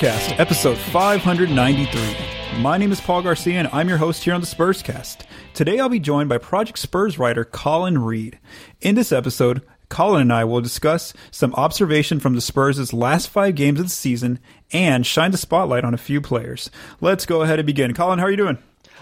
Spurscast, 0.00 0.40
episode 0.40 0.78
593. 0.78 2.62
My 2.62 2.78
name 2.78 2.90
is 2.90 3.02
Paul 3.02 3.20
Garcia, 3.20 3.58
and 3.58 3.68
I'm 3.70 3.86
your 3.86 3.98
host 3.98 4.24
here 4.24 4.32
on 4.32 4.40
the 4.40 4.46
Spurscast. 4.46 5.26
Today 5.52 5.78
I'll 5.78 5.90
be 5.90 6.00
joined 6.00 6.30
by 6.30 6.38
Project 6.38 6.78
Spurs 6.78 7.18
writer 7.18 7.44
Colin 7.44 7.98
Reed. 7.98 8.38
In 8.80 8.94
this 8.94 9.12
episode, 9.12 9.60
Colin 9.90 10.22
and 10.22 10.32
I 10.32 10.44
will 10.44 10.62
discuss 10.62 11.12
some 11.30 11.52
observation 11.52 12.18
from 12.18 12.34
the 12.34 12.40
Spurs' 12.40 12.94
last 12.94 13.28
five 13.28 13.56
games 13.56 13.78
of 13.78 13.86
the 13.86 13.90
season 13.90 14.38
and 14.72 15.04
shine 15.04 15.32
the 15.32 15.36
spotlight 15.36 15.84
on 15.84 15.92
a 15.92 15.98
few 15.98 16.22
players. 16.22 16.70
Let's 17.02 17.26
go 17.26 17.42
ahead 17.42 17.58
and 17.58 17.66
begin. 17.66 17.92
Colin, 17.92 18.20
how 18.20 18.24
are 18.24 18.30
you 18.30 18.38
doing? 18.38 18.56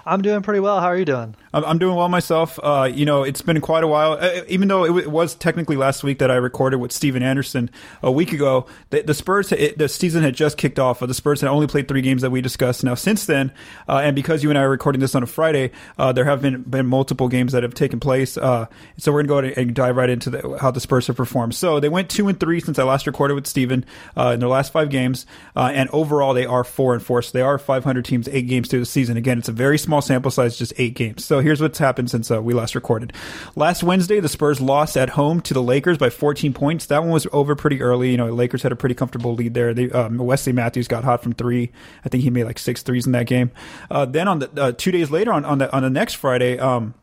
I'm 0.04 0.20
doing 0.20 0.42
pretty 0.42 0.59
well. 0.59 0.80
How 0.80 0.88
are 0.88 0.98
you 0.98 1.04
doing? 1.04 1.37
I'm 1.52 1.79
doing 1.79 1.97
well 1.97 2.09
myself. 2.09 2.59
Uh, 2.62 2.91
you 2.93 3.07
know, 3.07 3.23
it's 3.23 3.41
been 3.41 3.61
quite 3.61 3.83
a 3.83 3.87
while. 3.87 4.12
Uh, 4.12 4.43
even 4.48 4.69
though 4.69 4.84
it, 4.84 5.09
was 5.09 5.34
technically 5.34 5.77
last 5.77 6.05
week 6.05 6.19
that 6.19 6.30
I 6.30 6.34
recorded 6.34 6.77
with 6.79 6.93
Steven 6.93 7.23
Anderson 7.23 7.71
a 8.02 8.12
week 8.12 8.33
ago, 8.33 8.66
the, 8.91 9.02
the 9.02 9.15
Spurs, 9.15 9.51
it, 9.52 9.79
the 9.79 9.88
season 9.88 10.23
had 10.23 10.34
just 10.34 10.59
kicked 10.59 10.79
off. 10.79 11.01
The 11.01 11.15
Spurs 11.15 11.41
had 11.41 11.48
only 11.48 11.66
played 11.66 11.88
three 11.88 12.02
games 12.02 12.23
that 12.23 12.30
we 12.30 12.43
discussed. 12.43 12.84
Now, 12.84 12.95
since 12.95 13.24
then, 13.24 13.52
uh, 13.88 14.01
and 14.05 14.15
because 14.15 14.43
you 14.43 14.51
and 14.51 14.59
I 14.59 14.63
are 14.63 14.68
recording 14.68 15.01
this 15.01 15.15
on 15.15 15.23
a 15.23 15.27
Friday, 15.27 15.71
uh, 15.99 16.13
there 16.13 16.27
have 16.27 16.43
been 16.43 16.63
been 16.63 16.87
multiple 16.87 17.29
games 17.29 17.52
that 17.52 17.62
have 17.62 17.74
taken 17.74 18.01
place. 18.01 18.37
Uh, 18.37 18.66
so 18.99 19.12
we're 19.12 19.23
going 19.23 19.45
to 19.45 19.55
go 19.55 19.60
and 19.60 19.74
dive 19.74 19.96
right 19.96 20.10
into 20.10 20.30
the, 20.30 20.59
how 20.60 20.71
the 20.71 20.80
Spurs 20.80 21.07
have 21.07 21.16
performed. 21.16 21.55
So 21.55 21.80
they 21.80 21.88
went 21.88 22.10
two 22.10 22.29
and 22.29 22.38
three 22.38 22.60
since 22.60 22.79
I 22.79 22.85
last 22.85 23.07
recorded 23.07 23.35
with 23.35 23.46
Steven 23.46 23.87
uh, 24.16 24.33
in 24.35 24.40
their 24.40 24.49
last 24.49 24.73
five 24.73 24.90
games, 24.90 25.24
and 25.57 25.88
overall 25.90 26.35
they 26.35 26.46
are 26.46 26.65
four 26.65 26.93
and 26.93 27.02
four. 27.02 27.23
So 27.23 27.30
they 27.33 27.43
are 27.43 27.59
500 27.59 28.05
teams, 28.05 28.29
eight 28.29 28.46
games 28.49 28.68
through 28.68 28.80
the 28.80 28.87
season. 28.87 29.16
Again, 29.16 29.38
it's 29.38 29.49
a 29.49 29.52
very 29.52 29.79
small 29.79 30.02
sample 30.02 30.30
size, 30.30 30.59
just 30.59 30.73
eight 30.77 30.95
games. 30.95 31.24
So 31.24 31.37
here's 31.38 31.60
what's 31.60 31.78
happened 31.78 32.10
since 32.10 32.30
uh, 32.30 32.42
we 32.42 32.54
last 32.54 32.74
recorded. 32.74 33.12
Last 33.56 33.82
Wednesday, 33.82 34.20
the 34.20 34.28
Spurs 34.28 34.60
lost 34.60 34.96
at 34.96 35.10
home 35.10 35.40
to 35.42 35.54
the 35.54 35.62
Lakers 35.62 35.98
by 35.98 36.10
14 36.10 36.52
points. 36.52 36.86
That 36.86 37.02
one 37.02 37.10
was 37.10 37.26
over 37.32 37.54
pretty 37.54 37.80
early. 37.80 38.10
You 38.10 38.16
know, 38.16 38.28
Lakers 38.28 38.62
had 38.62 38.72
a 38.72 38.76
pretty 38.76 38.94
comfortable 38.94 39.34
lead 39.34 39.54
there. 39.54 39.74
They, 39.74 39.90
um, 39.90 40.18
Wesley 40.18 40.52
Matthews 40.52 40.88
got 40.88 41.04
hot 41.04 41.22
from 41.22 41.32
three. 41.32 41.70
I 42.04 42.09
think 42.09 42.22
he 42.22 42.30
made 42.30 42.44
like 42.44 42.59
six 42.59 42.82
threes 42.82 43.06
in 43.06 43.12
that 43.12 43.26
game. 43.26 43.50
Uh, 43.90 44.04
then 44.04 44.28
on 44.28 44.38
the 44.40 44.50
uh, 44.60 44.72
two 44.72 44.90
days 44.90 45.10
later, 45.10 45.32
on 45.32 45.44
on 45.44 45.59
the 45.59 45.74
on 45.74 45.82
the 45.82 45.90
next 45.90 46.14
Friday. 46.14 46.59
Um, 46.59 46.94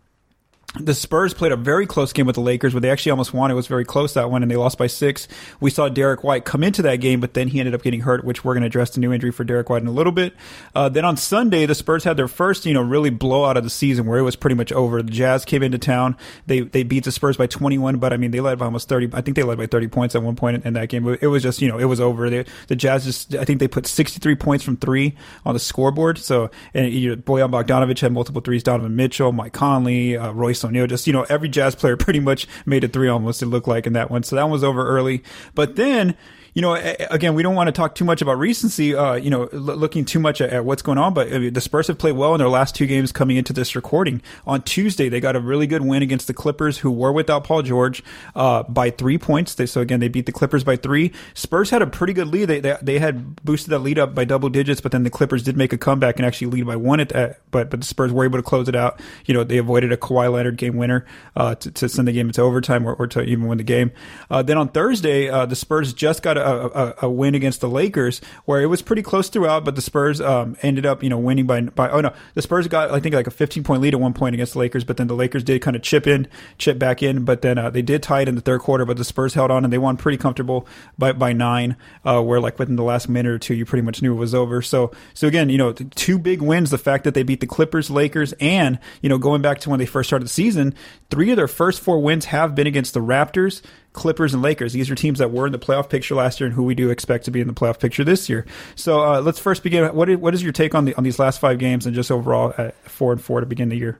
the 0.79 0.93
Spurs 0.93 1.33
played 1.33 1.51
a 1.51 1.55
very 1.55 1.85
close 1.85 2.11
game 2.11 2.25
with 2.25 2.35
the 2.35 2.41
Lakers 2.41 2.73
where 2.73 2.81
they 2.81 2.89
actually 2.89 3.11
almost 3.11 3.33
won. 3.33 3.49
It 3.49 3.53
was 3.53 3.67
very 3.67 3.85
close 3.85 4.13
that 4.13 4.29
one 4.29 4.41
and 4.41 4.51
they 4.51 4.55
lost 4.55 4.77
by 4.77 4.87
six. 4.87 5.27
We 5.59 5.71
saw 5.71 5.87
Derek 5.89 6.23
White 6.23 6.43
come 6.43 6.63
into 6.63 6.81
that 6.81 6.97
game, 6.97 7.19
but 7.19 7.33
then 7.33 7.47
he 7.47 7.59
ended 7.59 7.73
up 7.73 7.81
getting 7.81 8.01
hurt, 8.01 8.25
which 8.25 8.43
we're 8.43 8.53
going 8.53 8.61
to 8.61 8.67
address 8.67 8.91
the 8.91 8.99
new 8.99 9.13
injury 9.13 9.31
for 9.31 9.43
Derek 9.43 9.69
White 9.69 9.81
in 9.81 9.87
a 9.87 9.91
little 9.91 10.11
bit. 10.11 10.33
Uh, 10.73 10.89
then 10.89 11.05
on 11.05 11.15
Sunday, 11.15 11.65
the 11.65 11.75
Spurs 11.75 12.03
had 12.03 12.17
their 12.17 12.27
first, 12.27 12.65
you 12.65 12.73
know, 12.73 12.81
really 12.81 13.09
blowout 13.09 13.57
of 13.57 13.63
the 13.63 13.69
season 13.69 14.05
where 14.05 14.17
it 14.17 14.23
was 14.23 14.35
pretty 14.35 14.55
much 14.55 14.71
over. 14.71 15.01
The 15.01 15.11
Jazz 15.11 15.45
came 15.45 15.63
into 15.63 15.77
town. 15.77 16.17
They, 16.45 16.61
they 16.61 16.83
beat 16.83 17.05
the 17.05 17.11
Spurs 17.11 17.37
by 17.37 17.47
21, 17.47 17.97
but 17.97 18.11
I 18.11 18.17
mean, 18.17 18.31
they 18.31 18.41
led 18.41 18.59
by 18.59 18.65
almost 18.65 18.89
30. 18.89 19.09
I 19.13 19.21
think 19.21 19.35
they 19.35 19.43
led 19.43 19.57
by 19.57 19.67
30 19.67 19.87
points 19.87 20.15
at 20.15 20.23
one 20.23 20.35
point 20.35 20.57
in, 20.57 20.63
in 20.63 20.73
that 20.73 20.89
game. 20.89 21.07
It 21.21 21.27
was 21.27 21.41
just, 21.41 21.61
you 21.61 21.69
know, 21.69 21.77
it 21.77 21.85
was 21.85 22.01
over. 22.01 22.29
They, 22.29 22.45
the 22.67 22.75
Jazz 22.75 23.05
just, 23.05 23.35
I 23.35 23.45
think 23.45 23.59
they 23.59 23.67
put 23.67 23.87
63 23.87 24.35
points 24.35 24.65
from 24.65 24.75
three 24.75 25.15
on 25.45 25.53
the 25.53 25.59
scoreboard. 25.59 26.17
So, 26.17 26.51
and 26.73 26.91
you 26.91 27.15
know, 27.15 27.15
Bojan 27.15 27.51
Bogdanovic 27.51 27.99
had 27.99 28.11
multiple 28.11 28.41
threes, 28.41 28.63
Donovan 28.63 28.95
Mitchell, 28.95 29.31
Mike 29.31 29.53
Conley, 29.53 30.17
uh, 30.17 30.31
Royce 30.31 30.64
O'Neale, 30.65 30.87
just, 30.87 31.07
you 31.07 31.13
know, 31.13 31.25
every 31.29 31.49
jazz 31.49 31.75
player 31.75 31.97
pretty 31.97 32.19
much 32.19 32.47
made 32.65 32.83
a 32.83 32.87
three 32.87 33.09
almost 33.09 33.41
it 33.41 33.47
looked 33.47 33.67
like 33.67 33.87
in 33.87 33.93
that 33.93 34.11
one. 34.11 34.23
So 34.23 34.35
that 34.35 34.43
one 34.43 34.51
was 34.51 34.63
over 34.63 34.87
early. 34.87 35.23
But 35.53 35.75
then 35.75 36.15
you 36.55 36.61
know, 36.61 36.73
again, 36.73 37.35
we 37.35 37.43
don't 37.43 37.53
want 37.53 37.67
to 37.67 37.73
talk 37.73 37.95
too 37.95 38.05
much 38.05 38.21
about 38.21 38.39
recency, 38.39 38.95
uh, 38.95 39.15
you 39.15 39.29
know, 39.29 39.43
l- 39.51 39.59
looking 39.59 40.05
too 40.05 40.19
much 40.19 40.39
at, 40.39 40.51
at, 40.51 40.63
what's 40.63 40.81
going 40.81 40.97
on, 40.97 41.13
but 41.13 41.31
I 41.33 41.37
mean, 41.37 41.53
the 41.53 41.59
Spurs 41.59 41.87
have 41.87 41.97
played 41.97 42.13
well 42.13 42.33
in 42.33 42.39
their 42.39 42.47
last 42.47 42.75
two 42.75 42.87
games 42.87 43.11
coming 43.11 43.35
into 43.35 43.51
this 43.51 43.75
recording. 43.75 44.21
On 44.47 44.61
Tuesday, 44.61 45.09
they 45.09 45.19
got 45.19 45.35
a 45.35 45.41
really 45.41 45.67
good 45.67 45.81
win 45.81 46.01
against 46.01 46.27
the 46.27 46.33
Clippers, 46.33 46.77
who 46.77 46.91
were 46.91 47.11
without 47.11 47.43
Paul 47.43 47.61
George, 47.61 48.01
uh, 48.35 48.63
by 48.63 48.89
three 48.89 49.17
points. 49.17 49.55
They, 49.55 49.65
so 49.65 49.81
again, 49.81 49.99
they 49.99 50.07
beat 50.07 50.27
the 50.27 50.31
Clippers 50.31 50.63
by 50.63 50.77
three. 50.77 51.11
Spurs 51.33 51.71
had 51.71 51.81
a 51.81 51.87
pretty 51.87 52.13
good 52.13 52.29
lead. 52.29 52.45
They, 52.45 52.61
they, 52.61 52.77
they 52.81 52.99
had 52.99 53.35
boosted 53.43 53.71
that 53.71 53.79
lead 53.79 53.99
up 53.99 54.15
by 54.15 54.23
double 54.23 54.47
digits, 54.47 54.79
but 54.79 54.93
then 54.93 55.03
the 55.03 55.09
Clippers 55.09 55.43
did 55.43 55.57
make 55.57 55.73
a 55.73 55.77
comeback 55.77 56.15
and 56.19 56.25
actually 56.25 56.47
lead 56.47 56.67
by 56.67 56.77
one 56.77 57.01
at 57.01 57.09
that, 57.09 57.41
but, 57.51 57.69
but 57.69 57.81
the 57.81 57.85
Spurs 57.85 58.13
were 58.13 58.23
able 58.23 58.39
to 58.39 58.43
close 58.43 58.69
it 58.69 58.77
out. 58.77 59.01
You 59.25 59.33
know, 59.33 59.43
they 59.43 59.57
avoided 59.57 59.91
a 59.91 59.97
Kawhi 59.97 60.31
Leonard 60.31 60.55
game 60.55 60.77
winner, 60.77 61.05
uh, 61.35 61.55
to, 61.55 61.71
to, 61.71 61.89
send 61.89 62.07
the 62.07 62.13
game 62.13 62.27
into 62.27 62.41
overtime 62.41 62.87
or, 62.87 62.93
or 62.93 63.07
to 63.07 63.23
even 63.23 63.47
win 63.47 63.57
the 63.57 63.65
game. 63.65 63.91
Uh, 64.29 64.41
then 64.41 64.57
on 64.57 64.69
Thursday, 64.69 65.27
uh, 65.27 65.45
the 65.45 65.55
Spurs 65.57 65.93
just 65.93 66.23
got 66.23 66.37
a, 66.37 66.44
a, 66.49 66.95
a 67.03 67.09
win 67.09 67.25
win 67.25 67.35
against 67.35 67.59
the 67.59 67.69
Lakers, 67.69 68.21
where 68.45 68.61
it 68.61 68.67
was 68.67 68.81
pretty 68.81 69.01
close 69.01 69.29
throughout, 69.29 69.65
but 69.65 69.75
the 69.75 69.81
Spurs 69.81 70.21
um, 70.21 70.55
ended 70.61 70.85
up, 70.85 71.01
you 71.01 71.09
know, 71.09 71.17
winning 71.17 71.45
by 71.45 71.61
by. 71.61 71.89
Oh 71.89 72.01
no, 72.01 72.13
the 72.35 72.41
Spurs 72.41 72.67
got 72.67 72.91
I 72.91 72.99
think 72.99 73.15
like 73.15 73.27
a 73.27 73.31
15 73.31 73.63
point 73.63 73.81
lead 73.81 73.93
at 73.93 73.99
one 73.99 74.13
point 74.13 74.35
against 74.35 74.53
the 74.53 74.59
Lakers, 74.59 74.83
but 74.83 74.97
then 74.97 75.07
the 75.07 75.15
Lakers 75.15 75.43
did 75.43 75.61
kind 75.61 75.75
of 75.75 75.81
chip 75.81 76.05
in, 76.05 76.27
chip 76.57 76.77
back 76.77 77.01
in, 77.01 77.25
but 77.25 77.41
then 77.41 77.57
uh, 77.57 77.69
they 77.69 77.81
did 77.81 78.03
tie 78.03 78.21
it 78.21 78.27
in 78.27 78.35
the 78.35 78.41
third 78.41 78.61
quarter, 78.61 78.85
but 78.85 78.97
the 78.97 79.03
Spurs 79.03 79.33
held 79.33 79.49
on 79.49 79.63
and 79.63 79.73
they 79.73 79.77
won 79.77 79.97
pretty 79.97 80.17
comfortable 80.17 80.67
by 80.97 81.11
by 81.11 81.33
nine, 81.33 81.75
uh, 82.03 82.21
where 82.21 82.39
like 82.39 82.59
within 82.59 82.75
the 82.75 82.83
last 82.83 83.09
minute 83.09 83.31
or 83.31 83.39
two, 83.39 83.55
you 83.55 83.65
pretty 83.65 83.83
much 83.83 84.01
knew 84.01 84.13
it 84.13 84.19
was 84.19 84.35
over. 84.35 84.61
So 84.61 84.91
so 85.13 85.27
again, 85.27 85.49
you 85.49 85.57
know, 85.57 85.73
two 85.73 86.19
big 86.19 86.41
wins. 86.41 86.69
The 86.69 86.77
fact 86.77 87.03
that 87.05 87.13
they 87.13 87.23
beat 87.23 87.39
the 87.39 87.47
Clippers, 87.47 87.89
Lakers, 87.89 88.33
and 88.33 88.79
you 89.01 89.09
know, 89.09 89.17
going 89.17 89.41
back 89.41 89.59
to 89.61 89.69
when 89.69 89.79
they 89.79 89.85
first 89.85 90.09
started 90.09 90.25
the 90.25 90.29
season, 90.29 90.75
three 91.09 91.31
of 91.31 91.37
their 91.37 91.47
first 91.47 91.81
four 91.81 92.01
wins 92.01 92.25
have 92.25 92.53
been 92.53 92.67
against 92.67 92.93
the 92.93 92.99
Raptors, 92.99 93.61
Clippers 93.95 94.33
and 94.33 94.43
Lakers. 94.43 94.73
These 94.73 94.91
are 94.91 94.95
teams 94.95 95.19
that 95.19 95.31
were 95.31 95.47
in 95.47 95.51
the 95.51 95.59
playoff 95.59 95.89
picture 95.89 96.13
last 96.13 96.39
year 96.39 96.47
and 96.47 96.55
who 96.55 96.63
we 96.63 96.75
do 96.75 96.89
expect 96.89 97.25
to 97.25 97.31
be 97.31 97.41
in 97.41 97.47
the 97.47 97.53
playoff 97.53 97.79
picture 97.79 98.03
this 98.03 98.29
year. 98.29 98.45
So 98.75 99.01
uh, 99.01 99.21
let's 99.21 99.39
first 99.39 99.63
begin. 99.63 99.85
What 99.95 100.09
is, 100.09 100.17
what 100.17 100.33
is 100.33 100.43
your 100.43 100.51
take 100.51 100.75
on 100.75 100.85
the 100.85 100.93
on 100.95 101.03
these 101.03 101.17
last 101.17 101.39
five 101.39 101.57
games 101.57 101.85
and 101.85 101.95
just 101.95 102.11
overall 102.11 102.53
at 102.57 102.75
four 102.89 103.11
and 103.11 103.21
four 103.21 103.39
to 103.39 103.45
begin 103.45 103.69
the 103.69 103.77
year? 103.77 103.99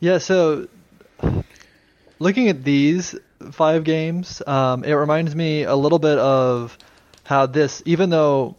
Yeah. 0.00 0.18
So 0.18 0.66
looking 2.18 2.48
at 2.48 2.64
these 2.64 3.14
five 3.52 3.84
games, 3.84 4.42
um, 4.46 4.82
it 4.82 4.94
reminds 4.94 5.36
me 5.36 5.62
a 5.64 5.76
little 5.76 5.98
bit 5.98 6.18
of 6.18 6.76
how 7.24 7.46
this, 7.46 7.82
even 7.84 8.10
though 8.10 8.56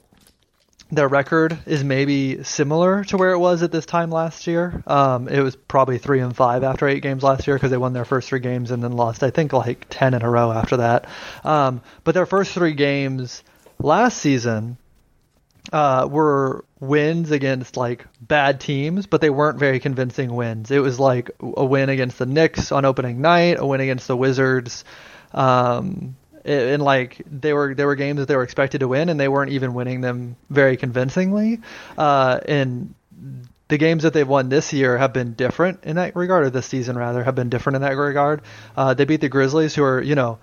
their 0.91 1.07
record 1.07 1.57
is 1.65 1.83
maybe 1.83 2.43
similar 2.43 3.03
to 3.05 3.17
where 3.17 3.31
it 3.31 3.37
was 3.37 3.61
at 3.61 3.71
this 3.71 3.85
time 3.85 4.09
last 4.09 4.47
year. 4.47 4.83
Um, 4.87 5.27
it 5.27 5.41
was 5.41 5.55
probably 5.55 5.99
three 5.99 6.19
and 6.19 6.35
five 6.35 6.63
after 6.63 6.87
eight 6.87 7.03
games 7.03 7.21
last 7.21 7.45
year 7.45 7.55
because 7.55 7.69
they 7.69 7.77
won 7.77 7.93
their 7.93 8.05
first 8.05 8.29
three 8.29 8.39
games 8.39 8.71
and 8.71 8.83
then 8.83 8.93
lost, 8.93 9.21
I 9.21 9.29
think, 9.29 9.53
like 9.53 9.85
ten 9.89 10.13
in 10.13 10.23
a 10.23 10.29
row 10.29 10.51
after 10.51 10.77
that. 10.77 11.07
Um, 11.43 11.81
but 12.03 12.15
their 12.15 12.25
first 12.25 12.53
three 12.53 12.73
games 12.73 13.43
last 13.77 14.17
season 14.17 14.77
uh, 15.71 16.07
were 16.09 16.65
wins 16.79 17.31
against 17.31 17.77
like 17.77 18.07
bad 18.19 18.59
teams, 18.59 19.05
but 19.05 19.21
they 19.21 19.29
weren't 19.29 19.59
very 19.59 19.79
convincing 19.79 20.33
wins. 20.33 20.71
It 20.71 20.79
was 20.79 20.99
like 20.99 21.29
a 21.41 21.65
win 21.65 21.89
against 21.89 22.17
the 22.17 22.25
Knicks 22.25 22.71
on 22.71 22.85
opening 22.85 23.21
night, 23.21 23.57
a 23.59 23.65
win 23.65 23.81
against 23.81 24.07
the 24.07 24.17
Wizards. 24.17 24.83
Um, 25.33 26.15
and 26.49 26.81
like 26.81 27.21
they 27.29 27.53
were 27.53 27.73
they 27.75 27.85
were 27.85 27.95
games 27.95 28.19
that 28.19 28.27
they 28.27 28.35
were 28.35 28.43
expected 28.43 28.79
to 28.79 28.87
win 28.87 29.09
and 29.09 29.19
they 29.19 29.27
weren't 29.27 29.51
even 29.51 29.73
winning 29.73 30.01
them 30.01 30.35
very 30.49 30.77
convincingly. 30.77 31.59
Uh, 31.97 32.39
and 32.47 32.93
the 33.67 33.77
games 33.77 34.03
that 34.03 34.13
they've 34.13 34.27
won 34.27 34.49
this 34.49 34.73
year 34.73 34.97
have 34.97 35.13
been 35.13 35.33
different 35.33 35.83
in 35.83 35.97
that 35.97 36.15
regard 36.15 36.45
or 36.45 36.49
this 36.49 36.65
season 36.65 36.97
rather 36.97 37.23
have 37.23 37.35
been 37.35 37.49
different 37.49 37.75
in 37.77 37.81
that 37.83 37.95
regard. 37.95 38.41
Uh, 38.75 38.93
they 38.93 39.05
beat 39.05 39.21
the 39.21 39.29
grizzlies 39.29 39.75
who 39.75 39.83
are 39.83 40.01
you 40.01 40.15
know 40.15 40.39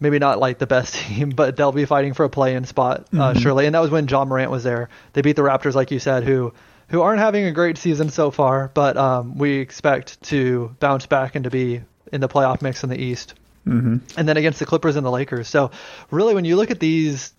maybe 0.00 0.18
not 0.18 0.40
like 0.40 0.58
the 0.58 0.66
best 0.66 0.94
team 1.06 1.30
but 1.30 1.56
they'll 1.56 1.72
be 1.72 1.84
fighting 1.84 2.14
for 2.14 2.24
a 2.24 2.30
play-in 2.30 2.64
spot 2.64 3.06
uh, 3.12 3.16
mm-hmm. 3.16 3.38
surely. 3.38 3.66
And 3.66 3.74
that 3.74 3.80
was 3.80 3.90
when 3.90 4.08
john 4.08 4.28
Morant 4.28 4.50
was 4.50 4.64
there. 4.64 4.88
They 5.12 5.22
beat 5.22 5.36
the 5.36 5.42
raptors 5.42 5.74
like 5.74 5.90
you 5.92 6.00
said 6.00 6.24
who 6.24 6.52
who 6.88 7.00
aren't 7.00 7.20
having 7.20 7.44
a 7.44 7.52
great 7.52 7.78
season 7.78 8.10
so 8.10 8.32
far 8.32 8.70
but 8.74 8.96
um, 8.96 9.38
we 9.38 9.58
expect 9.58 10.20
to 10.24 10.74
bounce 10.80 11.06
back 11.06 11.36
and 11.36 11.44
to 11.44 11.50
be 11.50 11.80
in 12.12 12.20
the 12.20 12.28
playoff 12.28 12.60
mix 12.60 12.82
in 12.82 12.90
the 12.90 13.00
east 13.00 13.34
mm-hmm. 13.66 13.96
and 14.16 14.28
then 14.28 14.36
against 14.36 14.58
the 14.58 14.66
Clippers 14.66 14.96
and 14.96 15.04
the 15.04 15.10
Lakers. 15.10 15.48
So 15.48 15.70
really, 16.10 16.34
when 16.34 16.44
you 16.44 16.56
look 16.56 16.70
at 16.70 16.80
these 16.80 17.32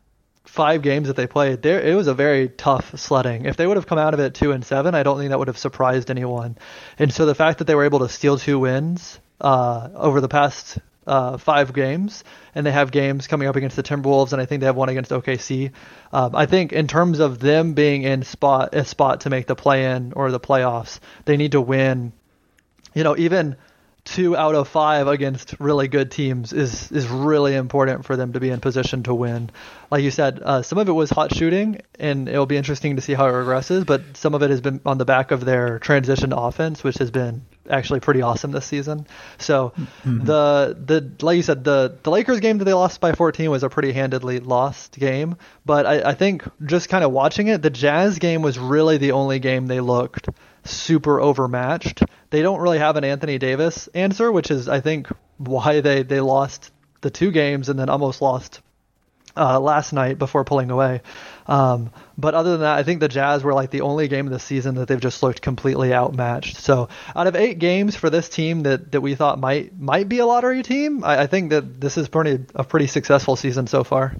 five 0.45 0.81
games 0.81 1.07
that 1.07 1.15
they 1.15 1.27
played, 1.27 1.61
there 1.61 1.81
it 1.81 1.95
was 1.95 2.07
a 2.07 2.13
very 2.13 2.49
tough 2.49 2.97
sledding. 2.99 3.45
If 3.45 3.57
they 3.57 3.65
would 3.65 3.77
have 3.77 3.87
come 3.87 3.97
out 3.97 4.13
of 4.13 4.19
it 4.19 4.33
two 4.33 4.51
and 4.51 4.65
seven, 4.65 4.95
I 4.95 5.03
don't 5.03 5.17
think 5.17 5.29
that 5.29 5.39
would 5.39 5.47
have 5.47 5.57
surprised 5.57 6.09
anyone. 6.11 6.57
And 6.99 7.13
so 7.13 7.25
the 7.25 7.35
fact 7.35 7.59
that 7.59 7.65
they 7.65 7.75
were 7.75 7.85
able 7.85 7.99
to 7.99 8.09
steal 8.09 8.37
two 8.37 8.59
wins 8.59 9.19
uh, 9.41 9.89
over 9.95 10.21
the 10.21 10.27
past 10.27 10.77
uh, 11.05 11.37
five 11.37 11.73
games, 11.73 12.23
and 12.55 12.65
they 12.65 12.71
have 12.71 12.91
games 12.91 13.27
coming 13.27 13.47
up 13.47 13.55
against 13.55 13.75
the 13.75 13.83
Timberwolves, 13.83 14.31
and 14.31 14.41
I 14.41 14.45
think 14.45 14.61
they 14.61 14.67
have 14.67 14.75
one 14.75 14.89
against 14.89 15.11
OKC. 15.11 15.71
Um, 16.11 16.35
I 16.35 16.45
think 16.45 16.71
in 16.71 16.87
terms 16.87 17.19
of 17.19 17.39
them 17.39 17.73
being 17.73 18.03
in 18.03 18.23
spot 18.23 18.73
a 18.73 18.85
spot 18.85 19.21
to 19.21 19.29
make 19.29 19.47
the 19.47 19.55
play-in 19.55 20.13
or 20.13 20.31
the 20.31 20.39
playoffs, 20.39 20.99
they 21.25 21.37
need 21.37 21.53
to 21.53 21.61
win. 21.61 22.13
You 22.93 23.03
know, 23.03 23.17
even 23.17 23.55
two 24.05 24.35
out 24.35 24.53
of 24.53 24.67
five 24.67 25.07
against 25.07 25.55
really 25.59 25.87
good 25.87 26.11
teams 26.11 26.51
is 26.51 26.91
is 26.91 27.07
really 27.07 27.55
important 27.55 28.05
for 28.05 28.17
them 28.17 28.33
to 28.33 28.39
be 28.39 28.49
in 28.49 28.59
position 28.59 29.03
to 29.03 29.13
win. 29.13 29.49
Like 29.89 30.03
you 30.03 30.11
said, 30.11 30.41
uh, 30.43 30.61
some 30.61 30.77
of 30.77 30.89
it 30.89 30.91
was 30.91 31.09
hot 31.09 31.33
shooting, 31.33 31.81
and 31.99 32.27
it'll 32.27 32.45
be 32.45 32.57
interesting 32.57 32.97
to 32.97 33.01
see 33.01 33.13
how 33.13 33.27
it 33.27 33.31
regresses. 33.31 33.85
But 33.85 34.17
some 34.17 34.33
of 34.33 34.43
it 34.43 34.49
has 34.49 34.59
been 34.59 34.81
on 34.85 34.97
the 34.97 35.05
back 35.05 35.31
of 35.31 35.45
their 35.45 35.79
transition 35.79 36.31
to 36.31 36.37
offense, 36.37 36.83
which 36.83 36.97
has 36.97 37.11
been 37.11 37.45
actually 37.69 38.01
pretty 38.01 38.21
awesome 38.21 38.51
this 38.51 38.65
season. 38.65 39.07
So 39.37 39.69
mm-hmm. 39.77 40.25
the 40.25 40.77
the 40.85 41.25
like 41.25 41.37
you 41.37 41.43
said, 41.43 41.63
the 41.63 41.97
the 42.03 42.11
Lakers 42.11 42.41
game 42.41 42.57
that 42.57 42.65
they 42.65 42.73
lost 42.73 42.99
by 42.99 43.13
14 43.13 43.49
was 43.49 43.63
a 43.63 43.69
pretty 43.69 43.93
handedly 43.93 44.39
lost 44.39 44.99
game. 44.99 45.37
But 45.65 45.85
I, 45.85 46.09
I 46.09 46.13
think 46.13 46.43
just 46.65 46.89
kind 46.89 47.03
of 47.05 47.11
watching 47.11 47.47
it, 47.47 47.61
the 47.61 47.69
Jazz 47.69 48.19
game 48.19 48.41
was 48.41 48.59
really 48.59 48.97
the 48.97 49.13
only 49.13 49.39
game 49.39 49.67
they 49.67 49.79
looked 49.79 50.27
super 50.65 51.19
overmatched. 51.19 52.03
They 52.33 52.41
don't 52.41 52.61
really 52.61 52.79
have 52.79 52.95
an 52.95 53.03
Anthony 53.03 53.37
Davis 53.37 53.87
answer, 53.93 54.31
which 54.31 54.49
is 54.49 54.67
I 54.67 54.79
think 54.79 55.07
why 55.37 55.81
they 55.81 56.01
they 56.01 56.19
lost 56.19 56.71
the 57.01 57.11
two 57.11 57.29
games 57.29 57.69
and 57.69 57.77
then 57.77 57.89
almost 57.89 58.23
lost 58.23 58.59
uh, 59.37 59.59
last 59.59 59.93
night 59.93 60.17
before 60.17 60.43
pulling 60.43 60.71
away. 60.71 61.01
Um, 61.45 61.91
but 62.17 62.33
other 62.33 62.53
than 62.53 62.61
that, 62.61 62.75
I 62.75 62.81
think 62.81 63.01
the 63.01 63.07
Jazz 63.07 63.43
were 63.43 63.53
like 63.53 63.69
the 63.69 63.81
only 63.81 64.07
game 64.07 64.25
of 64.25 64.33
the 64.33 64.39
season 64.39 64.73
that 64.75 64.87
they've 64.87 64.99
just 64.99 65.21
looked 65.21 65.43
completely 65.43 65.93
outmatched. 65.93 66.57
So 66.57 66.89
out 67.15 67.27
of 67.27 67.35
eight 67.35 67.59
games 67.59 67.95
for 67.95 68.09
this 68.09 68.29
team 68.29 68.63
that, 68.63 68.93
that 68.93 69.01
we 69.01 69.13
thought 69.13 69.39
might 69.39 69.79
might 69.79 70.09
be 70.09 70.17
a 70.17 70.25
lottery 70.25 70.63
team, 70.63 71.03
I, 71.03 71.21
I 71.21 71.27
think 71.27 71.51
that 71.51 71.79
this 71.79 71.99
is 71.99 72.07
pretty 72.07 72.43
a 72.55 72.63
pretty 72.63 72.87
successful 72.87 73.35
season 73.35 73.67
so 73.67 73.83
far. 73.83 74.17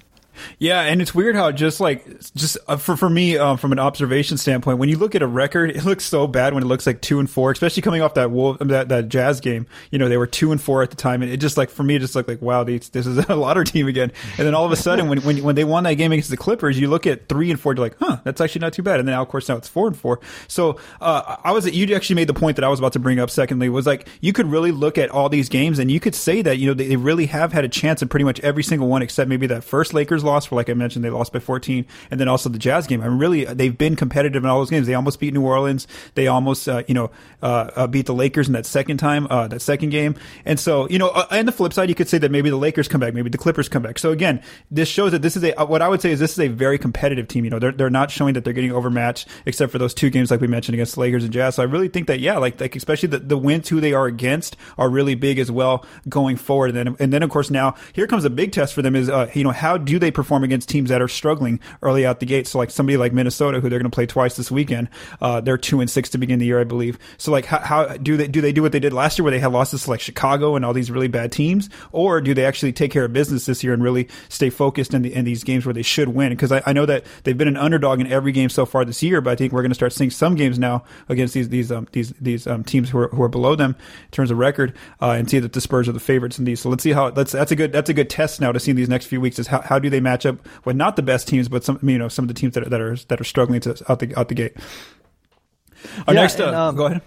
Yeah, 0.58 0.80
and 0.80 1.00
it's 1.00 1.14
weird 1.14 1.36
how 1.36 1.52
just 1.52 1.80
like 1.80 2.06
just 2.34 2.58
uh, 2.68 2.76
for 2.76 2.96
for 2.96 3.08
me 3.08 3.36
um, 3.36 3.56
from 3.56 3.72
an 3.72 3.78
observation 3.78 4.36
standpoint, 4.36 4.78
when 4.78 4.88
you 4.88 4.98
look 4.98 5.14
at 5.14 5.22
a 5.22 5.26
record, 5.26 5.70
it 5.70 5.84
looks 5.84 6.04
so 6.04 6.26
bad 6.26 6.54
when 6.54 6.62
it 6.62 6.66
looks 6.66 6.86
like 6.86 7.00
two 7.00 7.18
and 7.18 7.28
four, 7.30 7.50
especially 7.50 7.82
coming 7.82 8.02
off 8.02 8.14
that 8.14 8.30
Wolf 8.30 8.58
that 8.60 8.88
that 8.88 9.08
Jazz 9.08 9.40
game. 9.40 9.66
You 9.90 9.98
know, 9.98 10.08
they 10.08 10.16
were 10.16 10.26
two 10.26 10.52
and 10.52 10.60
four 10.60 10.82
at 10.82 10.90
the 10.90 10.96
time, 10.96 11.22
and 11.22 11.30
it 11.30 11.38
just 11.38 11.56
like 11.56 11.70
for 11.70 11.82
me, 11.82 11.96
it 11.96 12.00
just 12.00 12.14
looked 12.14 12.28
like 12.28 12.42
wow, 12.42 12.64
this 12.64 12.90
is 12.94 13.18
a 13.28 13.36
lottery 13.36 13.64
team 13.64 13.88
again. 13.88 14.12
And 14.38 14.46
then 14.46 14.54
all 14.54 14.64
of 14.64 14.72
a 14.72 14.76
sudden, 14.76 15.08
when 15.08 15.18
when 15.22 15.42
when 15.42 15.54
they 15.54 15.64
won 15.64 15.84
that 15.84 15.94
game 15.94 16.12
against 16.12 16.30
the 16.30 16.36
Clippers, 16.36 16.78
you 16.78 16.88
look 16.88 17.06
at 17.06 17.28
three 17.28 17.50
and 17.50 17.60
four, 17.60 17.74
you're 17.74 17.84
like, 17.84 17.96
huh, 17.98 18.18
that's 18.24 18.40
actually 18.40 18.60
not 18.60 18.72
too 18.72 18.82
bad. 18.82 19.00
And 19.00 19.08
then 19.08 19.14
of 19.14 19.28
course 19.28 19.48
now 19.48 19.56
it's 19.56 19.68
four 19.68 19.86
and 19.86 19.96
four. 19.96 20.20
So 20.48 20.78
uh, 21.00 21.36
I 21.42 21.52
was 21.52 21.70
you 21.70 21.94
actually 21.94 22.16
made 22.16 22.28
the 22.28 22.34
point 22.34 22.56
that 22.56 22.64
I 22.64 22.68
was 22.68 22.78
about 22.78 22.92
to 22.94 22.98
bring 22.98 23.18
up. 23.18 23.30
Secondly, 23.30 23.68
was 23.68 23.86
like 23.86 24.08
you 24.20 24.32
could 24.32 24.46
really 24.46 24.72
look 24.72 24.98
at 24.98 25.10
all 25.10 25.28
these 25.28 25.48
games 25.48 25.78
and 25.78 25.90
you 25.90 26.00
could 26.00 26.14
say 26.14 26.42
that 26.42 26.58
you 26.58 26.66
know 26.66 26.74
they, 26.74 26.88
they 26.88 26.96
really 26.96 27.26
have 27.26 27.52
had 27.52 27.64
a 27.64 27.68
chance 27.68 28.02
in 28.02 28.08
pretty 28.08 28.24
much 28.24 28.40
every 28.40 28.62
single 28.62 28.88
one 28.88 29.02
except 29.02 29.28
maybe 29.28 29.46
that 29.46 29.64
first 29.64 29.94
Lakers 29.94 30.23
loss, 30.24 30.46
for 30.46 30.56
like 30.56 30.68
I 30.68 30.74
mentioned 30.74 31.04
they 31.04 31.10
lost 31.10 31.32
by 31.32 31.38
14, 31.38 31.86
and 32.10 32.20
then 32.20 32.28
also 32.28 32.48
the 32.48 32.58
Jazz 32.58 32.86
game. 32.86 33.00
I 33.02 33.08
mean, 33.08 33.18
really, 33.18 33.44
they've 33.44 33.76
been 33.76 33.96
competitive 33.96 34.42
in 34.42 34.50
all 34.50 34.58
those 34.58 34.70
games. 34.70 34.86
They 34.86 34.94
almost 34.94 35.20
beat 35.20 35.34
New 35.34 35.44
Orleans. 35.44 35.86
They 36.14 36.26
almost, 36.26 36.68
uh, 36.68 36.82
you 36.86 36.94
know, 36.94 37.10
uh, 37.42 37.70
uh, 37.76 37.86
beat 37.86 38.06
the 38.06 38.14
Lakers 38.14 38.46
in 38.46 38.54
that 38.54 38.66
second 38.66 38.96
time, 38.96 39.26
uh, 39.30 39.48
that 39.48 39.60
second 39.60 39.90
game. 39.90 40.14
And 40.44 40.58
so, 40.58 40.88
you 40.88 40.98
know, 40.98 41.08
uh, 41.08 41.26
and 41.30 41.46
the 41.46 41.52
flip 41.52 41.72
side, 41.72 41.88
you 41.88 41.94
could 41.94 42.08
say 42.08 42.18
that 42.18 42.30
maybe 42.30 42.50
the 42.50 42.56
Lakers 42.56 42.88
come 42.88 43.00
back, 43.00 43.14
maybe 43.14 43.30
the 43.30 43.38
Clippers 43.38 43.68
come 43.68 43.82
back. 43.82 43.98
So 43.98 44.10
again, 44.10 44.42
this 44.70 44.88
shows 44.88 45.12
that 45.12 45.22
this 45.22 45.36
is 45.36 45.44
a, 45.44 45.60
uh, 45.60 45.66
what 45.66 45.82
I 45.82 45.88
would 45.88 46.00
say 46.00 46.10
is 46.10 46.20
this 46.20 46.32
is 46.32 46.40
a 46.40 46.48
very 46.48 46.78
competitive 46.78 47.28
team. 47.28 47.44
You 47.44 47.50
know, 47.50 47.58
they're, 47.58 47.72
they're 47.72 47.90
not 47.90 48.10
showing 48.10 48.34
that 48.34 48.44
they're 48.44 48.52
getting 48.52 48.72
overmatched 48.72 49.28
except 49.46 49.72
for 49.72 49.78
those 49.78 49.94
two 49.94 50.10
games, 50.10 50.30
like 50.30 50.40
we 50.40 50.46
mentioned 50.46 50.74
against 50.74 50.94
the 50.94 51.00
Lakers 51.00 51.24
and 51.24 51.32
Jazz. 51.32 51.56
So 51.56 51.62
I 51.62 51.66
really 51.66 51.88
think 51.88 52.06
that, 52.06 52.20
yeah, 52.20 52.38
like, 52.38 52.60
like 52.60 52.76
especially 52.76 53.08
the, 53.08 53.18
the 53.18 53.38
wins 53.38 53.68
who 53.68 53.80
they 53.80 53.92
are 53.92 54.06
against 54.06 54.56
are 54.78 54.88
really 54.88 55.14
big 55.14 55.38
as 55.38 55.50
well 55.50 55.84
going 56.08 56.36
forward. 56.36 56.74
And 56.74 56.78
then, 56.78 56.96
and 56.98 57.12
then 57.12 57.22
of 57.22 57.30
course 57.30 57.50
now 57.50 57.74
here 57.92 58.06
comes 58.06 58.24
a 58.24 58.30
big 58.30 58.52
test 58.52 58.74
for 58.74 58.82
them 58.82 58.96
is, 58.96 59.10
you 59.34 59.44
know, 59.44 59.50
how 59.50 59.76
do 59.76 59.98
they 59.98 60.10
perform 60.14 60.44
against 60.44 60.68
teams 60.68 60.90
that 60.90 61.02
are 61.02 61.08
struggling 61.08 61.60
early 61.82 62.06
out 62.06 62.20
the 62.20 62.26
gate. 62.26 62.46
So 62.46 62.58
like 62.58 62.70
somebody 62.70 62.96
like 62.96 63.12
Minnesota, 63.12 63.60
who 63.60 63.68
they're 63.68 63.78
going 63.78 63.90
to 63.90 63.94
play 63.94 64.06
twice 64.06 64.36
this 64.36 64.50
weekend, 64.50 64.88
uh, 65.20 65.40
they're 65.40 65.58
two 65.58 65.80
and 65.80 65.90
six 65.90 66.08
to 66.10 66.18
begin 66.18 66.38
the 66.38 66.46
year, 66.46 66.60
I 66.60 66.64
believe. 66.64 66.98
So 67.18 67.32
like 67.32 67.44
how, 67.44 67.58
how, 67.58 67.96
do 67.96 68.16
they 68.16 68.28
do 68.28 68.40
they 68.40 68.52
do 68.52 68.62
what 68.62 68.72
they 68.72 68.80
did 68.80 68.92
last 68.92 69.18
year, 69.18 69.24
where 69.24 69.30
they 69.30 69.38
had 69.38 69.52
losses 69.52 69.84
to 69.84 69.90
like 69.90 70.00
Chicago 70.00 70.56
and 70.56 70.64
all 70.64 70.72
these 70.72 70.90
really 70.90 71.08
bad 71.08 71.32
teams, 71.32 71.68
or 71.92 72.20
do 72.20 72.34
they 72.34 72.44
actually 72.44 72.72
take 72.72 72.90
care 72.90 73.04
of 73.04 73.12
business 73.12 73.46
this 73.46 73.62
year 73.62 73.72
and 73.72 73.82
really 73.82 74.08
stay 74.28 74.50
focused 74.50 74.94
in, 74.94 75.02
the, 75.02 75.12
in 75.12 75.24
these 75.24 75.44
games 75.44 75.66
where 75.66 75.72
they 75.72 75.82
should 75.82 76.08
win? 76.08 76.30
Because 76.30 76.52
I, 76.52 76.62
I 76.66 76.72
know 76.72 76.86
that 76.86 77.04
they've 77.24 77.36
been 77.36 77.48
an 77.48 77.56
underdog 77.56 78.00
in 78.00 78.06
every 78.06 78.32
game 78.32 78.48
so 78.48 78.66
far 78.66 78.84
this 78.84 79.02
year, 79.02 79.20
but 79.20 79.30
I 79.30 79.36
think 79.36 79.52
we're 79.52 79.62
going 79.62 79.70
to 79.70 79.74
start 79.76 79.92
seeing 79.92 80.10
some 80.10 80.34
games 80.34 80.58
now 80.58 80.84
against 81.08 81.34
these 81.34 81.48
these 81.48 81.72
um, 81.72 81.88
these 81.92 82.12
these 82.20 82.46
um, 82.46 82.64
teams 82.64 82.90
who 82.90 82.98
are, 82.98 83.08
who 83.08 83.22
are 83.22 83.28
below 83.28 83.54
them 83.54 83.76
in 84.04 84.10
terms 84.10 84.30
of 84.30 84.38
record, 84.38 84.74
uh, 85.00 85.10
and 85.10 85.28
see 85.28 85.38
that 85.38 85.52
the 85.52 85.60
Spurs 85.60 85.88
are 85.88 85.92
the 85.92 86.00
favorites 86.00 86.38
in 86.38 86.44
these. 86.44 86.60
So 86.60 86.68
let's 86.68 86.82
see 86.82 86.92
how 86.92 87.08
let's 87.08 87.32
that's 87.32 87.52
a 87.52 87.56
good 87.56 87.72
that's 87.72 87.90
a 87.90 87.94
good 87.94 88.10
test 88.10 88.40
now 88.40 88.52
to 88.52 88.60
see 88.60 88.70
in 88.70 88.76
these 88.76 88.88
next 88.88 89.06
few 89.06 89.20
weeks 89.20 89.38
is 89.38 89.46
how, 89.46 89.60
how 89.60 89.78
do 89.78 89.90
they 89.90 90.00
match 90.04 90.24
up 90.24 90.48
with 90.64 90.76
not 90.76 90.94
the 90.94 91.02
best 91.02 91.26
teams, 91.26 91.48
but 91.48 91.64
some 91.64 91.80
you 91.82 91.98
know 91.98 92.08
some 92.08 92.24
of 92.24 92.28
the 92.28 92.34
teams 92.34 92.54
that 92.54 92.64
are, 92.66 92.70
that 92.70 92.80
are 92.80 92.96
that 93.08 93.20
are 93.20 93.24
struggling 93.24 93.60
to 93.62 93.70
out 93.88 93.98
the 93.98 94.16
out 94.16 94.28
the 94.28 94.34
gate. 94.34 94.56
Our 96.06 96.14
yeah, 96.14 96.20
next, 96.20 96.40
uh, 96.40 96.68
um, 96.68 96.76
go 96.76 96.86
ahead. 96.86 97.02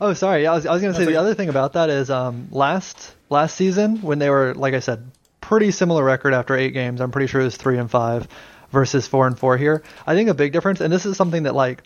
Oh, 0.00 0.12
sorry. 0.12 0.46
I 0.46 0.54
was, 0.54 0.66
I 0.66 0.72
was 0.72 0.82
going 0.82 0.92
to 0.92 0.98
say 0.98 1.04
That's 1.04 1.14
the 1.14 1.20
other 1.20 1.34
thing 1.34 1.48
about 1.48 1.72
that 1.72 1.90
is 1.90 2.10
um, 2.10 2.48
last 2.52 3.14
last 3.28 3.56
season 3.56 4.02
when 4.02 4.18
they 4.18 4.30
were 4.30 4.54
like 4.54 4.74
I 4.74 4.80
said, 4.80 5.10
pretty 5.40 5.70
similar 5.70 6.04
record 6.04 6.34
after 6.34 6.56
eight 6.56 6.72
games. 6.72 7.00
I'm 7.00 7.10
pretty 7.10 7.26
sure 7.26 7.40
it 7.40 7.44
was 7.44 7.56
three 7.56 7.78
and 7.78 7.90
five 7.90 8.28
versus 8.70 9.06
four 9.06 9.26
and 9.26 9.38
four 9.38 9.56
here. 9.56 9.82
I 10.06 10.14
think 10.14 10.28
a 10.28 10.34
big 10.34 10.52
difference, 10.52 10.80
and 10.80 10.92
this 10.92 11.06
is 11.06 11.16
something 11.16 11.44
that 11.44 11.54
like 11.54 11.82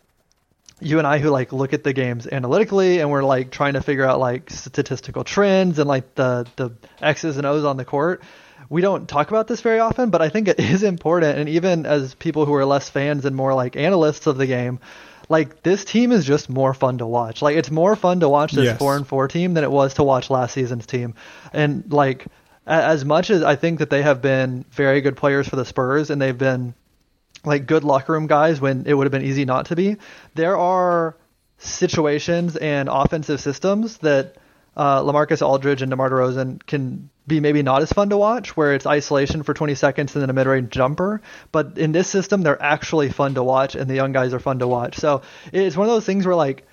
you 0.80 0.98
and 0.98 1.06
I 1.06 1.18
who 1.18 1.30
like 1.30 1.52
look 1.52 1.72
at 1.72 1.84
the 1.84 1.92
games 1.92 2.26
analytically 2.26 2.98
and 2.98 3.10
we're 3.10 3.22
like 3.22 3.50
trying 3.50 3.74
to 3.74 3.80
figure 3.80 4.04
out 4.04 4.18
like 4.18 4.50
statistical 4.50 5.24
trends 5.24 5.78
and 5.78 5.88
like 5.88 6.14
the 6.14 6.46
the 6.56 6.72
X's 7.00 7.36
and 7.36 7.46
O's 7.46 7.64
on 7.64 7.76
the 7.76 7.84
court. 7.84 8.22
We 8.70 8.80
don't 8.82 9.08
talk 9.08 9.28
about 9.28 9.46
this 9.46 9.60
very 9.60 9.78
often, 9.78 10.10
but 10.10 10.22
I 10.22 10.28
think 10.28 10.48
it 10.48 10.58
is 10.74 10.82
important. 10.82 11.38
And 11.38 11.48
even 11.48 11.86
as 11.86 12.14
people 12.14 12.46
who 12.46 12.54
are 12.54 12.64
less 12.64 12.88
fans 12.88 13.24
and 13.24 13.34
more 13.36 13.54
like 13.54 13.76
analysts 13.76 14.26
of 14.26 14.36
the 14.36 14.46
game, 14.46 14.80
like 15.28 15.62
this 15.62 15.84
team 15.84 16.12
is 16.12 16.24
just 16.24 16.48
more 16.50 16.74
fun 16.74 16.98
to 16.98 17.06
watch. 17.06 17.40
Like 17.42 17.56
it's 17.56 17.70
more 17.70 17.96
fun 17.96 18.20
to 18.20 18.28
watch 18.28 18.52
this 18.52 18.64
Yes. 18.64 18.78
four 18.78 18.96
and 18.96 19.06
four 19.06 19.28
team 19.28 19.54
than 19.54 19.64
it 19.64 19.70
was 19.70 19.94
to 19.94 20.02
watch 20.02 20.28
last 20.30 20.52
season's 20.52 20.86
team. 20.86 21.14
And 21.52 21.90
like 21.92 22.26
as 22.66 23.04
much 23.04 23.30
as 23.30 23.42
I 23.42 23.56
think 23.56 23.78
that 23.80 23.90
they 23.90 24.02
have 24.02 24.20
been 24.22 24.64
very 24.70 25.00
good 25.00 25.16
players 25.16 25.48
for 25.48 25.56
the 25.56 25.64
Spurs 25.64 26.10
and 26.10 26.20
they've 26.20 26.36
been 26.36 26.74
like 27.44 27.66
good 27.66 27.84
locker 27.84 28.12
room 28.12 28.26
guys 28.26 28.60
when 28.60 28.86
it 28.86 28.94
would 28.94 29.04
have 29.04 29.12
been 29.12 29.24
easy 29.24 29.44
not 29.44 29.66
to 29.66 29.76
be, 29.76 29.96
there 30.34 30.56
are 30.56 31.16
situations 31.58 32.56
and 32.56 32.88
offensive 32.90 33.40
systems 33.40 33.98
that 33.98 34.36
uh, 34.76 35.00
Lamarcus 35.02 35.40
Aldridge 35.46 35.82
and 35.82 35.90
DeMar 35.90 36.10
DeRozan 36.10 36.64
can 36.66 37.10
be 37.26 37.40
maybe 37.40 37.62
not 37.62 37.82
as 37.82 37.92
fun 37.92 38.10
to 38.10 38.16
watch, 38.16 38.56
where 38.56 38.74
it's 38.74 38.86
isolation 38.86 39.42
for 39.42 39.54
20 39.54 39.74
seconds 39.74 40.14
and 40.14 40.22
then 40.22 40.30
a 40.30 40.32
mid-range 40.32 40.70
jumper. 40.70 41.22
But 41.52 41.78
in 41.78 41.92
this 41.92 42.08
system, 42.08 42.42
they're 42.42 42.62
actually 42.62 43.08
fun 43.10 43.34
to 43.34 43.42
watch, 43.42 43.74
and 43.74 43.88
the 43.88 43.94
young 43.94 44.12
guys 44.12 44.34
are 44.34 44.40
fun 44.40 44.58
to 44.58 44.68
watch. 44.68 44.96
So 44.96 45.22
it's 45.52 45.76
one 45.76 45.88
of 45.88 45.94
those 45.94 46.04
things 46.04 46.26
where 46.26 46.34
like 46.34 46.66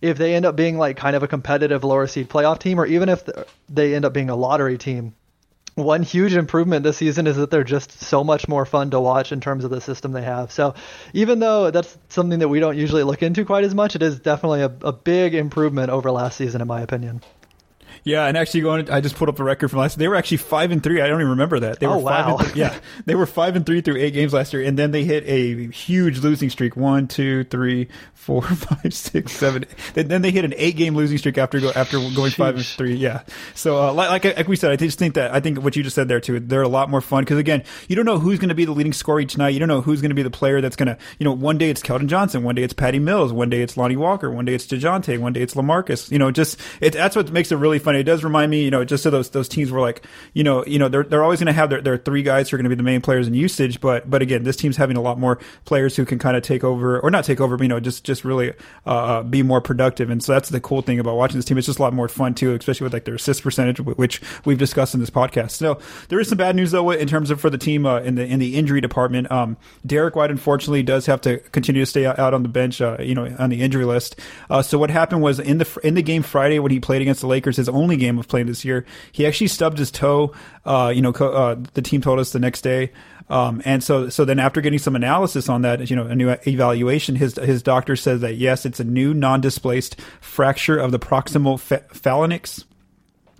if 0.00 0.18
they 0.18 0.34
end 0.34 0.44
up 0.44 0.56
being 0.56 0.78
like 0.78 0.96
kind 0.96 1.16
of 1.16 1.22
a 1.22 1.28
competitive 1.28 1.82
lower 1.84 2.06
seed 2.06 2.28
playoff 2.28 2.58
team, 2.58 2.78
or 2.78 2.86
even 2.86 3.08
if 3.08 3.24
they 3.68 3.94
end 3.94 4.04
up 4.04 4.12
being 4.12 4.30
a 4.30 4.36
lottery 4.36 4.78
team, 4.78 5.14
one 5.74 6.02
huge 6.02 6.34
improvement 6.34 6.84
this 6.84 6.96
season 6.96 7.26
is 7.26 7.36
that 7.36 7.50
they're 7.50 7.64
just 7.64 8.00
so 8.00 8.24
much 8.24 8.48
more 8.48 8.64
fun 8.64 8.90
to 8.90 9.00
watch 9.00 9.30
in 9.30 9.40
terms 9.40 9.62
of 9.62 9.70
the 9.70 9.80
system 9.80 10.12
they 10.12 10.22
have. 10.22 10.50
So 10.50 10.74
even 11.12 11.38
though 11.38 11.70
that's 11.70 11.96
something 12.08 12.38
that 12.38 12.48
we 12.48 12.60
don't 12.60 12.78
usually 12.78 13.02
look 13.02 13.22
into 13.22 13.44
quite 13.44 13.64
as 13.64 13.74
much, 13.74 13.94
it 13.94 14.02
is 14.02 14.18
definitely 14.18 14.62
a, 14.62 14.72
a 14.82 14.92
big 14.92 15.34
improvement 15.34 15.90
over 15.90 16.10
last 16.10 16.38
season, 16.38 16.62
in 16.62 16.66
my 16.66 16.80
opinion. 16.80 17.22
Yeah, 18.06 18.24
and 18.26 18.36
actually 18.38 18.60
going, 18.60 18.88
I 18.88 19.00
just 19.00 19.16
pulled 19.16 19.28
up 19.28 19.36
the 19.36 19.42
record 19.44 19.68
from 19.68 19.80
last. 19.80 19.98
They 19.98 20.06
were 20.06 20.14
actually 20.14 20.36
five 20.38 20.70
and 20.70 20.80
three. 20.82 21.00
I 21.02 21.08
don't 21.08 21.20
even 21.20 21.30
remember 21.30 21.58
that. 21.60 21.80
They 21.80 21.86
Oh, 21.86 21.98
were 21.98 22.04
five 22.08 22.26
wow. 22.26 22.36
and 22.38 22.46
th- 22.46 22.56
yeah, 22.56 22.78
they 23.04 23.16
were 23.16 23.26
five 23.26 23.56
and 23.56 23.66
three 23.66 23.80
through 23.80 23.96
eight 23.96 24.12
games 24.12 24.32
last 24.32 24.52
year, 24.52 24.62
and 24.62 24.78
then 24.78 24.92
they 24.92 25.02
hit 25.04 25.24
a 25.26 25.66
huge 25.72 26.20
losing 26.20 26.48
streak. 26.48 26.76
One, 26.76 27.08
two, 27.08 27.42
three, 27.44 27.88
four, 28.14 28.42
five, 28.42 28.94
six, 28.94 29.32
seven. 29.32 29.64
Then 29.94 30.06
then 30.08 30.22
they 30.22 30.30
hit 30.30 30.44
an 30.44 30.54
eight 30.56 30.76
game 30.76 30.94
losing 30.94 31.18
streak 31.18 31.36
after 31.36 31.58
go, 31.60 31.72
after 31.74 31.98
going 32.14 32.30
five 32.30 32.54
and 32.54 32.64
three. 32.64 32.94
Yeah. 32.94 33.22
So 33.56 33.76
uh, 33.88 33.92
like, 33.92 34.24
like 34.24 34.36
like 34.36 34.46
we 34.48 34.54
said, 34.54 34.70
I 34.70 34.76
just 34.76 35.00
think 35.00 35.14
that 35.14 35.34
I 35.34 35.40
think 35.40 35.60
what 35.62 35.74
you 35.74 35.82
just 35.82 35.96
said 35.96 36.06
there 36.06 36.20
too. 36.20 36.38
They're 36.38 36.62
a 36.62 36.68
lot 36.68 36.88
more 36.88 37.00
fun 37.00 37.24
because 37.24 37.38
again, 37.38 37.64
you 37.88 37.96
don't 37.96 38.06
know 38.06 38.20
who's 38.20 38.38
going 38.38 38.50
to 38.50 38.54
be 38.54 38.64
the 38.66 38.72
leading 38.72 38.92
scorer 38.92 39.18
each 39.18 39.36
night. 39.36 39.48
You 39.48 39.58
don't 39.58 39.68
know 39.68 39.80
who's 39.80 40.00
going 40.00 40.10
to 40.10 40.14
be 40.14 40.22
the 40.22 40.30
player 40.30 40.60
that's 40.60 40.76
going 40.76 40.86
to 40.88 40.96
you 41.18 41.24
know 41.24 41.32
one 41.32 41.58
day 41.58 41.70
it's 41.70 41.82
Keldon 41.82 42.06
Johnson, 42.06 42.44
one 42.44 42.54
day 42.54 42.62
it's 42.62 42.72
Patty 42.72 43.00
Mills, 43.00 43.32
one 43.32 43.50
day 43.50 43.62
it's 43.62 43.76
Lonnie 43.76 43.96
Walker, 43.96 44.30
one 44.30 44.44
day 44.44 44.54
it's 44.54 44.66
Dejounte, 44.66 45.18
one 45.18 45.32
day 45.32 45.42
it's 45.42 45.54
Lamarcus. 45.54 46.08
You 46.12 46.20
know, 46.20 46.30
just 46.30 46.60
it, 46.80 46.92
that's 46.92 47.16
what 47.16 47.32
makes 47.32 47.50
it 47.50 47.56
really 47.56 47.80
funny. 47.80 47.95
It 48.00 48.04
does 48.04 48.24
remind 48.24 48.50
me, 48.50 48.64
you 48.64 48.70
know, 48.70 48.84
just 48.84 49.02
so 49.02 49.10
those 49.10 49.30
those 49.30 49.48
teams 49.48 49.70
were 49.70 49.80
like, 49.80 50.04
you 50.34 50.44
know, 50.44 50.64
you 50.66 50.78
know, 50.78 50.88
they're 50.88 51.04
they're 51.04 51.24
always 51.24 51.40
going 51.40 51.46
to 51.46 51.52
have 51.52 51.70
their, 51.70 51.80
their 51.80 51.96
three 51.96 52.22
guys 52.22 52.50
who 52.50 52.56
are 52.56 52.58
going 52.58 52.64
to 52.64 52.70
be 52.70 52.76
the 52.76 52.82
main 52.82 53.00
players 53.00 53.26
in 53.26 53.34
usage, 53.34 53.80
but 53.80 54.08
but 54.08 54.22
again, 54.22 54.44
this 54.44 54.56
team's 54.56 54.76
having 54.76 54.96
a 54.96 55.00
lot 55.00 55.18
more 55.18 55.38
players 55.64 55.96
who 55.96 56.04
can 56.04 56.18
kind 56.18 56.36
of 56.36 56.42
take 56.42 56.64
over 56.64 57.00
or 57.00 57.10
not 57.10 57.24
take 57.24 57.40
over, 57.40 57.56
but 57.56 57.62
you 57.64 57.68
know, 57.68 57.80
just 57.80 58.04
just 58.04 58.24
really 58.24 58.50
uh, 58.86 58.90
uh, 58.90 59.22
be 59.22 59.42
more 59.42 59.60
productive. 59.60 60.10
And 60.10 60.22
so 60.22 60.32
that's 60.32 60.48
the 60.48 60.60
cool 60.60 60.82
thing 60.82 60.98
about 60.98 61.16
watching 61.16 61.38
this 61.38 61.44
team. 61.44 61.58
It's 61.58 61.66
just 61.66 61.78
a 61.78 61.82
lot 61.82 61.92
more 61.92 62.08
fun 62.08 62.34
too, 62.34 62.54
especially 62.54 62.84
with 62.84 62.92
like 62.92 63.04
their 63.04 63.14
assist 63.14 63.42
percentage, 63.42 63.80
which 63.80 64.20
we've 64.44 64.58
discussed 64.58 64.94
in 64.94 65.00
this 65.00 65.10
podcast. 65.10 65.52
So 65.52 65.78
there 66.08 66.20
is 66.20 66.28
some 66.28 66.38
bad 66.38 66.56
news 66.56 66.70
though 66.70 66.90
in 66.90 67.08
terms 67.08 67.30
of 67.30 67.40
for 67.40 67.50
the 67.50 67.58
team 67.58 67.86
uh, 67.86 68.00
in 68.00 68.14
the 68.14 68.24
in 68.24 68.38
the 68.38 68.56
injury 68.56 68.80
department. 68.80 69.30
Um, 69.30 69.56
Derek 69.84 70.16
White 70.16 70.30
unfortunately 70.30 70.82
does 70.82 71.06
have 71.06 71.20
to 71.22 71.38
continue 71.38 71.82
to 71.82 71.86
stay 71.86 72.06
out 72.06 72.34
on 72.34 72.42
the 72.42 72.48
bench, 72.48 72.80
uh, 72.80 72.96
you 73.00 73.14
know, 73.14 73.34
on 73.38 73.50
the 73.50 73.62
injury 73.62 73.84
list. 73.84 74.18
Uh, 74.50 74.62
so 74.62 74.78
what 74.78 74.90
happened 74.90 75.22
was 75.22 75.38
in 75.38 75.58
the 75.58 75.80
in 75.82 75.94
the 75.94 76.02
game 76.02 76.22
Friday 76.22 76.58
when 76.58 76.72
he 76.72 76.80
played 76.80 77.02
against 77.02 77.20
the 77.20 77.26
Lakers, 77.26 77.56
his 77.56 77.68
only 77.86 77.96
game 77.96 78.18
of 78.18 78.26
playing 78.26 78.48
this 78.48 78.64
year, 78.64 78.84
he 79.12 79.26
actually 79.26 79.46
stubbed 79.46 79.78
his 79.78 79.92
toe. 79.92 80.34
Uh, 80.64 80.92
you 80.92 81.00
know, 81.00 81.12
uh, 81.12 81.54
the 81.74 81.82
team 81.82 82.00
told 82.00 82.18
us 82.18 82.32
the 82.32 82.40
next 82.40 82.62
day. 82.62 82.90
Um, 83.28 83.62
and 83.64 83.82
so, 83.82 84.08
so 84.08 84.24
then 84.24 84.40
after 84.40 84.60
getting 84.60 84.80
some 84.80 84.96
analysis 84.96 85.48
on 85.48 85.62
that, 85.62 85.88
you 85.88 85.96
know, 85.96 86.06
a 86.06 86.14
new 86.14 86.30
evaluation, 86.46 87.16
his 87.16 87.36
his 87.36 87.62
doctor 87.62 87.96
says 87.96 88.20
that 88.20 88.34
yes, 88.36 88.66
it's 88.66 88.80
a 88.80 88.84
new 88.84 89.14
non-displaced 89.14 90.00
fracture 90.20 90.76
of 90.76 90.90
the 90.90 90.98
proximal 90.98 91.58
pha- 91.58 91.84
phalanx 91.92 92.64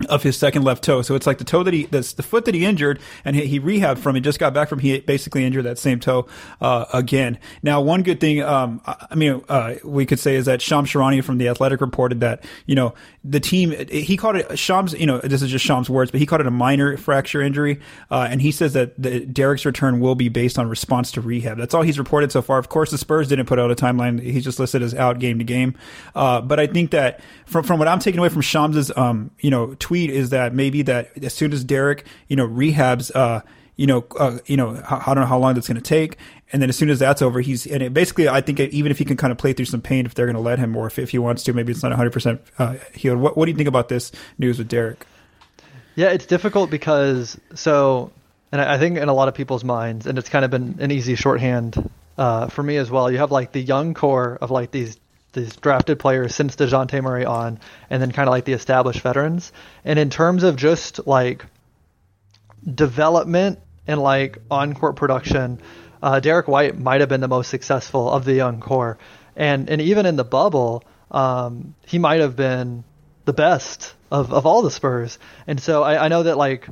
of 0.09 0.23
his 0.23 0.37
second 0.37 0.63
left 0.63 0.85
toe. 0.85 1.03
So 1.03 1.15
it's 1.15 1.27
like 1.27 1.39
the 1.39 1.45
toe 1.45 1.63
that 1.63 1.73
he, 1.73 1.87
that's 1.87 2.13
the 2.13 2.23
foot 2.23 2.45
that 2.45 2.55
he 2.55 2.65
injured 2.65 3.01
and 3.25 3.35
he, 3.35 3.47
he 3.47 3.61
rehabbed 3.61 3.99
from. 3.99 4.15
He 4.15 4.21
just 4.21 4.39
got 4.39 4.53
back 4.53 4.69
from. 4.69 4.79
He 4.79 5.01
basically 5.01 5.45
injured 5.45 5.65
that 5.65 5.79
same 5.79 6.01
toe 6.01 6.27
uh, 6.61 6.85
again. 6.93 7.39
Now, 7.63 7.81
one 7.81 8.03
good 8.03 8.21
thing, 8.21 8.43
um, 8.43 8.81
I 8.87 9.07
I 9.11 9.15
mean, 9.15 9.43
uh, 9.49 9.77
we 9.83 10.05
could 10.05 10.19
say 10.19 10.37
is 10.37 10.45
that 10.45 10.61
Shams 10.61 10.91
Charania 10.91 11.25
from 11.25 11.39
the 11.39 11.49
Athletic 11.49 11.81
reported 11.81 12.21
that 12.21 12.45
you 12.67 12.75
know 12.75 12.95
the 13.25 13.41
team. 13.41 13.71
He 13.89 14.17
called 14.17 14.37
it 14.37 14.59
Shams. 14.59 14.93
You 14.93 15.07
know, 15.07 15.19
this 15.19 15.43
is 15.43 15.51
just 15.51 15.65
Shams' 15.65 15.89
words, 15.89 16.11
but 16.11 16.21
he 16.21 16.27
called 16.27 16.41
it 16.41 16.47
a 16.47 16.51
minor 16.51 16.97
fracture 16.97 17.41
injury, 17.41 17.81
uh, 18.11 18.29
and 18.31 18.43
he 18.43 18.51
says 18.51 18.75
that 18.75 19.01
the, 19.01 19.21
Derek's 19.21 19.65
return 19.65 20.01
will 20.01 20.15
be 20.15 20.29
based 20.29 20.59
on 20.59 20.69
response 20.69 21.11
to 21.13 21.21
rehab. 21.21 21.57
That's 21.57 21.75
all 21.75 21.83
he's 21.83 21.99
reported 21.99 22.33
so 22.33 22.43
far. 22.43 22.59
Of 22.59 22.69
course, 22.69 22.91
the 22.91 22.99
Spurs 22.99 23.29
didn't 23.29 23.47
put 23.47 23.59
out 23.59 23.71
a 23.71 23.75
timeline. 23.75 24.21
He's 24.21 24.45
just 24.45 24.59
listed 24.59 24.83
as 24.83 24.95
out 24.95 25.19
game 25.19 25.39
to 25.39 25.45
game. 25.45 25.75
Uh, 26.15 26.41
but 26.41 26.61
I 26.61 26.67
think 26.67 26.91
that 26.91 27.21
from 27.47 27.65
from 27.65 27.79
what 27.79 27.89
I'm 27.89 28.01
taking 28.01 28.19
away 28.19 28.29
from 28.29 28.43
Shams's 28.43 28.93
um, 28.97 29.31
you 29.41 29.51
know 29.51 29.75
tweet 29.87 30.11
is 30.11 30.31
that 30.31 30.53
maybe 30.53 30.83
that 30.83 31.11
as 31.23 31.35
soon 31.35 31.53
as 31.53 31.63
Derek 31.65 32.05
you 32.29 32.37
know 32.37 32.47
rehabs 32.47 33.15
uh 33.15 33.41
you 33.77 33.87
know, 33.87 34.07
uh, 34.19 34.39
you 34.47 34.57
know, 34.57 34.83
I 34.89 35.05
don't 35.07 35.21
know 35.21 35.27
how 35.27 35.39
long 35.39 35.55
that's 35.55 35.69
going 35.69 35.77
to 35.77 35.83
take. 35.83 36.17
And 36.53 36.63
then 36.63 36.69
as 36.71 36.77
soon 36.77 36.89
as 36.89 36.99
that's 36.99 37.21
over, 37.21 37.41
he's 37.41 37.67
and 37.67 37.83
it, 37.83 37.93
basically, 37.93 38.29
I 38.29 38.41
think 38.41 38.59
even 38.59 38.91
if 38.91 38.99
he 38.99 39.05
can 39.05 39.17
kind 39.17 39.31
of 39.31 39.39
play 39.39 39.53
through 39.53 39.67
some 39.67 39.83
pain, 39.83 40.07
if 40.07 40.15
they're 40.15 40.27
going 40.27 40.37
to 40.37 40.41
let 40.41 40.59
him, 40.59 40.75
or 40.77 40.87
if, 40.87 40.99
if 40.99 41.11
he 41.11 41.19
wants 41.19 41.43
to, 41.45 41.53
maybe 41.53 41.73
it's 41.73 41.83
not 41.83 41.91
100 41.91 42.09
uh, 42.09 42.11
percent 42.11 42.41
healed. 42.95 43.19
What, 43.19 43.37
what 43.37 43.45
do 43.45 43.51
you 43.51 43.57
think 43.57 43.69
about 43.69 43.89
this 43.89 44.13
news 44.39 44.59
with 44.59 44.69
Derek? 44.69 45.05
Yeah, 45.95 46.09
it's 46.09 46.27
difficult 46.27 46.71
because 46.71 47.39
so, 47.55 48.13
and 48.51 48.61
I 48.61 48.79
think 48.79 48.97
in 48.97 49.09
a 49.09 49.15
lot 49.15 49.29
of 49.29 49.35
people's 49.35 49.65
minds, 49.65 50.07
and 50.07 50.19
it's 50.19 50.29
kind 50.29 50.45
of 50.45 50.51
been 50.51 50.77
an 50.79 50.91
easy 50.91 51.15
shorthand 51.15 51.91
uh, 52.17 52.49
for 52.49 52.63
me 52.63 52.77
as 52.77 52.91
well. 52.91 53.11
You 53.11 53.19
have 53.19 53.33
like 53.33 53.53
the 53.53 53.63
young 53.63 53.93
core 53.93 54.39
of 54.41 54.51
like 54.51 54.71
these 54.71 54.99
these 55.37 55.55
drafted 55.55 56.01
players 56.01 56.35
since 56.35 56.57
Dejounte 56.57 57.01
Murray 57.01 57.25
on, 57.25 57.61
and 57.89 58.03
then 58.03 58.11
kind 58.11 58.29
of 58.29 58.33
like 58.33 58.45
the 58.45 58.55
established 58.55 59.03
veterans. 59.03 59.53
And 59.85 60.01
in 60.01 60.11
terms 60.11 60.43
of 60.43 60.57
just 60.57 61.07
like 61.07 61.47
development 62.65 63.61
and 63.87 64.03
like 64.03 64.39
on 64.51 64.75
court 64.75 64.97
production, 64.97 65.61
uh, 66.03 66.19
Derek 66.19 66.49
White 66.49 66.77
might 66.77 67.01
have 67.01 67.09
been 67.09 67.21
the 67.21 67.29
most 67.29 67.49
successful 67.49 68.11
of 68.11 68.25
the 68.25 68.35
young 68.35 68.61
core, 68.61 68.99
and 69.37 69.71
and 69.71 69.81
even 69.81 70.07
in 70.07 70.17
the 70.17 70.25
bubble, 70.25 70.83
um, 71.13 71.77
he 71.87 72.01
might 72.01 72.21
have 72.21 72.35
been 72.35 72.83
the 73.27 73.33
best 73.33 73.95
of, 74.11 74.33
of 74.33 74.47
all 74.47 74.63
the 74.63 74.71
Spurs. 74.71 75.19
And 75.47 75.61
so 75.61 75.83
I, 75.83 76.07
I 76.07 76.09
know 76.09 76.25
that 76.25 76.37
like 76.37 76.67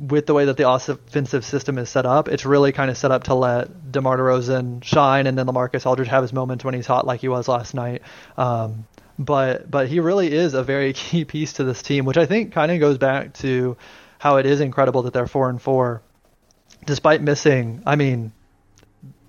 with 0.00 0.26
the 0.26 0.34
way 0.34 0.46
that 0.46 0.56
the 0.56 0.68
offensive 0.68 1.44
system 1.44 1.78
is 1.78 1.90
set 1.90 2.06
up, 2.06 2.28
it's 2.28 2.46
really 2.46 2.72
kind 2.72 2.90
of 2.90 2.96
set 2.96 3.10
up 3.10 3.24
to 3.24 3.34
let 3.34 3.92
DeMar 3.92 4.16
DeRozan 4.16 4.82
shine 4.82 5.26
and 5.26 5.36
then 5.36 5.46
LaMarcus 5.46 5.84
Aldridge 5.84 6.08
have 6.08 6.22
his 6.22 6.32
moments 6.32 6.64
when 6.64 6.74
he's 6.74 6.86
hot 6.86 7.06
like 7.06 7.20
he 7.20 7.28
was 7.28 7.48
last 7.48 7.74
night. 7.74 8.02
Um, 8.36 8.86
but 9.18 9.70
but 9.70 9.88
he 9.88 10.00
really 10.00 10.32
is 10.32 10.54
a 10.54 10.62
very 10.62 10.92
key 10.94 11.24
piece 11.24 11.54
to 11.54 11.64
this 11.64 11.82
team, 11.82 12.04
which 12.06 12.16
I 12.16 12.26
think 12.26 12.52
kind 12.52 12.72
of 12.72 12.80
goes 12.80 12.98
back 12.98 13.34
to 13.34 13.76
how 14.18 14.36
it 14.36 14.46
is 14.46 14.60
incredible 14.60 15.02
that 15.02 15.12
they're 15.12 15.26
four 15.26 15.50
and 15.50 15.60
four, 15.60 16.02
despite 16.86 17.20
missing. 17.20 17.82
I 17.86 17.96
mean, 17.96 18.32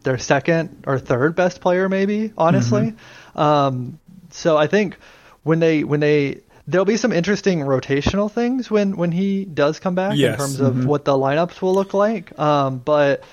their 0.03 0.17
second 0.17 0.85
or 0.87 0.99
third 0.99 1.35
best 1.35 1.61
player, 1.61 1.89
maybe 1.89 2.33
honestly. 2.37 2.93
Mm-hmm. 3.35 3.39
Um, 3.39 3.99
so 4.29 4.57
I 4.57 4.67
think 4.67 4.97
when 5.43 5.59
they 5.59 5.83
when 5.83 5.99
they 5.99 6.41
there'll 6.71 6.85
be 6.85 6.97
some 6.97 7.11
interesting 7.11 7.59
rotational 7.59 8.31
things 8.31 8.71
when 8.71 8.95
when 8.95 9.11
he 9.11 9.45
does 9.45 9.79
come 9.79 9.95
back 9.95 10.15
yes. 10.15 10.33
in 10.33 10.39
terms 10.39 10.59
of 10.59 10.73
mm-hmm. 10.73 10.87
what 10.87 11.05
the 11.05 11.11
lineups 11.11 11.61
will 11.61 11.73
look 11.73 11.93
like. 11.93 12.37
Um, 12.39 12.79
but 12.79 13.23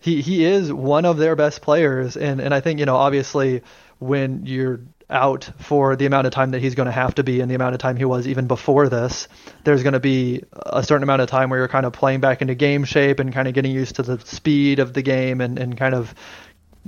he 0.00 0.22
he 0.22 0.44
is 0.44 0.72
one 0.72 1.04
of 1.04 1.18
their 1.18 1.36
best 1.36 1.60
players, 1.60 2.16
and 2.16 2.40
and 2.40 2.54
I 2.54 2.60
think 2.60 2.80
you 2.80 2.86
know 2.86 2.96
obviously 2.96 3.62
when 3.98 4.46
you're 4.46 4.80
out 5.10 5.50
for 5.58 5.96
the 5.96 6.06
amount 6.06 6.26
of 6.26 6.32
time 6.32 6.50
that 6.50 6.60
he's 6.60 6.74
going 6.74 6.86
to 6.86 6.92
have 6.92 7.14
to 7.14 7.22
be 7.22 7.40
and 7.40 7.50
the 7.50 7.54
amount 7.54 7.74
of 7.74 7.80
time 7.80 7.96
he 7.96 8.04
was 8.04 8.26
even 8.28 8.46
before 8.46 8.88
this, 8.88 9.26
there's 9.64 9.82
going 9.82 9.94
to 9.94 10.00
be 10.00 10.44
a 10.52 10.82
certain 10.82 11.02
amount 11.02 11.22
of 11.22 11.28
time 11.28 11.48
where 11.48 11.60
you're 11.60 11.68
kind 11.68 11.86
of 11.86 11.94
playing 11.94 12.20
back 12.20 12.42
into 12.42 12.54
game 12.54 12.84
shape 12.84 13.18
and 13.18 13.32
kind 13.32 13.48
of 13.48 13.54
getting 13.54 13.72
used 13.72 13.96
to 13.96 14.02
the 14.02 14.20
speed 14.20 14.78
of 14.80 14.92
the 14.92 15.00
game 15.00 15.40
and, 15.40 15.58
and 15.58 15.78
kind 15.78 15.94
of 15.94 16.14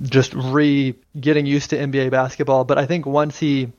just 0.03 0.35
re 0.35 0.95
getting 1.19 1.47
used 1.47 1.71
to 1.71 1.77
NBA 1.77 2.11
basketball. 2.11 2.65
But 2.65 2.79
I 2.79 2.85
think 2.85 3.07
once 3.07 3.39
he 3.39 3.73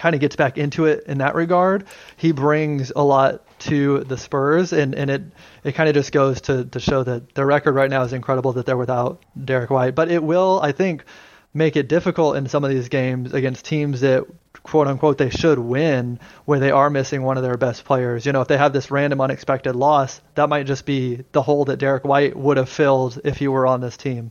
kind 0.00 0.14
of 0.14 0.20
gets 0.20 0.34
back 0.34 0.56
into 0.56 0.86
it 0.86 1.04
in 1.06 1.18
that 1.18 1.34
regard. 1.34 1.84
He 2.16 2.32
brings 2.32 2.90
a 2.96 3.04
lot 3.04 3.42
to 3.60 4.00
the 4.00 4.16
Spurs, 4.16 4.72
and, 4.72 4.94
and 4.94 5.10
it 5.10 5.22
it 5.62 5.72
kind 5.72 5.88
of 5.88 5.94
just 5.94 6.10
goes 6.10 6.40
to, 6.42 6.64
to 6.64 6.80
show 6.80 7.02
that 7.02 7.34
their 7.34 7.44
record 7.44 7.74
right 7.74 7.90
now 7.90 8.02
is 8.02 8.14
incredible 8.14 8.54
that 8.54 8.64
they're 8.64 8.78
without 8.78 9.22
Derek 9.44 9.68
White. 9.68 9.94
But 9.94 10.10
it 10.10 10.22
will, 10.22 10.58
I 10.62 10.72
think, 10.72 11.04
make 11.52 11.76
it 11.76 11.88
difficult 11.88 12.36
in 12.36 12.48
some 12.48 12.64
of 12.64 12.70
these 12.70 12.88
games 12.88 13.34
against 13.34 13.66
teams 13.66 14.00
that 14.00 14.24
quote 14.62 14.86
unquote 14.86 15.18
they 15.18 15.30
should 15.30 15.58
win 15.58 16.18
where 16.46 16.60
they 16.60 16.70
are 16.70 16.88
missing 16.88 17.22
one 17.22 17.36
of 17.36 17.42
their 17.42 17.58
best 17.58 17.84
players. 17.84 18.24
You 18.24 18.32
know, 18.32 18.40
if 18.40 18.48
they 18.48 18.56
have 18.56 18.72
this 18.72 18.90
random 18.90 19.20
unexpected 19.20 19.76
loss, 19.76 20.22
that 20.34 20.48
might 20.48 20.66
just 20.66 20.86
be 20.86 21.24
the 21.32 21.42
hole 21.42 21.66
that 21.66 21.78
Derek 21.78 22.04
White 22.04 22.34
would 22.34 22.56
have 22.56 22.70
filled 22.70 23.20
if 23.22 23.36
he 23.36 23.48
were 23.48 23.66
on 23.66 23.82
this 23.82 23.98
team. 23.98 24.30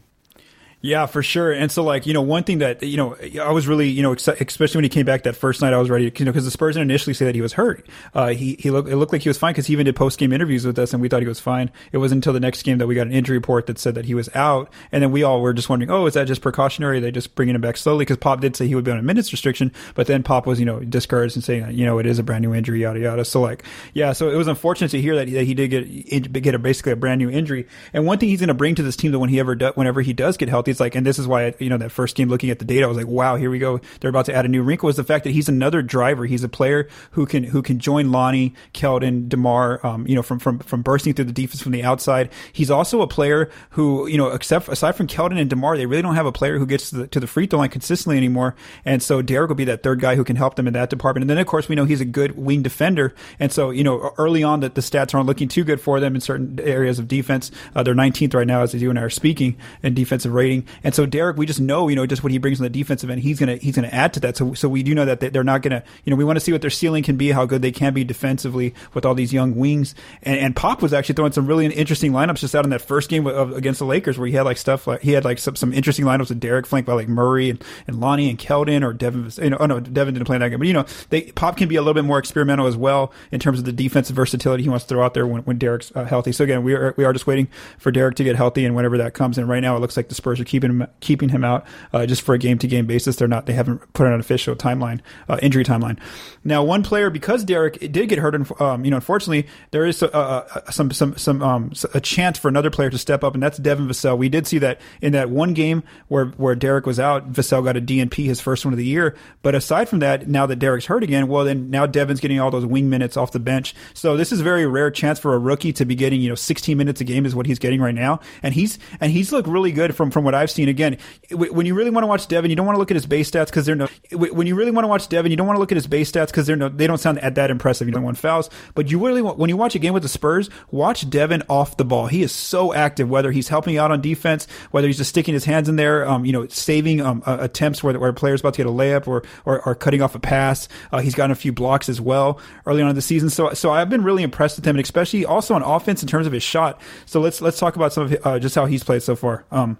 Yeah, 0.82 1.08
for 1.08 1.22
sure. 1.22 1.52
And 1.52 1.70
so, 1.70 1.84
like, 1.84 2.08
you 2.08 2.14
know, 2.14 2.22
one 2.22 2.46
thing 2.46 2.60
that, 2.60 2.82
you 2.82 2.96
know, 2.96 3.18
I 3.42 3.52
was 3.52 3.68
really, 3.68 3.90
you 3.90 4.02
know, 4.02 4.14
especially 4.14 4.78
when 4.78 4.86
he 4.86 4.90
came 4.90 5.06
back 5.06 5.24
that 5.24 5.36
first 5.36 5.62
night, 5.62 5.74
I 5.74 5.78
was 5.78 5.90
ready, 5.90 6.10
to, 6.10 6.20
you 6.20 6.24
know, 6.24 6.32
because 6.32 6.46
the 6.46 6.52
Spurs 6.52 6.76
didn't 6.76 6.90
initially 6.90 7.14
say 7.14 7.26
that 7.26 7.36
he 7.36 7.42
was 7.42 7.52
hurt. 7.52 7.86
Uh, 8.14 8.28
he, 8.28 8.56
he 8.58 8.72
looked, 8.72 8.88
it 8.88 8.96
looked 8.96 9.12
like 9.12 9.22
he 9.22 9.30
was 9.30 9.38
fine 9.38 9.52
because 9.52 9.68
he 9.68 9.74
even 9.74 9.86
did 9.86 9.98
post 9.98 10.18
game 10.18 10.32
interviews 10.32 10.66
with 10.66 10.80
us 10.80 10.94
and 10.94 11.02
we 11.02 11.10
thought 11.10 11.22
he 11.22 11.28
was 11.28 11.42
fine. 11.42 11.70
It 11.92 11.98
wasn't 11.98 12.20
until 12.20 12.32
the 12.32 12.40
next 12.40 12.64
game 12.64 12.78
that 12.78 12.88
we 12.88 12.96
got 12.96 13.08
an 13.08 13.14
injury 13.14 13.38
report 13.38 13.66
that 13.68 13.78
said 13.78 13.94
that 13.96 14.06
he 14.06 14.14
was 14.16 14.30
out. 14.34 14.72
And 14.94 15.04
then 15.04 15.12
we 15.12 15.22
all 15.22 15.42
were 15.42 15.52
just 15.52 15.68
wondering, 15.68 15.92
oh, 15.92 16.06
is 16.06 16.14
that 16.14 16.28
just 16.28 16.42
precautionary? 16.42 17.02
They 17.02 17.12
just 17.12 17.36
bringing 17.36 17.56
him 17.56 17.62
back 17.62 17.76
slowly 17.76 18.06
because 18.06 18.18
Pop 18.18 18.40
did 18.40 18.56
say 18.56 18.66
he 18.66 18.76
would 18.76 18.86
be 18.86 18.92
on 18.92 19.00
a 19.00 19.04
minutes 19.04 19.34
restriction, 19.34 19.74
but 19.96 20.08
then 20.08 20.24
Pop 20.24 20.48
was, 20.48 20.62
you 20.62 20.66
know, 20.66 20.80
discouraged 20.80 21.36
and 21.36 21.44
saying, 21.44 21.72
you 21.72 21.86
know, 21.86 22.00
it 22.00 22.06
is 22.06 22.20
a 22.20 22.24
brand 22.24 22.42
new 22.42 22.54
injury, 22.54 22.84
yada, 22.84 23.02
yada. 23.02 23.26
So, 23.26 23.42
like, 23.42 23.66
yeah, 23.94 24.14
so 24.14 24.30
it 24.30 24.36
was 24.36 24.48
unfortunate 24.48 24.92
to 24.92 25.02
hear 25.02 25.16
that, 25.18 25.30
that 25.30 25.44
he 25.44 25.54
did 25.54 25.68
get, 25.68 26.42
get 26.42 26.56
a, 26.56 26.60
basically 26.60 26.94
a 26.94 26.96
brand 26.96 27.20
new 27.20 27.30
injury. 27.30 27.68
And 27.92 28.06
one 28.06 28.18
thing 28.18 28.30
he's 28.30 28.40
going 28.40 28.48
to 28.48 28.54
bring 28.54 28.76
to 28.76 28.84
this 28.84 28.96
team 28.96 29.12
that 29.12 29.20
when 29.20 29.30
he 29.30 29.42
ever, 29.42 29.56
do, 29.56 29.74
whenever 29.76 30.00
he 30.00 30.14
does 30.14 30.38
get 30.38 30.48
healthy, 30.48 30.69
it's 30.70 30.80
like, 30.80 30.96
and 30.96 31.06
this 31.06 31.20
is 31.20 31.28
why 31.28 31.54
you 31.60 31.70
know, 31.70 31.78
that 31.78 31.92
first 31.92 32.16
game 32.16 32.30
looking 32.30 32.50
at 32.50 32.60
the 32.60 32.66
data, 32.66 32.86
I 32.86 32.88
was 32.88 32.98
like, 32.98 33.08
wow, 33.08 33.36
here 33.36 33.50
we 33.50 33.60
go. 33.60 33.80
They're 34.00 34.10
about 34.10 34.26
to 34.26 34.36
add 34.36 34.46
a 34.46 34.48
new 34.48 34.62
wrinkle. 34.62 34.88
Was 34.88 34.96
the 34.96 35.04
fact 35.04 35.24
that 35.26 35.32
he's 35.32 35.50
another 35.50 35.82
driver. 35.82 36.26
He's 36.26 36.44
a 36.44 36.50
player 36.50 36.88
who 37.12 37.26
can 37.26 37.44
who 37.44 37.62
can 37.62 37.80
join 37.80 38.12
Lonnie, 38.12 38.54
Keldon, 38.74 39.28
Demar, 39.30 39.86
um, 39.86 40.08
you 40.08 40.16
know, 40.16 40.22
from 40.22 40.40
from 40.40 40.60
from 40.60 40.82
bursting 40.82 41.14
through 41.14 41.26
the 41.26 41.34
defense 41.34 41.62
from 41.62 41.72
the 41.72 41.84
outside. 41.84 42.30
He's 42.54 42.72
also 42.72 43.02
a 43.02 43.08
player 43.08 43.50
who, 43.72 44.08
you 44.08 44.18
know, 44.18 44.30
except 44.30 44.68
aside 44.70 44.94
from 44.94 45.08
Keldon 45.08 45.40
and 45.40 45.50
Demar, 45.50 45.78
they 45.78 45.86
really 45.86 46.02
don't 46.02 46.16
have 46.16 46.26
a 46.26 46.32
player 46.32 46.58
who 46.58 46.66
gets 46.66 46.90
to 46.92 46.98
the, 46.98 47.08
to 47.08 47.20
the 47.20 47.28
free 47.28 47.48
throw 47.48 47.60
line 47.60 47.70
consistently 47.70 48.18
anymore. 48.18 48.56
And 48.86 49.02
so 49.02 49.22
Derek 49.22 49.50
will 49.50 49.56
be 49.56 49.66
that 49.66 49.84
third 49.84 50.00
guy 50.00 50.16
who 50.16 50.24
can 50.24 50.36
help 50.36 50.56
them 50.56 50.68
in 50.68 50.74
that 50.74 50.90
department. 50.90 51.24
And 51.24 51.30
then 51.30 51.38
of 51.38 51.48
course 51.48 51.68
we 51.68 51.76
know 51.76 51.86
he's 51.86 52.02
a 52.02 52.06
good 52.06 52.38
wing 52.38 52.62
defender. 52.62 53.14
And 53.40 53.52
so 53.52 53.70
you 53.72 53.84
know, 53.84 54.14
early 54.18 54.44
on 54.44 54.60
that 54.62 54.76
the 54.76 54.82
stats 54.82 55.14
aren't 55.14 55.28
looking 55.28 55.48
too 55.48 55.64
good 55.64 55.82
for 55.82 56.00
them 56.00 56.16
in 56.16 56.22
certain 56.22 56.60
areas 56.62 57.00
of 57.00 57.08
defense. 57.08 57.52
Uh, 57.76 57.84
they're 57.84 57.96
19th 57.96 58.34
right 58.34 58.48
now 58.48 58.62
as 58.62 58.74
you 58.74 58.90
and 58.90 59.00
I 59.00 59.04
are 59.04 59.10
speaking 59.10 59.58
in 59.84 59.94
defensive 59.94 60.34
rating. 60.34 60.59
And 60.84 60.94
so 60.94 61.06
Derek, 61.06 61.38
we 61.38 61.46
just 61.46 61.60
know, 61.60 61.88
you 61.88 61.96
know, 61.96 62.06
just 62.06 62.24
what 62.24 62.32
he 62.32 62.38
brings 62.38 62.60
on 62.60 62.64
the 62.64 62.70
defensive 62.70 63.10
end, 63.10 63.22
he's 63.22 63.40
gonna 63.40 63.58
he's 63.58 63.76
gonna 63.76 63.88
add 63.88 64.14
to 64.14 64.20
that. 64.22 64.38
So 64.38 64.54
so 64.54 64.70
we 64.70 64.84
do 64.84 64.94
know 64.94 65.06
that 65.06 65.20
they're 65.20 65.44
not 65.44 65.62
gonna 65.62 65.84
you 66.04 66.12
know 66.12 66.16
we 66.16 66.24
want 66.24 66.38
to 66.38 66.42
see 66.42 66.52
what 66.52 66.62
their 66.62 66.70
ceiling 66.70 67.04
can 67.04 67.18
be, 67.18 67.32
how 67.32 67.46
good 67.46 67.62
they 67.62 67.72
can 67.72 67.94
be 67.94 68.04
defensively 68.04 68.74
with 68.94 69.06
all 69.06 69.16
these 69.16 69.34
young 69.34 69.56
wings. 69.56 69.96
And, 70.24 70.40
and 70.40 70.56
Pop 70.56 70.82
was 70.82 70.94
actually 70.94 71.16
throwing 71.16 71.32
some 71.32 71.48
really 71.48 71.68
interesting 71.68 72.12
lineups 72.12 72.40
just 72.40 72.56
out 72.56 72.66
in 72.66 72.72
that 72.72 72.82
first 72.82 73.10
game 73.10 73.28
of, 73.28 73.52
against 73.54 73.80
the 73.80 73.86
Lakers 73.86 74.18
where 74.18 74.28
he 74.28 74.34
had 74.34 74.44
like 74.44 74.58
stuff 74.58 74.88
like 74.88 75.02
he 75.02 75.12
had 75.12 75.26
like 75.26 75.40
some, 75.40 75.56
some 75.56 75.74
interesting 75.74 76.06
lineups 76.06 76.30
with 76.30 76.40
Derek 76.40 76.66
flanked 76.66 76.88
by 76.88 76.94
like 76.94 77.08
Murray 77.08 77.50
and, 77.50 77.64
and 77.88 78.00
Lonnie 78.00 78.30
and 78.30 78.38
Keldon 78.38 78.84
or 78.84 78.94
Devin. 78.94 79.32
You 79.44 79.52
know, 79.52 79.58
oh 79.60 79.66
no, 79.66 79.80
Devin 79.80 80.14
didn't 80.14 80.26
play 80.26 80.38
that 80.38 80.50
game, 80.50 80.60
but 80.60 80.68
you 80.68 80.74
know 80.74 80.86
they 81.10 81.24
Pop 81.24 81.58
can 81.58 81.68
be 81.68 81.76
a 81.76 81.82
little 81.82 81.94
bit 81.94 82.06
more 82.06 82.20
experimental 82.20 82.68
as 82.68 82.78
well 82.78 83.12
in 83.32 83.40
terms 83.40 83.60
of 83.60 83.66
the 83.66 83.72
defensive 83.72 84.16
versatility 84.16 84.64
he 84.64 84.70
wants 84.70 84.86
to 84.86 84.90
throw 84.90 85.04
out 85.04 85.14
there 85.14 85.28
when, 85.28 85.42
when 85.44 85.58
Derek's 85.58 85.92
uh, 85.96 86.06
healthy. 86.06 86.32
So 86.32 86.44
again, 86.44 86.64
we 86.64 86.74
are 86.74 86.94
we 86.98 87.04
are 87.04 87.14
just 87.14 87.28
waiting 87.28 87.48
for 87.78 87.92
Derek 87.92 88.16
to 88.16 88.24
get 88.24 88.36
healthy 88.36 88.66
and 88.66 88.76
whenever 88.76 88.98
that 88.98 89.14
comes. 89.14 89.38
And 89.38 89.48
right 89.48 89.62
now 89.62 89.76
it 89.76 89.80
looks 89.80 89.98
like 89.98 90.10
the 90.10 90.16
Spurs 90.16 90.40
are 90.40 90.46
keeping 90.50 90.72
him 90.72 90.88
keeping 91.00 91.30
him 91.30 91.44
out 91.44 91.66
uh, 91.94 92.06
just 92.06 92.24
for 92.24 92.34
a 92.34 92.38
game 92.38 92.58
to 92.58 92.68
game 92.68 92.86
basis. 92.86 93.16
They're 93.16 93.28
not. 93.28 93.46
They 93.46 93.54
haven't 93.54 93.94
put 93.94 94.08
an 94.08 94.20
official 94.20 94.56
timeline, 94.56 95.00
uh, 95.30 95.38
injury 95.42 95.64
timeline. 95.64 96.00
Now, 96.44 96.64
one 96.64 96.84
player 96.84 97.10
because 97.10 97.44
Derek 97.44 97.80
did 97.80 98.10
get 98.10 98.18
hurt, 98.20 98.36
um, 98.62 98.84
you 98.84 98.92
know, 98.92 98.98
unfortunately, 98.98 99.48
there 99.72 99.86
is 99.86 100.02
uh, 100.02 100.08
uh, 100.08 100.72
some 100.72 100.92
some 100.92 101.16
some 101.18 101.42
um, 101.44 101.72
a 101.94 102.02
chance 102.02 102.40
for 102.40 102.48
another 102.48 102.70
player 102.70 102.90
to 102.90 102.98
step 102.98 103.24
up, 103.24 103.34
and 103.34 103.44
that's 103.44 103.58
Devin 103.58 103.88
Vassell. 103.88 104.18
We 104.18 104.30
did 104.30 104.48
see 104.48 104.58
that 104.60 104.82
in 105.02 105.14
that 105.14 105.30
one 105.30 105.54
game 105.54 105.84
where 106.08 106.26
where 106.26 106.56
Derek 106.56 106.86
was 106.86 107.00
out, 107.00 107.32
Vassell 107.32 107.64
got 107.64 107.78
a 107.78 107.82
DNP, 107.82 108.26
his 108.26 108.42
first 108.42 108.66
one 108.66 108.74
of 108.74 108.78
the 108.78 108.86
year. 108.86 109.16
But 109.42 109.56
aside 109.56 109.88
from 109.88 110.00
that, 110.00 110.28
now 110.28 110.46
that 110.48 110.58
Derek's 110.58 110.88
hurt 110.88 111.04
again, 111.04 111.28
well, 111.28 111.44
then 111.44 111.70
now 111.70 111.86
Devin's 111.86 112.20
getting 112.20 112.40
all 112.40 112.52
those 112.52 112.66
wing 112.66 112.90
minutes 112.90 113.16
off 113.16 113.32
the 113.32 113.40
bench. 113.40 113.76
So 113.94 114.18
this 114.18 114.32
is 114.32 114.42
a 114.42 114.44
very 114.44 114.66
rare 114.66 114.90
chance 114.92 115.20
for 115.20 115.36
a 115.36 115.38
rookie 115.38 115.74
to 115.74 115.86
be 115.86 115.96
getting, 115.96 116.22
you 116.22 116.30
know, 116.30 116.36
16 116.36 116.78
minutes 116.78 117.02
a 117.02 117.04
game 117.04 117.26
is 117.26 117.36
what 117.36 117.46
he's 117.46 117.60
getting 117.60 117.82
right 117.82 117.96
now, 117.96 118.20
and 118.42 118.54
he's 118.54 118.80
and 119.00 119.12
he's 119.12 119.32
looked 119.32 119.48
really 119.48 119.72
good 119.72 119.96
from 119.96 120.10
from 120.10 120.24
what 120.24 120.36
I've 120.40 120.52
seen. 120.52 120.70
Again, 120.70 120.98
when 121.32 121.66
you 121.66 121.76
really 121.76 121.90
want 121.90 122.04
to 122.04 122.08
watch 122.08 122.28
Devin, 122.28 122.50
you 122.50 122.56
don't 122.56 122.66
want 122.66 122.76
to 122.76 122.80
look 122.80 122.92
at 122.92 122.96
his 122.96 123.06
base 123.06 123.30
stats 123.30 123.48
because 123.48 123.66
they're 123.66 123.76
no. 123.76 123.88
When 124.12 124.48
you 124.48 124.56
really 124.56 124.72
want 124.72 124.84
to 124.84 124.88
watch 124.88 125.10
Devin, 125.10 125.32
you 125.32 125.38
don't 125.38 125.48
want 125.48 125.58
to 125.58 125.60
look 125.60 125.72
at 125.72 125.76
his 125.76 125.88
base 125.88 126.12
stats 126.12 126.28
because 126.28 126.48
they're 126.48 126.56
no. 126.56 126.70
They 126.70 126.88
don't 126.88 126.98
sound 126.98 127.20
at 127.20 127.36
that 127.36 127.52
impressive. 127.52 127.88
You 127.88 127.94
don't 127.94 128.04
want 128.04 128.18
fouls, 128.18 128.50
but 128.76 128.90
you 128.90 129.06
really 129.06 129.22
want 129.22 129.38
when 129.38 129.50
you 129.50 129.58
watch 129.58 129.76
a 129.76 129.80
game 129.80 129.94
with 129.94 130.04
the 130.04 130.10
Spurs, 130.10 130.50
watch 130.72 131.10
Devin 131.10 131.44
off 131.50 131.78
the 131.78 131.86
ball. 131.86 132.08
He 132.08 132.24
is 132.24 132.32
so 132.32 132.74
active. 132.74 133.10
Whether 133.10 133.32
he's 133.32 133.48
helping 133.48 133.78
out 133.78 133.92
on 133.92 134.02
defense, 134.02 134.48
whether 134.72 134.88
he's 134.88 134.98
just 134.98 135.10
sticking 135.10 135.34
his 135.34 135.46
hands 135.46 135.70
in 135.70 135.76
there, 135.76 136.08
um, 136.08 136.26
you 136.26 136.32
know, 136.32 136.48
saving 136.48 137.02
um, 137.02 137.24
uh, 137.26 137.38
attempts 137.40 137.84
where 137.84 137.98
where 138.00 138.10
a 138.10 138.14
player's 138.14 138.42
about 138.42 138.54
to 138.56 138.58
get 138.58 138.68
a 138.68 138.72
layup 138.72 139.08
or 139.08 139.24
or, 139.46 139.62
or 139.66 139.76
cutting 139.76 140.02
off 140.02 140.16
a 140.16 140.20
pass. 140.20 140.68
Uh, 140.92 141.00
he's 141.00 141.16
gotten 141.16 141.32
a 141.32 141.36
few 141.36 141.52
blocks 141.52 141.90
as 141.90 142.00
well 142.00 142.40
early 142.66 142.82
on 142.82 142.90
in 142.90 142.96
the 142.96 143.02
season. 143.02 143.30
So 143.30 143.54
so 143.54 143.72
I've 143.72 143.90
been 143.90 144.04
really 144.04 144.24
impressed 144.24 144.58
with 144.58 144.66
him, 144.66 144.76
and 144.76 144.84
especially 144.84 145.26
also 145.26 145.54
on 145.54 145.64
offense 145.64 146.02
in 146.02 146.08
terms 146.08 146.28
of 146.28 146.34
his 146.34 146.44
shot. 146.44 146.80
So 147.06 147.20
let's 147.20 147.42
let's 147.42 147.60
talk 147.60 147.76
about 147.76 147.94
some 147.94 148.04
of 148.04 148.10
his, 148.12 148.20
uh, 148.24 148.40
just 148.40 148.56
how 148.56 148.66
he's 148.66 148.84
played 148.84 149.04
so 149.04 149.16
far. 149.16 149.46
Um, 149.52 149.78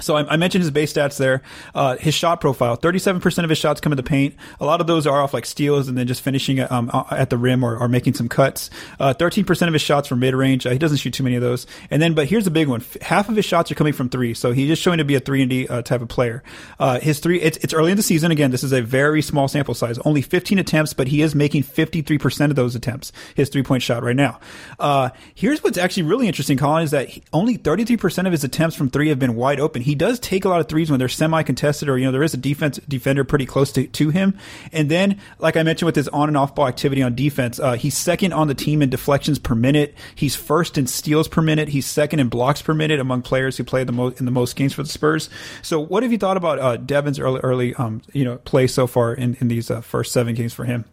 So 0.00 0.16
I, 0.16 0.32
I, 0.32 0.36
mentioned 0.36 0.62
his 0.62 0.72
base 0.72 0.92
stats 0.92 1.18
there. 1.18 1.42
Uh, 1.72 1.96
his 1.96 2.14
shot 2.14 2.40
profile: 2.40 2.74
thirty-seven 2.74 3.20
percent 3.20 3.44
of 3.44 3.48
his 3.48 3.58
shots 3.58 3.80
come 3.80 3.92
in 3.92 3.96
the 3.96 4.02
paint. 4.02 4.34
A 4.58 4.64
lot 4.64 4.80
of 4.80 4.88
those 4.88 5.06
are 5.06 5.22
off 5.22 5.32
like 5.32 5.46
steals 5.46 5.86
and 5.86 5.96
then 5.96 6.08
just 6.08 6.20
finishing 6.20 6.58
um, 6.60 6.90
at 7.12 7.30
the 7.30 7.38
rim 7.38 7.62
or, 7.62 7.76
or 7.76 7.86
making 7.86 8.14
some 8.14 8.28
cuts. 8.28 8.70
Uh, 8.98 9.14
thirteen 9.14 9.44
percent 9.44 9.68
of 9.68 9.72
his 9.72 9.82
shots 9.82 10.08
from 10.08 10.18
mid-range. 10.18 10.66
Uh, 10.66 10.70
he 10.70 10.78
doesn't 10.78 10.98
shoot 10.98 11.14
too 11.14 11.22
many 11.22 11.36
of 11.36 11.42
those. 11.42 11.68
And 11.90 12.02
then, 12.02 12.14
but 12.14 12.26
here's 12.26 12.44
the 12.44 12.50
big 12.50 12.66
one: 12.66 12.82
half 13.02 13.28
of 13.28 13.36
his 13.36 13.44
shots 13.44 13.70
are 13.70 13.76
coming 13.76 13.92
from 13.92 14.08
three. 14.08 14.34
So 14.34 14.50
he's 14.50 14.66
just 14.66 14.82
showing 14.82 14.98
to 14.98 15.04
be 15.04 15.14
a 15.14 15.20
three 15.20 15.42
and 15.42 15.50
D 15.50 15.68
uh, 15.68 15.82
type 15.82 16.00
of 16.02 16.08
player. 16.08 16.42
Uh, 16.80 16.98
his 16.98 17.20
three. 17.20 17.40
It's, 17.40 17.58
it's 17.58 17.72
early 17.72 17.92
in 17.92 17.96
the 17.96 18.02
season. 18.02 18.32
Again, 18.32 18.50
this 18.50 18.64
is 18.64 18.72
a 18.72 18.82
very 18.82 19.22
small 19.22 19.46
sample 19.46 19.74
size. 19.74 19.98
Only 19.98 20.22
fifteen 20.22 20.58
attempts, 20.58 20.92
but 20.92 21.06
he 21.06 21.22
is 21.22 21.36
making 21.36 21.62
fifty-three 21.62 22.18
percent 22.18 22.50
of 22.50 22.56
those 22.56 22.74
attempts. 22.74 23.12
His 23.36 23.48
three-point 23.48 23.84
shot 23.84 24.02
right 24.02 24.16
now. 24.16 24.40
Uh, 24.80 25.10
here's 25.36 25.62
what's 25.62 25.78
actually 25.78 26.02
really 26.02 26.26
interesting, 26.26 26.58
Colin, 26.58 26.82
is 26.82 26.90
that 26.90 27.10
he, 27.10 27.22
only 27.32 27.54
thirty-three 27.54 27.96
percent 27.96 28.26
of 28.26 28.32
his 28.32 28.42
attempts 28.42 28.74
from 28.74 28.90
three 28.90 29.10
have 29.10 29.20
been 29.20 29.36
wide 29.36 29.60
open. 29.60 29.83
He 29.84 29.94
does 29.94 30.18
take 30.18 30.44
a 30.44 30.48
lot 30.48 30.60
of 30.60 30.68
threes 30.68 30.90
when 30.90 30.98
they're 30.98 31.08
semi 31.08 31.42
contested 31.42 31.88
or, 31.88 31.98
you 31.98 32.06
know, 32.06 32.12
there 32.12 32.22
is 32.22 32.32
a 32.34 32.38
defense 32.38 32.80
defender 32.88 33.22
pretty 33.22 33.46
close 33.46 33.70
to, 33.72 33.86
to 33.86 34.10
him. 34.10 34.38
And 34.72 34.90
then, 34.90 35.20
like 35.38 35.56
I 35.56 35.62
mentioned 35.62 35.86
with 35.86 35.96
his 35.96 36.08
on 36.08 36.28
and 36.28 36.36
off 36.36 36.54
ball 36.54 36.66
activity 36.66 37.02
on 37.02 37.14
defense, 37.14 37.60
uh, 37.60 37.74
he's 37.74 37.96
second 37.96 38.32
on 38.32 38.48
the 38.48 38.54
team 38.54 38.80
in 38.80 38.90
deflections 38.90 39.38
per 39.38 39.54
minute. 39.54 39.94
He's 40.14 40.34
first 40.34 40.78
in 40.78 40.86
steals 40.86 41.28
per 41.28 41.42
minute. 41.42 41.68
He's 41.68 41.86
second 41.86 42.20
in 42.20 42.28
blocks 42.28 42.62
per 42.62 42.72
minute 42.72 42.98
among 42.98 43.22
players 43.22 43.56
who 43.56 43.64
play 43.64 43.84
the 43.84 43.92
most 43.92 44.18
in 44.18 44.24
the 44.24 44.32
most 44.32 44.56
games 44.56 44.72
for 44.72 44.82
the 44.82 44.88
Spurs. 44.88 45.28
So 45.62 45.78
what 45.78 46.02
have 46.02 46.12
you 46.12 46.18
thought 46.18 46.36
about, 46.36 46.58
uh, 46.58 46.76
Devin's 46.78 47.18
early, 47.18 47.40
early, 47.40 47.74
um, 47.74 48.00
you 48.12 48.24
know, 48.24 48.38
play 48.38 48.66
so 48.66 48.86
far 48.86 49.12
in, 49.12 49.36
in 49.40 49.48
these 49.48 49.70
uh, 49.70 49.82
first 49.82 50.12
seven 50.12 50.34
games 50.34 50.54
for 50.54 50.64
him? 50.64 50.86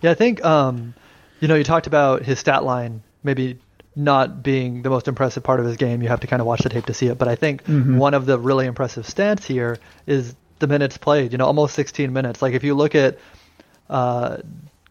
Yeah, 0.00 0.10
I 0.10 0.14
think, 0.14 0.42
um, 0.44 0.94
you 1.40 1.48
know, 1.48 1.54
you 1.54 1.64
talked 1.64 1.86
about 1.86 2.22
his 2.22 2.38
stat 2.38 2.64
line 2.64 3.02
maybe 3.22 3.58
not 3.96 4.42
being 4.42 4.82
the 4.82 4.90
most 4.90 5.08
impressive 5.08 5.42
part 5.42 5.60
of 5.60 5.66
his 5.66 5.76
game. 5.76 6.02
You 6.02 6.08
have 6.08 6.20
to 6.20 6.26
kind 6.26 6.40
of 6.40 6.46
watch 6.46 6.62
the 6.62 6.68
tape 6.68 6.86
to 6.86 6.94
see 6.94 7.06
it. 7.06 7.18
But 7.18 7.28
I 7.28 7.36
think 7.36 7.64
mm-hmm. 7.64 7.96
one 7.96 8.14
of 8.14 8.26
the 8.26 8.38
really 8.38 8.66
impressive 8.66 9.06
stats 9.06 9.44
here 9.44 9.78
is 10.06 10.34
the 10.58 10.66
minutes 10.66 10.98
played. 10.98 11.32
You 11.32 11.38
know, 11.38 11.46
almost 11.46 11.74
16 11.74 12.12
minutes. 12.12 12.42
Like 12.42 12.54
if 12.54 12.64
you 12.64 12.74
look 12.74 12.94
at 12.94 13.18
uh, 13.88 14.38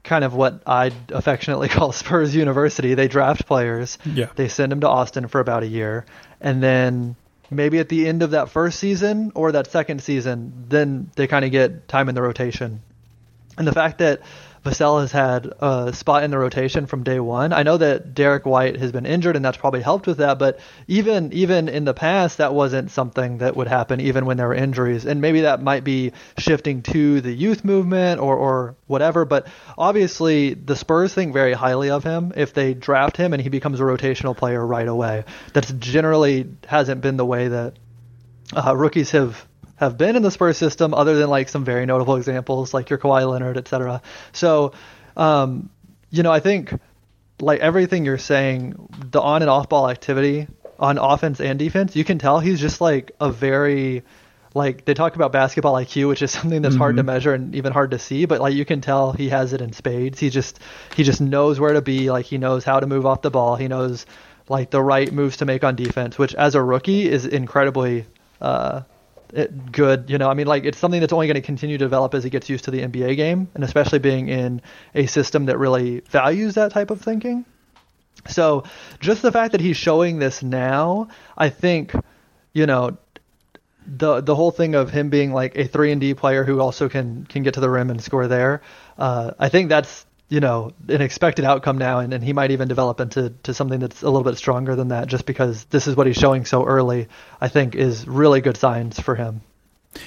kind 0.04 0.24
of 0.24 0.34
what 0.34 0.62
I 0.66 0.92
affectionately 1.10 1.68
call 1.70 1.92
Spurs 1.92 2.36
University, 2.36 2.94
they 2.94 3.08
draft 3.08 3.46
players. 3.46 3.98
Yeah. 4.06 4.30
They 4.36 4.48
send 4.48 4.72
them 4.72 4.82
to 4.82 4.90
Austin 4.90 5.28
for 5.28 5.40
about 5.40 5.64
a 5.64 5.68
year, 5.68 6.06
and 6.40 6.62
then 6.62 7.16
maybe 7.50 7.80
at 7.80 7.90
the 7.90 8.08
end 8.08 8.24
of 8.24 8.32
that 8.32 8.50
first 8.50 8.80
season 8.80 9.32
or 9.36 9.52
that 9.52 9.68
second 9.68 10.02
season, 10.02 10.66
then 10.70 11.12
they 11.16 11.28
kind 11.28 11.46
of 11.46 11.52
get 11.52 11.88
time 11.88 12.10
in 12.10 12.16
the 12.16 12.22
rotation. 12.22 12.82
And 13.58 13.68
the 13.68 13.72
fact 13.72 14.00
that 14.00 14.22
Vassell 14.64 15.02
has 15.02 15.12
had 15.12 15.52
a 15.60 15.92
spot 15.94 16.24
in 16.24 16.32
the 16.32 16.38
rotation 16.38 16.86
from 16.86 17.04
day 17.04 17.20
one. 17.20 17.52
I 17.52 17.64
know 17.64 17.78
that 17.78 18.14
Derek 18.14 18.46
White 18.46 18.78
has 18.78 18.94
been 18.94 19.06
injured, 19.06 19.36
and 19.36 19.44
that's 19.44 19.58
probably 19.58 19.82
helped 19.82 20.08
with 20.08 20.18
that. 20.20 20.40
But 20.40 20.60
even 20.88 21.34
even 21.34 21.68
in 21.68 21.84
the 21.84 21.94
past, 21.94 22.38
that 22.38 22.54
wasn't 22.54 22.90
something 22.90 23.40
that 23.40 23.58
would 23.58 23.68
happen, 23.68 24.00
even 24.00 24.26
when 24.26 24.38
there 24.38 24.48
were 24.48 24.54
injuries. 24.54 25.06
And 25.06 25.20
maybe 25.20 25.42
that 25.42 25.62
might 25.62 25.84
be 25.84 26.14
shifting 26.38 26.82
to 26.84 27.20
the 27.20 27.34
youth 27.34 27.66
movement 27.66 28.22
or 28.22 28.38
or 28.38 28.76
whatever. 28.88 29.26
But 29.26 29.48
obviously, 29.78 30.54
the 30.54 30.78
Spurs 30.78 31.14
think 31.14 31.34
very 31.34 31.54
highly 31.54 31.90
of 31.90 32.06
him 32.06 32.32
if 32.38 32.54
they 32.54 32.74
draft 32.74 33.18
him 33.18 33.34
and 33.34 33.42
he 33.42 33.50
becomes 33.50 33.82
a 33.82 33.84
rotational 33.84 34.36
player 34.36 34.66
right 34.66 34.88
away. 34.88 35.26
That's 35.54 35.72
generally 35.74 36.50
hasn't 36.68 37.02
been 37.02 37.18
the 37.18 37.26
way 37.26 37.50
that 37.50 37.74
uh, 38.56 38.76
rookies 38.76 39.12
have 39.12 39.46
have 39.76 39.98
been 39.98 40.16
in 40.16 40.22
the 40.22 40.32
Spurs 40.32 40.58
system, 40.58 40.94
other 40.94 41.16
than 41.16 41.30
like 41.30 41.50
some 41.50 41.66
very 41.66 41.86
notable 41.86 42.16
examples 42.16 42.74
like 42.74 42.90
your 42.90 43.00
Kawhi 43.00 43.30
Leonard, 43.30 43.58
etc. 43.58 44.02
So, 44.32 44.74
um, 45.18 45.70
you 46.10 46.24
know, 46.24 46.32
I 46.32 46.40
think 46.40 46.74
like 47.40 47.60
everything 47.60 48.06
you're 48.06 48.18
saying, 48.18 48.88
the 49.12 49.22
on 49.22 49.42
and 49.42 49.50
off 49.50 49.70
ball 49.70 49.90
activity 49.90 50.48
on 50.80 50.98
offense 50.98 51.40
and 51.40 51.58
defense, 51.60 51.96
you 51.96 52.04
can 52.04 52.20
tell 52.20 52.40
he's 52.40 52.60
just 52.60 52.82
like 52.82 53.12
a 53.20 53.32
very 53.32 54.04
like 54.56 54.86
they 54.86 54.94
talk 54.94 55.16
about 55.16 55.32
basketball 55.32 55.74
IQ, 55.74 56.08
which 56.08 56.22
is 56.22 56.32
something 56.40 56.62
that's 56.62 56.76
mm-hmm. 56.76 56.82
hard 56.82 56.96
to 56.98 57.02
mm-hmm. 57.02 57.08
measure 57.08 57.34
and 57.34 57.56
even 57.56 57.74
hard 57.74 57.92
to 57.92 58.00
see, 58.00 58.26
but 58.26 58.42
like 58.42 58.54
you 58.54 58.66
can 58.66 58.82
tell 58.82 59.12
he 59.12 59.30
has 59.30 59.54
it 59.54 59.62
in 59.62 59.74
spades. 59.74 60.20
He 60.20 60.30
just 60.30 60.60
he 60.96 61.04
just 61.04 61.22
knows 61.22 61.60
where 61.60 61.74
to 61.74 61.82
be, 61.82 62.12
like 62.12 62.26
he 62.26 62.38
knows 62.38 62.64
how 62.64 62.80
to 62.80 62.88
move 62.88 63.06
off 63.06 63.22
the 63.22 63.32
ball. 63.32 63.56
He 63.56 63.68
knows 63.68 64.06
like 64.50 64.70
the 64.72 64.82
right 64.82 65.12
moves 65.12 65.38
to 65.38 65.46
make 65.46 65.64
on 65.64 65.76
defense, 65.76 66.18
which 66.18 66.36
as 66.36 66.56
a 66.56 66.62
rookie 66.62 67.10
is 67.10 67.26
incredibly 67.26 68.06
uh, 68.42 68.82
it, 69.34 69.72
good. 69.72 70.10
You 70.10 70.18
know, 70.18 70.30
I 70.30 70.36
mean, 70.36 70.48
like 70.48 70.64
it's 70.64 70.78
something 70.78 71.00
that's 71.00 71.14
only 71.14 71.28
going 71.28 71.36
to 71.36 71.42
continue 71.42 71.78
to 71.78 71.84
develop 71.84 72.14
as 72.14 72.24
he 72.24 72.30
gets 72.30 72.50
used 72.50 72.66
to 72.66 72.72
the 72.72 72.82
NBA 72.82 73.16
game, 73.16 73.50
and 73.56 73.64
especially 73.64 74.00
being 74.00 74.30
in 74.30 74.62
a 74.94 75.08
system 75.08 75.48
that 75.48 75.58
really 75.58 76.02
values 76.02 76.56
that 76.56 76.72
type 76.72 76.92
of 76.92 77.02
thinking. 77.02 77.46
So, 78.28 78.64
just 79.00 79.22
the 79.22 79.32
fact 79.32 79.52
that 79.52 79.62
he's 79.62 79.76
showing 79.76 80.20
this 80.20 80.44
now, 80.44 81.10
I 81.38 81.50
think, 81.50 81.94
you 82.54 82.66
know, 82.68 82.98
the 83.86 84.22
the 84.22 84.36
whole 84.36 84.52
thing 84.52 84.76
of 84.76 84.92
him 84.92 85.10
being 85.10 85.34
like 85.34 85.58
a 85.58 85.68
three 85.68 85.92
and 85.92 86.00
D 86.00 86.14
player 86.14 86.44
who 86.44 86.62
also 86.62 86.88
can 86.88 87.26
can 87.26 87.44
get 87.44 87.56
to 87.56 87.60
the 87.60 87.70
rim 87.70 87.90
and 87.90 88.02
score 88.02 88.28
there, 88.28 88.62
uh, 88.98 89.32
I 89.40 89.50
think 89.50 89.70
that's 89.70 90.06
you 90.30 90.40
know 90.40 90.72
an 90.88 91.02
expected 91.02 91.46
outcome 91.46 91.78
now, 91.78 92.00
and, 92.00 92.14
and 92.14 92.24
he 92.24 92.34
might 92.34 92.52
even 92.52 92.68
develop 92.68 93.00
into 93.00 93.32
to 93.44 93.54
something 93.54 93.80
that's 93.80 94.02
a 94.02 94.06
little 94.06 94.24
bit 94.24 94.38
stronger 94.38 94.76
than 94.76 94.90
that, 94.90 95.08
just 95.08 95.26
because 95.26 95.66
this 95.66 95.88
is 95.88 95.96
what 95.96 96.08
he's 96.08 96.18
showing 96.18 96.46
so 96.46 96.66
early. 96.66 97.08
I 97.40 97.50
think 97.50 97.76
is 97.76 98.08
really 98.08 98.42
good 98.42 98.58
signs 98.58 99.00
for 99.00 99.16
him. 99.16 99.42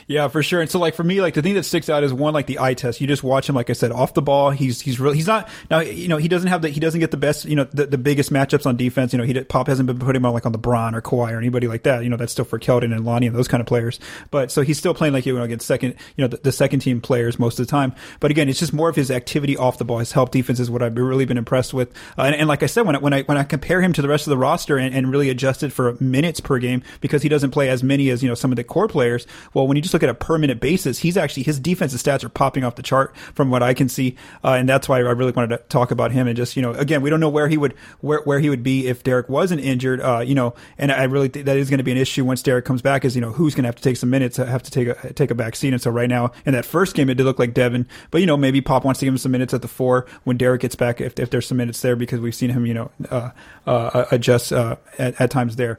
Yeah, 0.07 0.29
for 0.29 0.43
sure. 0.43 0.61
And 0.61 0.71
so, 0.71 0.79
like 0.79 0.95
for 0.95 1.05
me, 1.05 1.21
like 1.21 1.35
the 1.35 1.43
thing 1.43 1.55
that 1.55 1.63
sticks 1.63 1.89
out 1.89 2.05
is 2.05 2.13
one, 2.13 2.35
like 2.35 2.47
the 2.47 2.59
eye 2.59 2.75
test. 2.75 3.01
You 3.01 3.07
just 3.07 3.23
watch 3.23 3.49
him, 3.49 3.55
like 3.55 3.71
I 3.71 3.73
said, 3.73 3.93
off 3.93 4.15
the 4.15 4.23
ball. 4.23 4.51
He's 4.51 4.81
he's 4.81 5.01
really 5.01 5.17
he's 5.17 5.27
not 5.27 5.49
now. 5.71 5.81
You 5.81 6.09
know, 6.09 6.19
he 6.19 6.29
doesn't 6.29 6.49
have 6.49 6.63
the 6.63 6.69
he 6.69 6.81
doesn't 6.81 7.01
get 7.01 7.11
the 7.11 7.17
best. 7.17 7.47
You 7.47 7.57
know, 7.57 7.65
the, 7.65 7.87
the 7.87 7.99
biggest 7.99 8.33
matchups 8.33 8.67
on 8.67 8.77
defense. 8.77 9.13
You 9.13 9.19
know, 9.19 9.25
he 9.25 9.35
Pop 9.45 9.69
hasn't 9.69 9.87
been 9.87 9.99
putting 9.99 10.21
him 10.21 10.27
on 10.27 10.35
like 10.35 10.45
on 10.45 10.53
the 10.53 10.59
LeBron 10.67 10.95
or 10.95 11.03
Kawhi 11.03 11.33
or 11.33 11.39
anybody 11.39 11.69
like 11.69 11.85
that. 11.85 12.03
You 12.03 12.11
know, 12.11 12.17
that's 12.17 12.33
still 12.33 12.45
for 12.45 12.59
Keldon 12.59 12.95
and 12.95 13.05
Lonnie 13.05 13.27
and 13.27 13.37
those 13.37 13.49
kind 13.49 13.61
of 13.61 13.67
players. 13.67 13.99
But 14.31 14.51
so 14.51 14.63
he's 14.63 14.79
still 14.79 14.95
playing 14.95 15.15
like 15.15 15.27
you 15.27 15.37
know 15.37 15.43
against 15.43 15.67
second, 15.67 15.95
you 16.17 16.23
know, 16.23 16.29
the, 16.29 16.39
the, 16.39 16.53
second 16.53 16.81
team 16.81 17.01
players 17.01 17.39
most 17.39 17.59
of 17.59 17.67
the 17.67 17.71
time. 17.71 17.95
But 18.21 18.31
again, 18.31 18.49
it's 18.49 18.59
just 18.59 18.73
more 18.73 18.89
of 18.89 18.97
his 18.97 19.11
activity 19.11 19.57
off 19.57 19.79
the 19.79 19.85
ball. 19.85 19.99
His 19.99 20.13
help 20.13 20.31
defense 20.31 20.61
is 20.61 20.71
what 20.71 20.83
I've 20.83 20.97
really 20.97 21.25
been 21.25 21.39
impressed 21.39 21.75
with. 21.75 21.95
Uh, 22.17 22.23
and, 22.23 22.35
and, 22.35 22.49
like 22.49 22.63
I 22.63 22.67
said, 22.67 22.87
when 22.87 22.97
I, 22.97 22.99
when 22.99 23.13
I 23.13 23.23
when 23.23 23.39
I 23.39 23.45
compare 23.45 23.83
him 23.83 23.93
to 23.93 24.03
the 24.03 24.09
rest 24.09 24.27
of 24.27 24.31
the 24.31 24.39
roster 24.39 24.79
and, 24.79 24.95
and 24.95 25.11
really 25.11 25.31
adjusted 25.31 25.73
for 25.73 25.97
minutes 26.01 26.41
per 26.41 26.59
game 26.59 26.83
because 27.01 27.23
he 27.23 27.29
doesn't 27.29 27.51
play 27.51 27.69
as 27.69 27.83
many 27.83 28.11
as 28.11 28.23
you 28.23 28.29
know 28.29 28.35
some 28.35 28.53
of 28.53 28.57
the 28.57 28.65
core 28.65 28.89
players. 28.89 29.27
Well, 29.55 29.67
when 29.67 29.76
you 29.77 29.83
just 29.83 29.95
look 29.95 30.03
at 30.03 30.09
a 30.09 30.15
per 30.15 30.39
minute 30.39 30.61
basis, 30.61 30.99
he's 30.99 31.17
actually 31.17 31.45
his 31.45 31.61
defensive 31.61 32.01
stats 32.01 32.25
are 32.25 32.29
popping 32.29 32.65
off 32.65 32.77
the 32.77 32.83
chart 32.83 33.17
from 33.35 33.51
what 33.51 33.63
I 33.63 33.75
can 33.75 33.89
see, 33.89 34.17
uh, 34.45 34.53
and 34.53 34.69
that's 34.69 34.89
why 34.89 34.99
I 34.99 35.01
really 35.01 35.33
wanted 35.33 35.57
to 35.57 35.63
talk 35.69 35.91
about 35.91 36.13
him. 36.13 36.27
And 36.27 36.37
just 36.37 36.57
you 36.57 36.63
know, 36.63 36.73
again, 36.73 37.03
we 37.03 37.11
don't 37.11 37.21
know 37.21 37.29
where 37.29 37.49
he 37.49 37.57
would 37.57 37.75
where 38.01 38.21
where 38.21 38.41
he 38.41 38.49
would 38.49 38.63
be 38.63 38.87
if 38.87 39.03
Derek 39.03 39.29
wasn't 39.29 39.61
injured. 39.61 40.01
Uh, 40.01 40.21
you 40.21 40.35
know, 40.35 40.55
and 40.79 40.91
I 40.91 41.05
really 41.05 41.29
think 41.29 41.47
that 41.47 41.57
is 41.57 41.71
going 41.71 41.79
to 41.79 41.85
be 41.85 41.93
an 41.93 41.99
issue 41.99 42.25
once 42.25 42.43
Derek 42.43 42.65
comes 42.65 42.83
back. 42.83 43.05
Is 43.05 43.15
you 43.15 43.21
know 43.21 43.33
who's 43.33 43.55
going 43.55 43.65
to 43.65 43.69
have 43.69 43.77
to 43.77 43.83
take 43.83 43.97
some 43.97 44.11
minutes, 44.11 44.37
have 44.37 44.63
to 44.63 44.71
take 44.71 44.89
a 44.89 45.13
take 45.13 45.31
a 45.31 45.35
back 45.35 45.57
seat. 45.57 45.73
And 45.73 45.83
so 45.83 45.91
right 45.91 46.09
now 46.09 46.33
in 46.45 46.53
that 46.53 46.65
first 46.65 46.95
game, 46.95 47.09
it 47.11 47.15
did 47.15 47.25
look 47.25 47.39
like 47.39 47.55
Devin, 47.55 47.87
but 48.11 48.21
you 48.21 48.27
know 48.27 48.37
maybe 48.37 48.61
Pop 48.61 48.85
wants 48.85 49.01
to 49.01 49.07
give 49.07 49.15
him 49.15 49.19
some 49.19 49.33
minutes 49.33 49.55
at 49.55 49.63
the 49.63 49.69
four 49.69 50.07
when 50.25 50.37
Derek 50.37 50.63
gets 50.63 50.75
back 50.75 51.01
if 51.01 51.19
if 51.19 51.31
there's 51.31 51.47
some 51.47 51.59
minutes 51.59 51.81
there 51.81 51.97
because 51.97 52.21
we've 52.21 52.35
seen 52.35 52.51
him 52.51 52.67
you 52.67 52.75
know 52.75 52.91
uh, 53.11 53.31
uh 53.67 54.07
adjust 54.11 54.53
uh, 54.53 54.77
at, 54.99 55.21
at 55.21 55.31
times 55.31 55.57
there. 55.57 55.79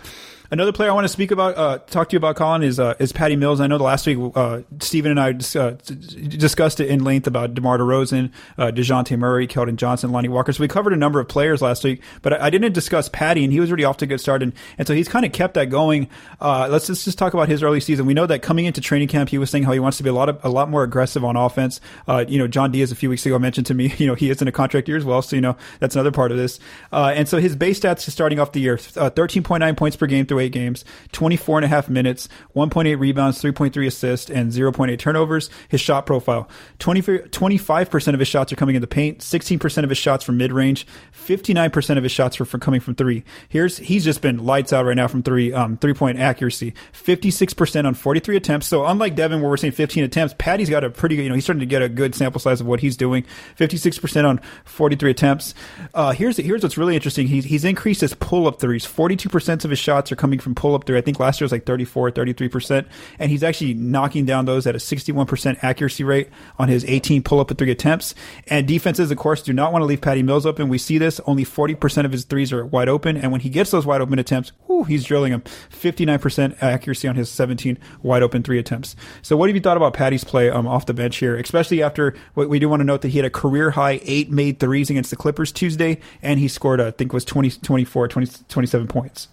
Another 0.50 0.72
player 0.72 0.90
I 0.90 0.94
want 0.94 1.04
to 1.04 1.10
speak 1.10 1.32
about, 1.32 1.58
uh, 1.58 1.80
talk 1.80 2.08
to 2.10 2.14
you 2.14 2.18
about, 2.18 2.38
Colin, 2.38 2.64
is 2.64 2.80
uh, 2.80 2.94
is 3.00 3.12
Patty 3.12 3.36
Mills. 3.36 3.60
I 3.60 3.68
know 3.68 3.78
the 3.78 3.84
last 3.84 4.08
week 4.08 4.18
uh, 4.34 4.62
Stephen 4.80 5.12
and 5.12 5.20
I 5.20 5.34
dis- 5.34 5.58
uh, 5.58 5.72
discussed 5.72 6.80
it 6.80 6.88
in 6.88 7.04
length 7.04 7.28
about 7.28 7.54
DeMar 7.54 7.78
DeRozan, 7.80 8.32
uh, 8.58 8.68
Dejounte 8.68 9.18
Murray, 9.20 9.46
Keldon 9.46 9.76
Johnson, 9.76 10.12
Lonnie 10.12 10.30
Walker. 10.30 10.54
So 10.54 10.62
we 10.62 10.70
covered 10.70 10.94
a 10.94 10.98
number 10.98 11.20
of 11.20 11.28
players 11.28 11.62
last 11.62 11.84
week, 11.84 12.02
but 12.22 12.34
I, 12.34 12.46
I 12.46 12.50
didn't 12.50 12.72
discuss 12.72 13.10
Patty, 13.10 13.44
and 13.44 13.52
he 13.52 13.60
was 13.60 13.70
already 13.70 13.84
off 13.84 13.98
to 13.98 14.06
a 14.06 14.08
good 14.08 14.22
start, 14.22 14.42
and, 14.42 14.54
and 14.78 14.88
so 14.88 14.94
he's 14.94 15.10
kind 15.10 15.26
of 15.26 15.34
kept 15.34 15.56
that 15.56 15.66
going. 15.66 16.08
Uh, 16.40 16.70
let's 16.70 16.88
just, 16.88 17.04
just 17.04 17.18
talk 17.18 17.34
about 17.34 17.50
his 17.50 17.62
early 17.62 17.82
season. 17.82 18.06
We 18.06 18.14
know 18.14 18.26
that 18.26 18.42
coming 18.42 18.66
into 18.66 18.80
training 18.80 19.10
camp, 19.10 19.30
he 19.30 19.38
was 19.38 19.50
saying 19.50 19.66
how 19.66 19.74
he 19.74 19.80
wants 19.80 19.98
to 19.98 20.04
be 20.04 20.10
a 20.10 20.14
lot 20.14 20.30
of 20.30 20.44
a 20.46 20.50
lot 20.50 20.70
more 20.70 20.84
aggressive 20.84 21.26
on 21.26 21.36
offense. 21.36 21.82
Uh, 22.08 22.24
you 22.26 22.40
know, 22.40 22.48
John 22.48 22.72
Diaz 22.72 22.94
a 22.94 22.96
few 22.96 23.10
weeks 23.10 23.26
ago 23.26 23.38
mentioned 23.38 23.68
to 23.68 23.74
me, 23.74 23.94
you 23.98 24.08
know, 24.08 24.16
he 24.16 24.30
is 24.30 24.42
in 24.42 24.48
a 24.48 24.54
contract 24.54 24.88
year 24.88 24.98
as 24.98 25.04
well, 25.04 25.22
so 25.22 25.36
you 25.36 25.42
know 25.42 25.58
that's 25.80 25.96
another 25.96 26.12
part 26.12 26.32
of 26.32 26.38
this. 26.38 26.58
and 26.94 27.28
so 27.28 27.38
his 27.40 27.54
base 27.58 27.82
stats 27.82 28.10
starting 28.10 28.40
off 28.40 28.54
the 28.54 28.62
year: 28.62 28.78
thirteen 28.78 29.44
point 29.44 29.60
nine 29.60 29.76
points 29.76 29.98
per 29.98 30.08
game 30.08 30.26
through 30.26 30.37
eight 30.40 30.52
games. 30.52 30.86
24 31.12 31.60
and 31.60 31.66
a 31.66 31.68
half 31.68 31.90
minutes, 31.90 32.30
1.8 32.56 33.00
rebounds, 33.00 33.42
3.3 33.42 33.88
assists, 33.88 34.30
and 34.30 34.52
0.8 34.52 34.98
turnovers. 35.00 35.50
His 35.70 35.82
shot 35.82 36.06
profile 36.06 36.50
20, 36.80 37.02
25% 37.02 38.14
of 38.14 38.20
his 38.20 38.28
shots 38.28 38.52
are 38.52 38.56
coming 38.56 38.76
in 38.76 38.82
the 38.82 38.88
paint, 38.88 39.20
16% 39.20 39.84
of 39.84 39.90
his 39.90 39.98
shots 39.98 40.24
from 40.24 40.38
mid 40.38 40.52
range, 40.52 40.88
59% 41.14 41.98
of 41.98 42.04
his 42.04 42.12
shots 42.12 42.40
are 42.40 42.46
from 42.46 42.60
coming 42.60 42.80
from 42.80 42.96
three. 42.96 43.24
Here's 43.50 43.78
he's 43.78 44.04
just 44.04 44.22
been 44.22 44.46
lights 44.46 44.74
out 44.74 44.86
right 44.86 44.96
now 44.96 45.08
from 45.08 45.24
three, 45.24 45.54
um, 45.54 45.78
three 45.78 45.94
point 45.94 46.20
accuracy, 46.20 46.74
56% 46.94 47.86
on 47.86 47.94
43 47.94 48.38
attempts. 48.38 48.68
So 48.68 48.86
unlike 48.86 49.16
Devin, 49.16 49.42
where 49.42 49.50
we're 49.50 49.58
seeing 49.58 49.74
15 49.74 50.04
attempts, 50.04 50.36
Patty's 50.38 50.70
got 50.70 50.84
a 50.84 50.90
pretty 50.90 51.16
good, 51.16 51.24
you 51.24 51.30
know, 51.30 51.36
he's 51.36 51.44
starting 51.44 51.60
to 51.60 51.66
get 51.66 51.82
a 51.82 51.90
good 51.90 52.16
sample 52.16 52.40
size 52.40 52.62
of 52.62 52.68
what 52.68 52.80
he's 52.80 52.98
doing. 52.98 53.26
56% 53.58 54.28
on 54.28 54.40
43 54.66 55.12
attempts. 55.12 55.54
Uh, 55.94 56.12
here's 56.12 56.38
here's 56.38 56.64
what's 56.64 56.78
really 56.78 56.96
interesting. 56.96 57.28
He's 57.28 57.46
he's 57.46 57.66
increased 57.66 58.02
his 58.02 58.14
pull 58.14 58.48
up 58.48 58.60
threes. 58.60 58.86
42% 58.86 59.64
of 59.64 59.70
his 59.70 59.80
shots 59.80 60.12
are 60.12 60.16
coming 60.16 60.27
coming 60.28 60.40
from 60.40 60.56
pull 60.56 60.76
up 60.76 60.84
three. 60.86 60.98
I 60.98 61.02
think 61.02 61.22
last 61.22 61.40
year 61.40 61.46
was 61.46 61.54
like 61.54 61.66
34, 61.66 62.12
33%. 62.12 62.86
And 63.18 63.32
he's 63.32 63.44
actually 63.44 63.74
knocking 63.74 64.26
down 64.26 64.44
those 64.44 64.68
at 64.68 64.76
a 64.76 64.78
61% 64.78 65.64
accuracy 65.64 66.04
rate 66.04 66.30
on 66.60 66.68
his 66.68 66.84
18 66.84 67.24
pull 67.24 67.40
up 67.40 67.58
three 67.58 67.72
attempts. 67.72 68.14
And 68.48 68.68
defenses, 68.68 69.10
of 69.10 69.18
course, 69.18 69.42
do 69.42 69.54
not 69.54 69.72
want 69.72 69.84
to 69.84 69.86
leave 69.86 70.02
Patty 70.02 70.24
Mills 70.24 70.46
open. 70.46 70.68
We 70.68 70.80
see 70.80 70.98
this. 70.98 71.22
Only 71.26 71.46
40% 71.46 72.04
of 72.04 72.12
his 72.12 72.26
threes 72.26 72.52
are 72.52 72.66
wide 72.66 72.90
open. 72.90 73.16
And 73.16 73.32
when 73.32 73.40
he 73.40 73.50
gets 73.50 73.72
those 73.72 73.86
wide 73.86 74.02
open 74.02 74.20
attempts, 74.20 74.52
whew, 74.66 74.84
he's 74.84 75.06
drilling 75.06 75.32
them. 75.32 75.44
59% 75.70 76.62
accuracy 76.62 77.08
on 77.08 77.16
his 77.16 77.30
17 77.30 77.78
wide 78.04 78.22
open 78.22 78.44
three 78.44 78.60
attempts. 78.60 78.98
So 79.22 79.38
what 79.38 79.48
have 79.48 79.56
you 79.56 79.62
thought 79.62 79.78
about 79.78 79.94
Patty's 79.94 80.26
play 80.26 80.50
um, 80.50 80.68
off 80.68 80.88
the 80.88 80.94
bench 80.94 81.16
here, 81.18 81.38
especially 81.38 81.82
after 81.82 82.14
what 82.34 82.50
we 82.50 82.60
do 82.60 82.68
want 82.68 82.82
to 82.82 82.86
note 82.86 83.02
that 83.02 83.10
he 83.10 83.18
had 83.18 83.26
a 83.26 83.30
career 83.30 83.72
high 83.72 84.02
eight 84.04 84.30
made 84.30 84.60
threes 84.60 84.90
against 84.90 85.10
the 85.10 85.16
Clippers 85.16 85.54
Tuesday, 85.54 86.00
and 86.22 86.38
he 86.38 86.50
scored, 86.50 86.82
uh, 86.82 86.88
I 86.88 86.92
think, 86.92 87.14
was 87.14 87.24
20, 87.24 87.52
24, 87.52 88.08
20, 88.10 88.32
27 88.50 88.88
points. 88.88 89.30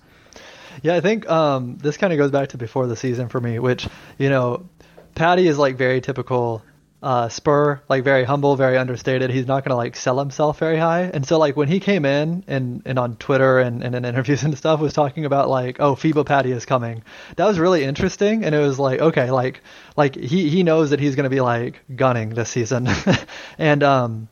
Yeah, 0.83 0.95
I 0.95 1.01
think 1.01 1.29
um, 1.29 1.77
this 1.79 1.97
kind 1.97 2.13
of 2.13 2.19
goes 2.19 2.31
back 2.31 2.49
to 2.51 2.59
before 2.59 2.87
the 2.87 2.97
season 2.97 3.29
for 3.29 3.41
me, 3.41 3.59
which 3.59 3.89
you 4.19 4.29
know, 4.29 4.69
Patty 5.15 5.47
is 5.47 5.59
like 5.59 5.77
very 5.77 6.01
typical 6.01 6.63
uh, 7.05 7.29
Spur, 7.29 7.83
like 7.87 8.03
very 8.03 8.25
humble, 8.25 8.57
very 8.57 8.79
understated. 8.79 9.29
He's 9.31 9.47
not 9.47 9.63
gonna 9.63 9.77
like 9.77 9.95
sell 9.95 10.19
himself 10.19 10.59
very 10.59 10.79
high. 10.79 11.03
And 11.03 11.27
so 11.27 11.39
like 11.39 11.55
when 11.55 11.69
he 11.69 11.79
came 11.79 12.07
in 12.07 12.45
and, 12.47 12.81
and 12.87 12.99
on 12.99 13.17
Twitter 13.17 13.59
and, 13.59 13.85
and 13.85 13.95
in 13.95 14.07
interviews 14.07 14.43
and 14.45 14.57
stuff 14.57 14.81
was 14.81 14.95
talking 14.95 15.27
about 15.27 15.51
like, 15.51 15.81
oh, 15.81 15.95
FIBA 15.95 16.25
Patty 16.25 16.51
is 16.51 16.65
coming. 16.65 17.03
That 17.37 17.45
was 17.45 17.59
really 17.59 17.85
interesting. 17.85 18.43
And 18.45 18.55
it 18.55 18.59
was 18.59 18.79
like, 18.79 19.01
okay, 19.01 19.31
like 19.31 19.61
like 19.99 20.17
he, 20.17 20.49
he 20.49 20.63
knows 20.63 20.91
that 20.91 20.99
he's 20.99 21.15
gonna 21.15 21.29
be 21.29 21.43
like 21.43 21.83
gunning 21.95 22.31
this 22.31 22.49
season. 22.49 22.89
and 23.59 23.83
um 23.83 24.29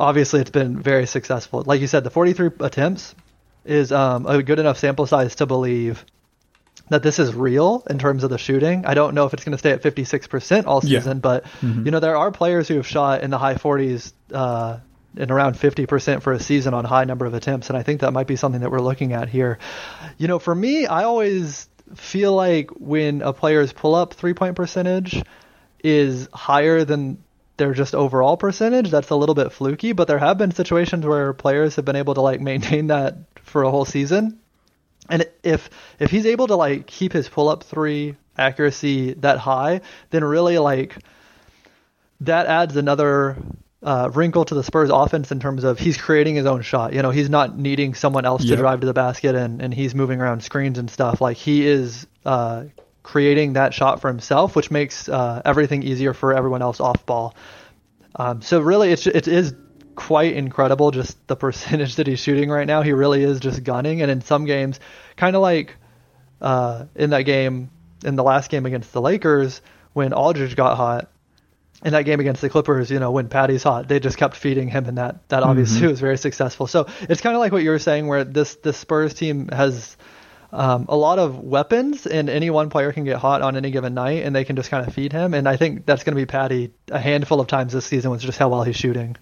obviously 0.00 0.40
it's 0.40 0.50
been 0.50 0.82
very 0.82 1.06
successful. 1.06 1.62
Like 1.64 1.80
you 1.80 1.86
said, 1.86 2.02
the 2.02 2.10
43 2.10 2.50
attempts 2.58 3.14
is 3.64 3.92
um, 3.92 4.26
a 4.26 4.42
good 4.42 4.58
enough 4.58 4.78
sample 4.78 5.06
size 5.06 5.36
to 5.36 5.46
believe 5.46 6.04
that 6.88 7.02
this 7.02 7.18
is 7.18 7.34
real 7.34 7.84
in 7.88 7.98
terms 7.98 8.24
of 8.24 8.30
the 8.30 8.38
shooting. 8.38 8.84
I 8.86 8.94
don't 8.94 9.14
know 9.14 9.26
if 9.26 9.34
it's 9.34 9.44
going 9.44 9.52
to 9.52 9.58
stay 9.58 9.70
at 9.70 9.82
56% 9.82 10.66
all 10.66 10.80
season, 10.80 11.18
yeah. 11.18 11.20
but 11.20 11.44
mm-hmm. 11.44 11.84
you 11.84 11.90
know 11.90 12.00
there 12.00 12.16
are 12.16 12.30
players 12.30 12.68
who 12.68 12.76
have 12.76 12.86
shot 12.86 13.22
in 13.22 13.30
the 13.30 13.38
high 13.38 13.54
40s 13.54 14.12
uh, 14.32 14.78
and 15.16 15.30
around 15.30 15.54
50% 15.54 16.22
for 16.22 16.32
a 16.32 16.40
season 16.40 16.74
on 16.74 16.84
high 16.84 17.04
number 17.04 17.26
of 17.26 17.34
attempts, 17.34 17.68
and 17.68 17.76
I 17.76 17.82
think 17.82 18.00
that 18.00 18.12
might 18.12 18.26
be 18.26 18.36
something 18.36 18.60
that 18.60 18.70
we're 18.70 18.80
looking 18.80 19.12
at 19.12 19.28
here. 19.28 19.58
You 20.18 20.28
know, 20.28 20.38
for 20.38 20.54
me, 20.54 20.86
I 20.86 21.04
always 21.04 21.68
feel 21.94 22.34
like 22.34 22.70
when 22.70 23.22
a 23.22 23.32
player's 23.32 23.72
pull 23.72 23.94
up 23.94 24.14
three 24.14 24.34
point 24.34 24.56
percentage 24.56 25.22
is 25.82 26.28
higher 26.32 26.84
than 26.84 27.22
their 27.56 27.74
just 27.74 27.94
overall 27.94 28.36
percentage, 28.36 28.90
that's 28.90 29.10
a 29.10 29.16
little 29.16 29.34
bit 29.34 29.52
fluky. 29.52 29.92
But 29.92 30.08
there 30.08 30.18
have 30.18 30.38
been 30.38 30.52
situations 30.52 31.04
where 31.06 31.32
players 31.32 31.76
have 31.76 31.84
been 31.84 31.96
able 31.96 32.14
to 32.14 32.20
like 32.20 32.40
maintain 32.40 32.88
that 32.88 33.16
for 33.42 33.62
a 33.62 33.70
whole 33.70 33.84
season. 33.84 34.38
And 35.08 35.26
if 35.42 35.68
if 35.98 36.10
he's 36.10 36.26
able 36.26 36.46
to 36.46 36.56
like 36.56 36.86
keep 36.86 37.12
his 37.12 37.28
pull 37.28 37.48
up 37.48 37.64
three 37.64 38.16
accuracy 38.38 39.14
that 39.14 39.38
high, 39.38 39.80
then 40.10 40.24
really 40.24 40.58
like 40.58 40.96
that 42.20 42.46
adds 42.46 42.76
another 42.76 43.36
uh, 43.82 44.10
wrinkle 44.14 44.44
to 44.44 44.54
the 44.54 44.62
Spurs 44.62 44.90
offense 44.90 45.32
in 45.32 45.40
terms 45.40 45.64
of 45.64 45.78
he's 45.78 45.96
creating 45.96 46.36
his 46.36 46.46
own 46.46 46.62
shot. 46.62 46.92
You 46.92 47.02
know, 47.02 47.10
he's 47.10 47.28
not 47.28 47.58
needing 47.58 47.94
someone 47.94 48.24
else 48.24 48.44
yep. 48.44 48.56
to 48.56 48.62
drive 48.62 48.80
to 48.80 48.86
the 48.86 48.94
basket 48.94 49.34
and, 49.34 49.60
and 49.60 49.74
he's 49.74 49.94
moving 49.94 50.20
around 50.20 50.42
screens 50.42 50.78
and 50.78 50.88
stuff. 50.88 51.20
Like 51.20 51.36
he 51.36 51.66
is 51.66 52.06
uh, 52.24 52.64
creating 53.02 53.54
that 53.54 53.74
shot 53.74 54.00
for 54.00 54.08
himself, 54.08 54.54
which 54.54 54.70
makes 54.70 55.08
uh, 55.08 55.42
everything 55.44 55.82
easier 55.82 56.14
for 56.14 56.34
everyone 56.34 56.62
else 56.62 56.80
off 56.80 57.04
ball. 57.06 57.34
Um, 58.16 58.42
so 58.42 58.60
really, 58.60 58.92
it's 58.92 59.06
it 59.06 59.26
is 59.28 59.54
quite 59.94 60.34
incredible 60.34 60.90
just 60.90 61.26
the 61.26 61.36
percentage 61.44 61.96
that 61.96 62.06
he's 62.06 62.20
shooting 62.20 62.50
right 62.50 62.66
now. 62.66 62.82
He 62.82 62.92
really 62.92 63.22
is 63.22 63.40
just 63.40 63.64
gunning, 63.64 64.02
and 64.02 64.10
in 64.10 64.20
some 64.20 64.44
games, 64.44 64.80
kind 65.16 65.36
of 65.36 65.42
like 65.42 65.76
uh, 66.40 66.86
in 66.94 67.10
that 67.10 67.22
game 67.22 67.70
in 68.04 68.16
the 68.16 68.24
last 68.24 68.50
game 68.50 68.66
against 68.66 68.92
the 68.92 69.00
Lakers 69.00 69.62
when 69.92 70.12
Aldridge 70.12 70.56
got 70.56 70.76
hot. 70.76 71.08
In 71.84 71.94
that 71.94 72.02
game 72.02 72.20
against 72.20 72.40
the 72.40 72.48
Clippers, 72.48 72.92
you 72.92 73.00
know, 73.00 73.10
when 73.10 73.28
Patty's 73.28 73.64
hot, 73.64 73.88
they 73.88 73.98
just 73.98 74.16
kept 74.16 74.36
feeding 74.36 74.68
him, 74.68 74.86
and 74.86 74.98
that 74.98 75.28
that 75.30 75.42
obviously 75.42 75.80
mm-hmm. 75.80 75.88
was 75.90 75.98
very 75.98 76.16
successful. 76.16 76.68
So 76.68 76.86
it's 77.08 77.20
kind 77.20 77.34
of 77.34 77.40
like 77.40 77.50
what 77.50 77.64
you 77.64 77.70
were 77.70 77.80
saying, 77.80 78.06
where 78.06 78.22
this 78.22 78.54
this 78.54 78.76
Spurs 78.76 79.14
team 79.14 79.48
has 79.48 79.96
um, 80.52 80.86
a 80.88 80.96
lot 80.96 81.18
of 81.18 81.38
weapons, 81.38 82.06
and 82.06 82.28
any 82.28 82.50
one 82.50 82.68
player 82.68 82.92
can 82.92 83.04
get 83.04 83.16
hot 83.16 83.40
on 83.42 83.56
any 83.56 83.70
given 83.70 83.94
night, 83.94 84.22
and 84.22 84.36
they 84.36 84.44
can 84.44 84.56
just 84.56 84.70
kind 84.70 84.86
of 84.86 84.94
feed 84.94 85.12
him. 85.12 85.32
And 85.32 85.48
I 85.48 85.56
think 85.56 85.86
that's 85.86 86.04
going 86.04 86.14
to 86.14 86.20
be 86.20 86.26
Patty 86.26 86.72
a 86.90 86.98
handful 86.98 87.40
of 87.40 87.46
times 87.46 87.72
this 87.72 87.86
season 87.86 88.10
with 88.10 88.20
just 88.20 88.38
how 88.38 88.50
well 88.50 88.62
he's 88.62 88.76
shooting. 88.76 89.16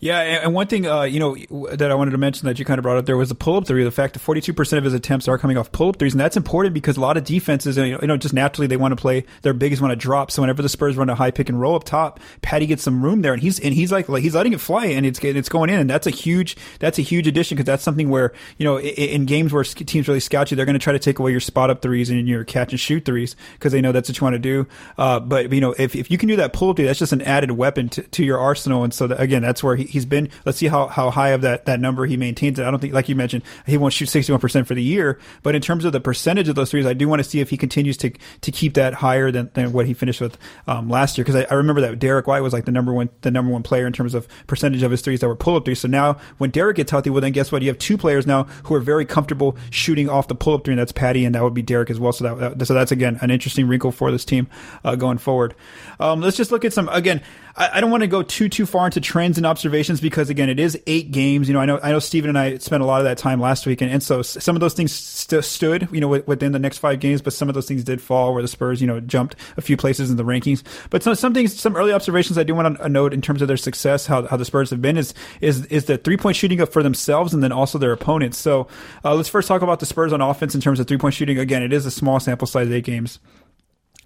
Yeah, 0.00 0.20
and 0.20 0.54
one 0.54 0.66
thing 0.66 0.86
uh, 0.86 1.02
you 1.02 1.20
know 1.20 1.36
that 1.76 1.90
I 1.90 1.94
wanted 1.94 2.12
to 2.12 2.18
mention 2.18 2.46
that 2.46 2.58
you 2.58 2.64
kind 2.64 2.78
of 2.78 2.82
brought 2.82 2.98
up 2.98 3.06
there 3.06 3.16
was 3.16 3.28
the 3.28 3.34
pull-up 3.34 3.66
three. 3.66 3.84
The 3.84 3.90
fact 3.90 4.14
that 4.14 4.20
42% 4.20 4.78
of 4.78 4.84
his 4.84 4.94
attempts 4.94 5.28
are 5.28 5.38
coming 5.38 5.56
off 5.56 5.72
pull-up 5.72 5.98
threes, 5.98 6.14
and 6.14 6.20
that's 6.20 6.36
important 6.36 6.74
because 6.74 6.96
a 6.96 7.00
lot 7.00 7.16
of 7.16 7.24
defenses, 7.24 7.76
you 7.76 7.98
know, 7.98 8.16
just 8.16 8.34
naturally 8.34 8.66
they 8.66 8.76
want 8.76 8.92
to 8.92 8.96
play 8.96 9.24
their 9.42 9.54
biggest 9.54 9.82
want 9.82 9.92
to 9.92 9.96
drop. 9.96 10.30
So 10.30 10.42
whenever 10.42 10.62
the 10.62 10.68
Spurs 10.68 10.96
run 10.96 11.08
a 11.08 11.14
high 11.14 11.30
pick 11.30 11.48
and 11.48 11.60
roll 11.60 11.74
up 11.74 11.84
top, 11.84 12.20
Patty 12.42 12.66
gets 12.66 12.82
some 12.82 13.04
room 13.04 13.22
there, 13.22 13.32
and 13.32 13.42
he's 13.42 13.58
and 13.60 13.74
he's 13.74 13.92
like, 13.92 14.08
he's 14.08 14.34
letting 14.34 14.52
it 14.52 14.60
fly, 14.60 14.86
and 14.86 15.06
it's 15.06 15.22
it's 15.22 15.48
going 15.48 15.70
in, 15.70 15.80
and 15.80 15.90
that's 15.90 16.06
a 16.06 16.10
huge 16.10 16.56
that's 16.78 16.98
a 16.98 17.02
huge 17.02 17.26
addition 17.26 17.56
because 17.56 17.66
that's 17.66 17.82
something 17.82 18.08
where 18.08 18.32
you 18.58 18.64
know 18.64 18.78
in, 18.78 18.94
in 18.94 19.26
games 19.26 19.52
where 19.52 19.64
teams 19.64 20.08
really 20.08 20.20
scout 20.20 20.50
you, 20.50 20.56
they're 20.56 20.66
going 20.66 20.78
to 20.78 20.82
try 20.82 20.92
to 20.92 20.98
take 20.98 21.18
away 21.18 21.30
your 21.30 21.40
spot 21.40 21.70
up 21.70 21.82
threes 21.82 22.10
and 22.10 22.28
your 22.28 22.44
catch 22.44 22.72
and 22.72 22.80
shoot 22.80 23.04
threes 23.04 23.36
because 23.54 23.72
they 23.72 23.80
know 23.80 23.92
that's 23.92 24.08
what 24.08 24.18
you 24.20 24.24
want 24.24 24.34
to 24.34 24.38
do. 24.38 24.66
Uh, 24.98 25.20
but 25.20 25.52
you 25.52 25.60
know 25.60 25.74
if 25.78 25.94
if 25.94 26.10
you 26.10 26.18
can 26.18 26.28
do 26.28 26.36
that 26.36 26.52
pull-up 26.52 26.76
three, 26.76 26.86
that's 26.86 26.98
just 26.98 27.12
an 27.12 27.22
added 27.22 27.52
weapon 27.52 27.88
to, 27.90 28.02
to 28.02 28.24
your 28.24 28.38
arsenal, 28.38 28.84
and 28.84 28.92
so 28.92 29.06
that, 29.06 29.20
again, 29.20 29.42
that's 29.42 29.62
where 29.62 29.75
he, 29.76 29.84
he's 29.84 30.04
been. 30.04 30.28
Let's 30.44 30.58
see 30.58 30.66
how, 30.66 30.86
how 30.86 31.10
high 31.10 31.30
of 31.30 31.42
that, 31.42 31.66
that 31.66 31.80
number 31.80 32.06
he 32.06 32.16
maintains 32.16 32.58
it. 32.58 32.66
I 32.66 32.70
don't 32.70 32.80
think, 32.80 32.94
like 32.94 33.08
you 33.08 33.14
mentioned, 33.14 33.42
he 33.66 33.76
won't 33.76 33.92
shoot 33.92 34.08
61% 34.08 34.66
for 34.66 34.74
the 34.74 34.82
year, 34.82 35.18
but 35.42 35.54
in 35.54 35.62
terms 35.62 35.84
of 35.84 35.92
the 35.92 36.00
percentage 36.00 36.48
of 36.48 36.54
those 36.54 36.70
threes, 36.70 36.86
I 36.86 36.92
do 36.92 37.08
want 37.08 37.20
to 37.20 37.28
see 37.28 37.40
if 37.40 37.50
he 37.50 37.56
continues 37.56 37.96
to, 37.98 38.10
to 38.40 38.52
keep 38.52 38.74
that 38.74 38.94
higher 38.94 39.30
than, 39.30 39.50
than 39.54 39.72
what 39.72 39.86
he 39.86 39.94
finished 39.94 40.20
with, 40.20 40.38
um, 40.66 40.88
last 40.88 41.18
year. 41.18 41.24
Cause 41.24 41.36
I, 41.36 41.46
I, 41.50 41.54
remember 41.54 41.80
that 41.82 41.98
Derek 41.98 42.26
White 42.26 42.40
was 42.40 42.52
like 42.52 42.64
the 42.64 42.72
number 42.72 42.92
one, 42.92 43.08
the 43.22 43.30
number 43.30 43.52
one 43.52 43.62
player 43.62 43.86
in 43.86 43.92
terms 43.92 44.14
of 44.14 44.26
percentage 44.46 44.82
of 44.82 44.90
his 44.90 45.00
threes 45.00 45.20
that 45.20 45.28
were 45.28 45.36
pull 45.36 45.56
up 45.56 45.64
threes. 45.64 45.80
So 45.80 45.88
now 45.88 46.18
when 46.38 46.50
Derek 46.50 46.76
gets 46.76 46.90
healthy, 46.90 47.10
well, 47.10 47.20
then 47.20 47.32
guess 47.32 47.52
what? 47.52 47.62
You 47.62 47.68
have 47.68 47.78
two 47.78 47.98
players 47.98 48.26
now 48.26 48.44
who 48.64 48.74
are 48.74 48.80
very 48.80 49.04
comfortable 49.04 49.56
shooting 49.70 50.08
off 50.08 50.28
the 50.28 50.34
pull 50.34 50.54
up 50.54 50.64
three, 50.64 50.72
and 50.72 50.80
that's 50.80 50.92
Patty, 50.92 51.24
and 51.24 51.34
that 51.34 51.42
would 51.42 51.54
be 51.54 51.62
Derek 51.62 51.90
as 51.90 52.00
well. 52.00 52.12
So 52.12 52.34
that, 52.34 52.66
so 52.66 52.74
that's 52.74 52.92
again 52.92 53.18
an 53.20 53.30
interesting 53.30 53.68
wrinkle 53.68 53.92
for 53.92 54.10
this 54.10 54.24
team, 54.24 54.48
uh, 54.84 54.96
going 54.96 55.18
forward. 55.18 55.54
Um, 56.00 56.20
let's 56.20 56.36
just 56.36 56.50
look 56.50 56.64
at 56.64 56.72
some, 56.72 56.88
again, 56.88 57.22
I, 57.56 57.70
I 57.74 57.80
don't 57.80 57.90
want 57.90 58.02
to 58.02 58.06
go 58.06 58.22
too 58.22 58.48
too 58.48 58.66
far 58.66 58.86
into 58.86 59.00
trends 59.00 59.38
and 59.38 59.46
observations 59.46 60.00
because 60.00 60.30
again, 60.30 60.48
it 60.48 60.60
is 60.60 60.78
eight 60.86 61.10
games. 61.10 61.48
You 61.48 61.54
know, 61.54 61.60
I 61.60 61.66
know 61.66 61.80
I 61.82 61.90
know 61.90 61.98
Steven 61.98 62.28
and 62.28 62.38
I 62.38 62.58
spent 62.58 62.82
a 62.82 62.86
lot 62.86 63.00
of 63.00 63.04
that 63.04 63.18
time 63.18 63.40
last 63.40 63.66
week, 63.66 63.80
and, 63.80 63.90
and 63.90 64.02
so 64.02 64.22
some 64.22 64.56
of 64.56 64.60
those 64.60 64.74
things 64.74 64.92
st- 64.92 65.44
stood, 65.44 65.88
you 65.92 66.00
know, 66.00 66.08
within 66.08 66.52
the 66.52 66.58
next 66.58 66.78
five 66.78 67.00
games, 67.00 67.22
but 67.22 67.32
some 67.32 67.48
of 67.48 67.54
those 67.54 67.66
things 67.66 67.84
did 67.84 68.00
fall 68.00 68.34
where 68.34 68.42
the 68.42 68.48
Spurs, 68.48 68.80
you 68.80 68.86
know, 68.86 69.00
jumped 69.00 69.36
a 69.56 69.60
few 69.60 69.76
places 69.76 70.10
in 70.10 70.16
the 70.16 70.24
rankings. 70.24 70.62
But 70.90 71.02
some 71.02 71.14
some 71.14 71.34
things, 71.34 71.58
some 71.58 71.76
early 71.76 71.92
observations 71.92 72.38
I 72.38 72.42
do 72.42 72.54
want 72.54 72.78
to 72.78 72.88
note 72.88 73.14
in 73.14 73.22
terms 73.22 73.42
of 73.42 73.48
their 73.48 73.56
success, 73.56 74.06
how 74.06 74.26
how 74.26 74.36
the 74.36 74.44
Spurs 74.44 74.70
have 74.70 74.82
been 74.82 74.96
is 74.96 75.14
is 75.40 75.64
is 75.66 75.86
the 75.86 75.98
three 75.98 76.16
point 76.16 76.36
shooting 76.36 76.60
up 76.60 76.72
for 76.72 76.82
themselves 76.82 77.32
and 77.32 77.42
then 77.42 77.52
also 77.52 77.78
their 77.78 77.92
opponents. 77.92 78.38
So 78.38 78.68
uh, 79.04 79.14
let's 79.14 79.28
first 79.28 79.48
talk 79.48 79.62
about 79.62 79.80
the 79.80 79.86
Spurs 79.86 80.12
on 80.12 80.20
offense 80.20 80.54
in 80.54 80.60
terms 80.60 80.80
of 80.80 80.86
three 80.86 80.98
point 80.98 81.14
shooting. 81.14 81.38
Again, 81.38 81.62
it 81.62 81.72
is 81.72 81.86
a 81.86 81.90
small 81.90 82.20
sample 82.20 82.46
size, 82.46 82.70
eight 82.70 82.84
games. 82.84 83.18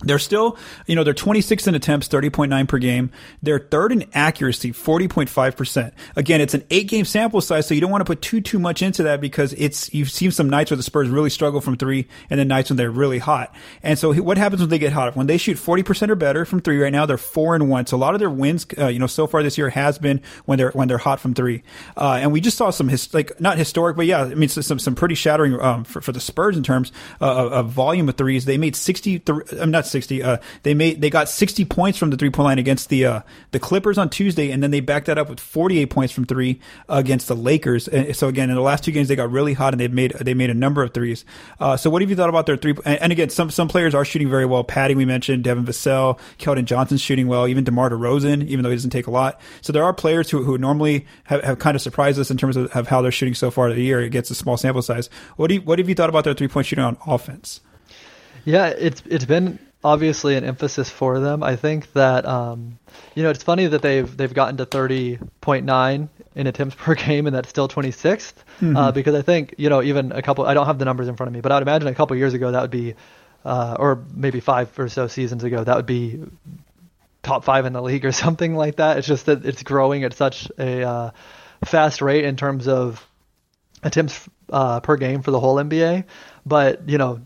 They're 0.02 0.18
still, 0.18 0.56
you 0.86 0.96
know, 0.96 1.04
they're 1.04 1.12
26 1.12 1.66
in 1.66 1.74
attempts, 1.74 2.08
30.9 2.08 2.68
per 2.68 2.78
game. 2.78 3.10
They're 3.42 3.58
third 3.58 3.92
in 3.92 4.08
accuracy, 4.14 4.72
40.5%. 4.72 5.92
Again, 6.16 6.40
it's 6.40 6.54
an 6.54 6.64
eight 6.70 6.88
game 6.88 7.04
sample 7.04 7.42
size, 7.42 7.66
so 7.66 7.74
you 7.74 7.82
don't 7.82 7.90
want 7.90 8.00
to 8.00 8.06
put 8.06 8.22
too, 8.22 8.40
too 8.40 8.58
much 8.58 8.80
into 8.80 9.02
that 9.02 9.20
because 9.20 9.52
it's, 9.54 9.92
you've 9.92 10.10
seen 10.10 10.30
some 10.30 10.48
nights 10.48 10.70
where 10.70 10.76
the 10.78 10.82
Spurs 10.82 11.10
really 11.10 11.28
struggle 11.28 11.60
from 11.60 11.76
three 11.76 12.08
and 12.30 12.40
then 12.40 12.48
nights 12.48 12.70
when 12.70 12.78
they're 12.78 12.90
really 12.90 13.18
hot. 13.18 13.54
And 13.82 13.98
so 13.98 14.14
what 14.14 14.38
happens 14.38 14.62
when 14.62 14.70
they 14.70 14.78
get 14.78 14.94
hot? 14.94 15.16
When 15.16 15.26
they 15.26 15.36
shoot 15.36 15.58
40% 15.58 16.08
or 16.08 16.14
better 16.14 16.46
from 16.46 16.60
three 16.60 16.78
right 16.78 16.92
now, 16.92 17.04
they're 17.04 17.18
four 17.18 17.54
and 17.54 17.68
one. 17.68 17.86
So 17.86 17.96
a 17.96 17.98
lot 17.98 18.14
of 18.14 18.20
their 18.20 18.30
wins, 18.30 18.66
uh, 18.78 18.86
you 18.86 18.98
know, 18.98 19.06
so 19.06 19.26
far 19.26 19.42
this 19.42 19.58
year 19.58 19.68
has 19.68 19.98
been 19.98 20.22
when 20.46 20.56
they're, 20.56 20.70
when 20.70 20.88
they're 20.88 20.98
hot 20.98 21.20
from 21.20 21.34
three. 21.34 21.62
Uh, 21.94 22.20
and 22.22 22.32
we 22.32 22.40
just 22.40 22.56
saw 22.56 22.70
some, 22.70 22.88
his, 22.88 23.12
like, 23.12 23.38
not 23.38 23.58
historic, 23.58 23.96
but 23.96 24.06
yeah, 24.06 24.22
I 24.22 24.34
mean, 24.34 24.48
some, 24.48 24.78
some 24.78 24.94
pretty 24.94 25.14
shattering, 25.14 25.60
um, 25.60 25.84
for, 25.84 26.00
for 26.00 26.12
the 26.12 26.20
Spurs 26.20 26.56
in 26.56 26.62
terms 26.62 26.90
uh, 27.20 27.50
of, 27.50 27.70
volume 27.70 28.08
of 28.08 28.16
threes. 28.16 28.46
They 28.46 28.56
made 28.56 28.74
60, 28.74 29.22
I'm 29.60 29.70
not 29.70 29.89
60. 29.90 30.22
Uh, 30.22 30.38
they 30.62 30.74
made 30.74 31.00
they 31.00 31.10
got 31.10 31.28
60 31.28 31.64
points 31.66 31.98
from 31.98 32.10
the 32.10 32.16
three 32.16 32.30
point 32.30 32.44
line 32.44 32.58
against 32.58 32.88
the 32.88 33.04
uh, 33.04 33.20
the 33.50 33.58
Clippers 33.58 33.98
on 33.98 34.08
Tuesday, 34.08 34.50
and 34.50 34.62
then 34.62 34.70
they 34.70 34.80
backed 34.80 35.06
that 35.06 35.18
up 35.18 35.28
with 35.28 35.40
48 35.40 35.86
points 35.86 36.12
from 36.12 36.24
three 36.24 36.60
against 36.88 37.28
the 37.28 37.36
Lakers. 37.36 37.88
And 37.88 38.14
so 38.14 38.28
again, 38.28 38.50
in 38.50 38.56
the 38.56 38.62
last 38.62 38.84
two 38.84 38.92
games, 38.92 39.08
they 39.08 39.16
got 39.16 39.30
really 39.30 39.54
hot 39.54 39.74
and 39.74 39.80
they 39.80 39.88
made 39.88 40.12
they 40.12 40.34
made 40.34 40.50
a 40.50 40.54
number 40.54 40.82
of 40.82 40.94
threes. 40.94 41.24
Uh, 41.58 41.76
so 41.76 41.90
what 41.90 42.02
have 42.02 42.10
you 42.10 42.16
thought 42.16 42.28
about 42.28 42.46
their 42.46 42.56
three? 42.56 42.74
And, 42.84 43.00
and, 43.02 43.12
again, 43.12 43.30
some 43.30 43.50
some 43.50 43.68
players 43.68 43.94
are 43.94 44.04
shooting 44.04 44.28
very 44.28 44.46
well. 44.46 44.64
Patty, 44.64 44.94
we 44.94 45.04
mentioned 45.04 45.44
Devin 45.44 45.64
Vassell, 45.64 46.18
Keldon 46.38 46.64
Johnson's 46.64 47.00
shooting 47.00 47.26
well. 47.26 47.48
Even 47.48 47.64
DeMar 47.64 47.90
DeRozan, 47.90 48.46
even 48.46 48.62
though 48.62 48.70
he 48.70 48.76
doesn't 48.76 48.90
take 48.90 49.06
a 49.06 49.10
lot. 49.10 49.40
So 49.60 49.72
there 49.72 49.84
are 49.84 49.92
players 49.92 50.30
who, 50.30 50.42
who 50.44 50.58
normally 50.58 51.06
have, 51.24 51.42
have 51.42 51.58
kind 51.58 51.74
of 51.74 51.82
surprised 51.82 52.18
us 52.18 52.30
in 52.30 52.36
terms 52.36 52.56
of, 52.56 52.74
of 52.76 52.88
how 52.88 53.02
they're 53.02 53.12
shooting 53.12 53.34
so 53.34 53.50
far 53.50 53.72
the 53.72 53.80
year. 53.80 54.00
against 54.00 54.30
a 54.30 54.34
small 54.34 54.56
sample 54.56 54.82
size. 54.82 55.08
What 55.36 55.48
do 55.48 55.54
you, 55.54 55.60
what 55.62 55.78
have 55.78 55.88
you 55.88 55.94
thought 55.94 56.08
about 56.08 56.24
their 56.24 56.34
three 56.34 56.48
point 56.48 56.66
shooting 56.66 56.84
on 56.84 56.96
offense? 57.06 57.60
Yeah, 58.44 58.68
it's 58.68 59.02
it's 59.06 59.24
been 59.24 59.58
obviously 59.82 60.36
an 60.36 60.44
emphasis 60.44 60.90
for 60.90 61.20
them. 61.20 61.42
I 61.42 61.56
think 61.56 61.92
that 61.92 62.26
um, 62.26 62.78
you 63.14 63.22
know 63.22 63.30
it's 63.30 63.42
funny 63.42 63.66
that 63.66 63.82
they've 63.82 64.16
they've 64.16 64.32
gotten 64.32 64.56
to 64.58 64.66
thirty 64.66 65.18
point 65.40 65.64
nine 65.64 66.08
in 66.34 66.46
attempts 66.46 66.74
per 66.78 66.94
game, 66.94 67.26
and 67.26 67.34
that's 67.34 67.48
still 67.48 67.68
26th. 67.68 68.34
Mm-hmm. 68.60 68.76
Uh, 68.76 68.92
because 68.92 69.14
I 69.14 69.22
think 69.22 69.54
you 69.58 69.68
know 69.68 69.82
even 69.82 70.12
a 70.12 70.22
couple. 70.22 70.46
I 70.46 70.54
don't 70.54 70.66
have 70.66 70.78
the 70.78 70.84
numbers 70.84 71.08
in 71.08 71.16
front 71.16 71.28
of 71.28 71.34
me, 71.34 71.40
but 71.40 71.52
I'd 71.52 71.62
imagine 71.62 71.88
a 71.88 71.94
couple 71.94 72.16
years 72.16 72.34
ago 72.34 72.50
that 72.50 72.62
would 72.62 72.70
be, 72.70 72.94
uh, 73.44 73.76
or 73.78 74.04
maybe 74.14 74.40
five 74.40 74.76
or 74.78 74.88
so 74.88 75.06
seasons 75.06 75.44
ago 75.44 75.64
that 75.64 75.76
would 75.76 75.86
be 75.86 76.20
top 77.22 77.44
five 77.44 77.66
in 77.66 77.72
the 77.72 77.82
league 77.82 78.04
or 78.04 78.12
something 78.26 78.54
like 78.54 78.76
that. 78.76 78.98
It's 78.98 79.06
just 79.06 79.26
that 79.26 79.44
it's 79.44 79.62
growing 79.62 80.04
at 80.04 80.14
such 80.14 80.50
a 80.58 80.82
uh, 80.82 81.10
fast 81.64 82.02
rate 82.02 82.24
in 82.24 82.36
terms 82.36 82.68
of 82.68 83.06
attempts 83.82 84.28
uh, 84.50 84.80
per 84.80 84.96
game 84.96 85.22
for 85.22 85.30
the 85.30 85.40
whole 85.40 85.56
NBA. 85.56 86.04
But 86.44 86.88
you 86.88 86.98
know, 86.98 87.20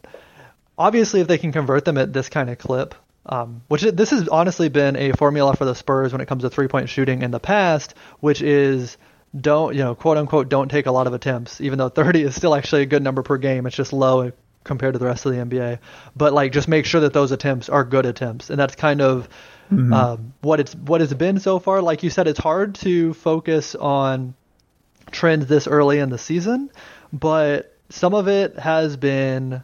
obviously, 0.79 1.21
if 1.21 1.29
they 1.29 1.39
can 1.39 1.53
convert 1.53 1.85
them 1.85 1.99
at 1.99 2.13
this 2.13 2.29
kind 2.29 2.51
of 2.51 2.59
clip, 2.59 2.95
um, 3.27 3.63
which 3.69 3.83
this 3.83 4.11
has 4.11 4.29
honestly 4.29 4.69
been 4.69 4.97
a 4.97 5.13
formula 5.13 5.55
for 5.55 5.65
the 5.65 5.75
Spurs 5.75 6.13
when 6.13 6.21
it 6.21 6.27
comes 6.27 6.43
to 6.43 6.51
three 6.51 6.69
point 6.69 6.89
shooting 6.89 7.23
in 7.23 7.31
the 7.31 7.41
past, 7.41 7.95
which 8.21 8.43
is 8.43 8.97
don't 9.39 9.75
you 9.75 9.81
know 9.81 9.95
quote 9.95 10.17
unquote 10.17 10.49
don't 10.49 10.69
take 10.69 10.87
a 10.87 10.93
lot 10.93 11.07
of 11.07 11.15
attempts, 11.15 11.61
even 11.61 11.79
though 11.79 11.89
30 11.91 12.23
is 12.23 12.35
still 12.35 12.55
actually 12.55 12.83
a 12.83 12.87
good 12.87 13.03
number 13.03 13.23
per 13.23 13.39
game. 13.39 13.67
It's 13.67 13.77
just 13.77 13.93
low 13.93 14.33
compared 14.63 14.95
to 14.95 14.99
the 14.99 15.07
rest 15.07 15.27
of 15.27 15.33
the 15.33 15.39
NBA. 15.39 15.79
But 16.17 16.33
like 16.33 16.53
just 16.53 16.69
make 16.69 16.87
sure 16.87 17.03
that 17.03 17.13
those 17.13 17.33
attempts 17.33 17.69
are 17.69 17.85
good 17.85 18.07
attempts, 18.07 18.51
and 18.51 18.59
that's 18.59 18.75
kind 18.75 19.01
of 19.01 19.29
mm-hmm. 19.71 19.93
um, 19.93 20.35
what 20.41 20.61
it's 20.61 20.75
what 20.75 21.01
it's 21.01 21.15
been 21.15 21.41
so 21.41 21.59
far. 21.59 21.81
Like 21.81 22.03
you 22.03 22.11
said, 22.11 22.29
it's 22.29 22.41
hard 22.41 22.75
to 22.77 23.15
focus 23.15 23.75
on 23.75 24.35
trends 25.11 25.47
this 25.47 25.67
early 25.67 25.99
in 25.99 26.11
the 26.11 26.19
season, 26.19 26.71
but 27.13 27.75
some 27.89 28.15
of 28.15 28.29
it 28.29 28.59
has 28.59 28.97
been 28.97 29.63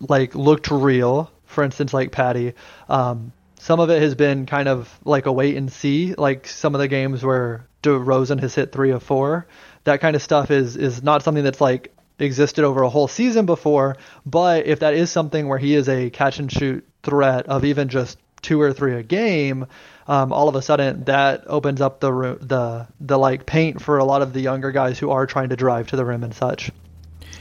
like 0.00 0.34
looked 0.34 0.70
real. 0.70 1.30
For 1.46 1.62
instance, 1.62 1.92
like 1.92 2.12
Patty. 2.12 2.54
Um, 2.88 3.32
some 3.58 3.78
of 3.78 3.90
it 3.90 4.02
has 4.02 4.14
been 4.14 4.46
kind 4.46 4.68
of 4.68 4.92
like 5.04 5.26
a 5.26 5.32
wait 5.32 5.56
and 5.56 5.70
see, 5.70 6.14
like 6.14 6.48
some 6.48 6.74
of 6.74 6.80
the 6.80 6.88
games 6.88 7.22
where 7.22 7.66
DeRozan 7.82 8.40
has 8.40 8.54
hit 8.54 8.72
three 8.72 8.90
of 8.90 9.02
four. 9.02 9.46
That 9.84 10.00
kind 10.00 10.16
of 10.16 10.22
stuff 10.22 10.50
is 10.50 10.76
is 10.76 11.02
not 11.02 11.22
something 11.22 11.44
that's 11.44 11.60
like 11.60 11.94
existed 12.18 12.64
over 12.64 12.82
a 12.82 12.88
whole 12.88 13.08
season 13.08 13.46
before. 13.46 13.96
But 14.24 14.66
if 14.66 14.80
that 14.80 14.94
is 14.94 15.10
something 15.10 15.46
where 15.48 15.58
he 15.58 15.74
is 15.74 15.88
a 15.88 16.10
catch 16.10 16.38
and 16.38 16.50
shoot 16.50 16.86
threat 17.02 17.46
of 17.46 17.64
even 17.64 17.88
just 17.88 18.18
two 18.40 18.60
or 18.60 18.72
three 18.72 18.94
a 18.96 19.02
game, 19.02 19.66
um, 20.06 20.32
all 20.32 20.48
of 20.48 20.56
a 20.56 20.62
sudden 20.62 21.04
that 21.04 21.44
opens 21.46 21.80
up 21.80 22.00
the 22.00 22.10
the 22.40 22.88
the 23.00 23.18
like 23.18 23.46
paint 23.46 23.82
for 23.82 23.98
a 23.98 24.04
lot 24.04 24.22
of 24.22 24.32
the 24.32 24.40
younger 24.40 24.72
guys 24.72 24.98
who 24.98 25.10
are 25.10 25.26
trying 25.26 25.50
to 25.50 25.56
drive 25.56 25.88
to 25.88 25.96
the 25.96 26.04
rim 26.04 26.24
and 26.24 26.34
such. 26.34 26.70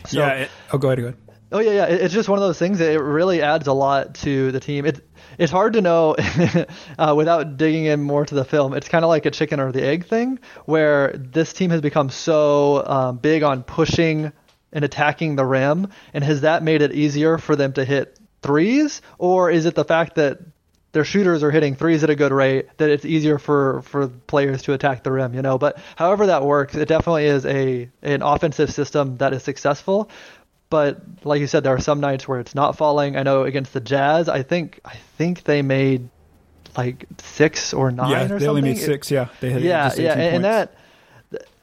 So, 0.08 0.19
yeah. 0.19 0.34
It, 0.34 0.52
oh, 0.71 0.78
go 0.78 0.89
ahead. 0.89 1.00
Go 1.00 1.06
ahead. 1.06 1.17
Oh 1.53 1.59
yeah, 1.59 1.71
yeah. 1.71 1.85
It's 1.85 2.13
just 2.13 2.29
one 2.29 2.39
of 2.39 2.43
those 2.43 2.57
things 2.57 2.79
that 2.79 2.91
it 2.91 2.99
really 2.99 3.41
adds 3.41 3.67
a 3.67 3.73
lot 3.73 4.15
to 4.15 4.51
the 4.53 4.59
team. 4.61 4.85
It 4.85 5.05
it's 5.37 5.51
hard 5.51 5.73
to 5.73 5.81
know 5.81 6.15
uh, 6.97 7.13
without 7.15 7.57
digging 7.57 7.85
in 7.85 8.01
more 8.01 8.25
to 8.25 8.35
the 8.35 8.45
film. 8.45 8.73
It's 8.73 8.87
kind 8.87 9.03
of 9.03 9.09
like 9.09 9.25
a 9.25 9.31
chicken 9.31 9.59
or 9.59 9.71
the 9.71 9.83
egg 9.83 10.05
thing, 10.05 10.39
where 10.65 11.11
this 11.11 11.51
team 11.51 11.69
has 11.71 11.81
become 11.81 12.09
so 12.09 12.85
um, 12.85 13.17
big 13.17 13.43
on 13.43 13.63
pushing 13.63 14.31
and 14.71 14.85
attacking 14.85 15.35
the 15.35 15.45
rim, 15.45 15.89
and 16.13 16.23
has 16.23 16.41
that 16.41 16.63
made 16.63 16.81
it 16.81 16.93
easier 16.93 17.37
for 17.37 17.57
them 17.57 17.73
to 17.73 17.83
hit 17.83 18.17
threes, 18.41 19.01
or 19.17 19.51
is 19.51 19.65
it 19.65 19.75
the 19.75 19.85
fact 19.85 20.15
that 20.15 20.39
their 20.93 21.05
shooters 21.05 21.43
are 21.43 21.51
hitting 21.51 21.75
threes 21.75 22.03
at 22.03 22.09
a 22.09 22.15
good 22.15 22.31
rate 22.31 22.67
that 22.77 22.89
it's 22.89 23.05
easier 23.05 23.37
for 23.37 23.81
for 23.83 24.07
players 24.07 24.63
to 24.63 24.73
attack 24.73 25.03
the 25.03 25.11
rim 25.11 25.33
you 25.33 25.41
know 25.41 25.57
but 25.57 25.77
however 25.95 26.27
that 26.27 26.43
works 26.43 26.75
it 26.75 26.87
definitely 26.87 27.25
is 27.25 27.45
a 27.45 27.89
an 28.01 28.21
offensive 28.21 28.71
system 28.73 29.17
that 29.17 29.33
is 29.33 29.41
successful 29.43 30.09
but 30.71 30.99
like 31.23 31.39
you 31.39 31.45
said 31.45 31.63
there 31.63 31.75
are 31.75 31.79
some 31.79 31.99
nights 31.99 32.27
where 32.27 32.39
it's 32.39 32.55
not 32.55 32.75
falling 32.75 33.15
i 33.15 33.21
know 33.21 33.43
against 33.43 33.73
the 33.73 33.79
jazz 33.79 34.27
i 34.27 34.41
think 34.41 34.79
i 34.84 34.95
think 35.17 35.43
they 35.43 35.62
made 35.62 36.10
like 36.75 37.05
six 37.19 37.73
or 37.73 37.91
nine 37.91 38.10
yeah 38.10 38.17
or 38.17 38.21
they 38.23 38.29
something. 38.29 38.49
only 38.49 38.62
made 38.62 38.77
six 38.79 39.12
yeah 39.12 39.27
they 39.39 39.51
had 39.51 39.62
yeah 39.62 39.93
yeah 39.95 40.13
and, 40.13 40.43
that 40.43 40.73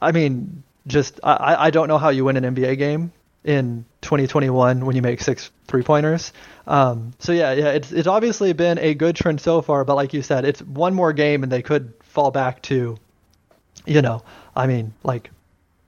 i 0.01 0.13
mean 0.13 0.63
just 0.87 1.19
I, 1.23 1.67
I 1.67 1.69
don't 1.71 1.89
know 1.89 1.97
how 1.97 2.09
you 2.09 2.23
win 2.23 2.37
an 2.37 2.55
nba 2.55 2.77
game 2.77 3.11
in 3.43 3.85
2021 4.01 4.85
when 4.85 4.95
you 4.95 5.01
make 5.01 5.21
six 5.21 5.51
three 5.69 5.83
pointers. 5.83 6.33
Um, 6.67 7.13
so 7.19 7.31
yeah, 7.31 7.53
yeah, 7.53 7.69
it's 7.69 7.91
it's 7.91 8.07
obviously 8.07 8.53
been 8.53 8.77
a 8.79 8.93
good 8.93 9.15
trend 9.15 9.39
so 9.39 9.61
far, 9.61 9.85
but 9.85 9.95
like 9.95 10.13
you 10.13 10.21
said, 10.21 10.45
it's 10.45 10.61
one 10.61 10.93
more 10.93 11.13
game 11.13 11.43
and 11.43 11.51
they 11.51 11.61
could 11.61 11.93
fall 12.03 12.31
back 12.31 12.61
to, 12.63 12.97
you 13.85 14.01
know, 14.01 14.23
I 14.55 14.67
mean, 14.67 14.93
like 15.03 15.31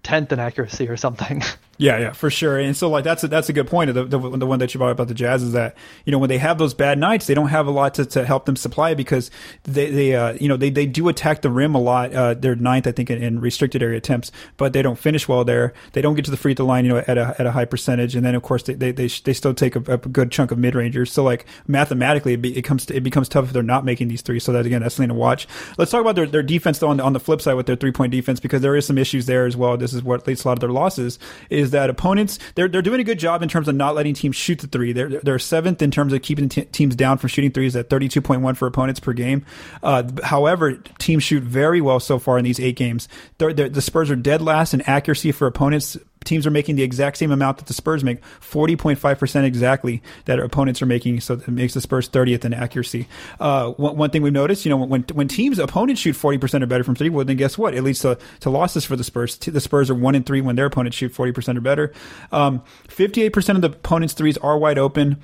tenth 0.04 0.32
in 0.32 0.40
accuracy 0.40 0.88
or 0.88 0.98
something. 0.98 1.44
Yeah, 1.82 1.98
yeah, 1.98 2.12
for 2.12 2.30
sure. 2.30 2.60
And 2.60 2.78
so 2.78 2.92
like 2.92 3.04
that's 3.04 3.24
a, 3.24 3.28
that's 3.28 3.50
a 3.50 3.54
good 3.54 3.66
point. 3.66 3.92
The, 3.92 4.06
the, 4.06 4.20
the 4.20 4.46
one 4.46 4.60
that 4.60 4.72
you 4.72 4.78
brought 4.78 4.92
about 4.92 5.08
the 5.08 5.16
Jazz 5.16 5.42
is 5.42 5.54
that 5.54 5.76
you 6.06 6.12
know 6.12 6.20
when 6.20 6.30
they 6.30 6.38
have 6.38 6.60
those 6.60 6.76
bad 6.76 7.00
nights, 7.00 7.26
they 7.26 7.34
don't 7.34 7.48
have 7.48 7.66
a 7.66 7.72
lot 7.72 7.96
to, 7.96 8.06
to 8.06 8.24
help 8.24 8.46
them 8.46 8.56
supply 8.56 8.94
because 8.94 9.32
they 9.64 9.90
they 9.90 10.14
uh, 10.14 10.34
you 10.34 10.48
know 10.48 10.58
they, 10.58 10.70
they 10.70 10.86
do 10.86 11.10
attack 11.10 11.42
the 11.42 11.50
rim 11.50 11.74
a 11.74 11.82
lot. 11.82 12.14
Uh, 12.14 12.36
they're 12.36 12.56
ninth, 12.56 12.86
I 12.86 12.92
think, 12.92 13.10
in, 13.10 13.24
in, 13.24 13.42
restricted 13.42 13.82
area 13.82 13.98
attempts, 13.98 14.32
but 14.58 14.74
they 14.74 14.84
don't 14.84 15.00
finish 15.00 15.28
well 15.28 15.44
there. 15.44 15.74
They 15.94 16.04
don't 16.04 16.14
get 16.14 16.26
to 16.26 16.32
the 16.32 16.38
free 16.38 16.54
throw 16.54 16.68
line, 16.68 16.86
you 16.86 16.92
know, 16.92 17.04
at 17.08 17.18
a 17.18 17.36
at 17.40 17.48
a 17.48 17.52
high 17.52 17.66
percentage, 17.66 18.16
and 18.16 18.24
then 18.24 18.36
of 18.36 18.44
course 18.44 18.62
they 18.62 18.76
they 18.76 18.92
they, 18.92 19.08
they 19.08 19.34
still 19.34 19.56
take 19.56 19.76
a, 19.76 19.80
a, 19.92 19.98
good 19.98 20.32
chunk 20.32 20.52
of 20.52 20.60
mid 20.60 20.76
rangers. 20.76 21.12
So 21.12 21.24
like 21.24 21.48
mathematically, 21.66 22.34
it, 22.34 22.44
be, 22.44 22.56
it 22.56 22.62
comes 22.62 22.86
to, 22.86 22.96
it 22.96 23.02
becomes 23.02 23.28
tough 23.28 23.46
if 23.46 23.54
they're 23.54 23.64
not 23.64 23.86
making 23.86 24.08
these 24.10 24.22
three. 24.22 24.40
So 24.40 24.54
that 24.54 24.68
again, 24.68 24.84
that's 24.84 24.94
something 24.94 25.10
to 25.10 25.16
watch. 25.16 25.48
Let's 25.80 25.90
talk 25.90 26.02
about 26.02 26.14
their, 26.16 26.28
their 26.28 26.44
defense 26.44 26.78
though 26.78 26.90
on 26.90 26.98
the, 26.98 27.04
on 27.04 27.14
the 27.14 27.20
flip 27.20 27.42
side 27.42 27.56
with 27.56 27.66
their 27.66 27.76
three 27.76 27.92
point 27.92 28.12
defense 28.12 28.40
because 28.40 28.62
there 28.62 28.76
is 28.76 28.86
some 28.86 29.00
issues 29.00 29.26
there 29.26 29.48
as 29.48 29.58
well. 29.58 29.78
This 29.78 29.96
is 29.96 30.04
what 30.04 30.28
leads 30.28 30.46
a 30.46 30.48
lot 30.48 30.54
of 30.54 30.60
their 30.60 30.70
losses 30.70 31.18
is 31.50 31.71
that 31.72 31.90
opponents 31.90 32.40
they're 32.56 32.68
they're 32.68 32.82
doing 32.82 33.00
a 33.00 33.04
good 33.04 33.20
job 33.20 33.42
in 33.42 33.50
terms 33.50 33.68
of 33.68 33.76
not 33.76 33.96
letting 33.96 34.14
teams 34.14 34.36
shoot 34.36 34.60
the 34.60 34.68
three. 34.68 34.94
They're 34.94 35.10
they're 35.10 35.40
seventh 35.40 35.82
in 35.82 35.92
terms 35.92 36.14
of 36.14 36.22
keeping 36.22 36.50
t- 36.50 36.66
teams 36.66 36.96
down 36.96 37.18
from 37.18 37.30
shooting 37.30 37.52
threes 37.52 37.76
at 37.76 37.90
thirty 37.90 38.08
two 38.08 38.22
point 38.22 38.42
one 38.42 38.56
for 38.56 38.68
opponents 38.68 39.00
per 39.00 39.14
game. 39.14 39.46
Uh, 39.84 40.04
however, 40.24 40.74
teams 41.00 41.24
shoot 41.24 41.44
very 41.44 41.82
well 41.82 42.00
so 42.00 42.20
far 42.20 42.38
in 42.38 42.46
these 42.46 42.60
eight 42.60 42.76
games. 42.76 43.08
They're, 43.38 43.54
they're, 43.54 43.70
the 43.70 43.82
Spurs 43.82 44.12
are 44.12 44.16
dead 44.16 44.42
last 44.42 44.74
in 44.74 44.82
accuracy 44.82 45.32
for 45.32 45.48
opponents 45.48 45.98
teams 46.24 46.46
are 46.46 46.52
making 46.52 46.76
the 46.76 46.84
exact 46.84 47.18
same 47.18 47.32
amount 47.32 47.58
that 47.58 47.68
the 47.68 47.74
Spurs 47.74 48.04
make, 48.04 48.22
40.5% 48.42 49.44
exactly 49.44 50.02
that 50.26 50.40
our 50.40 50.46
opponents 50.46 50.82
are 50.82 50.86
making. 50.86 51.20
So 51.22 51.36
it 51.36 51.48
makes 51.48 51.74
the 51.74 51.82
Spurs 51.82 52.10
30th 52.10 52.46
in 52.46 52.54
accuracy. 52.54 53.08
Uh, 53.40 53.72
one, 53.72 53.98
one, 53.98 54.10
thing 54.12 54.22
we've 54.22 54.34
noticed, 54.34 54.66
you 54.66 54.70
know, 54.70 54.78
when, 54.78 55.04
when 55.14 55.28
teams, 55.28 55.58
opponents 55.58 56.02
shoot 56.02 56.16
40% 56.16 56.62
or 56.62 56.66
better 56.68 56.84
from 56.84 56.96
three, 56.96 57.10
well, 57.10 57.26
then 57.26 57.38
guess 57.38 57.58
what? 57.58 57.74
It 57.74 57.82
leads 57.82 58.00
to, 58.00 58.18
to 58.42 58.50
losses 58.50 58.86
for 58.86 58.96
the 58.96 59.04
Spurs. 59.04 59.38
The 59.38 59.60
Spurs 59.60 59.90
are 59.90 59.96
one 59.96 60.16
in 60.16 60.24
three 60.24 60.42
when 60.42 60.56
their 60.56 60.68
opponents 60.68 60.98
shoot 60.98 61.14
40% 61.14 61.58
or 61.58 61.62
better. 61.62 61.94
Um, 62.32 62.64
58% 62.88 63.56
of 63.56 63.62
the 63.62 63.70
opponents' 63.70 64.14
threes 64.14 64.38
are 64.38 64.58
wide 64.58 64.78
open 64.78 65.22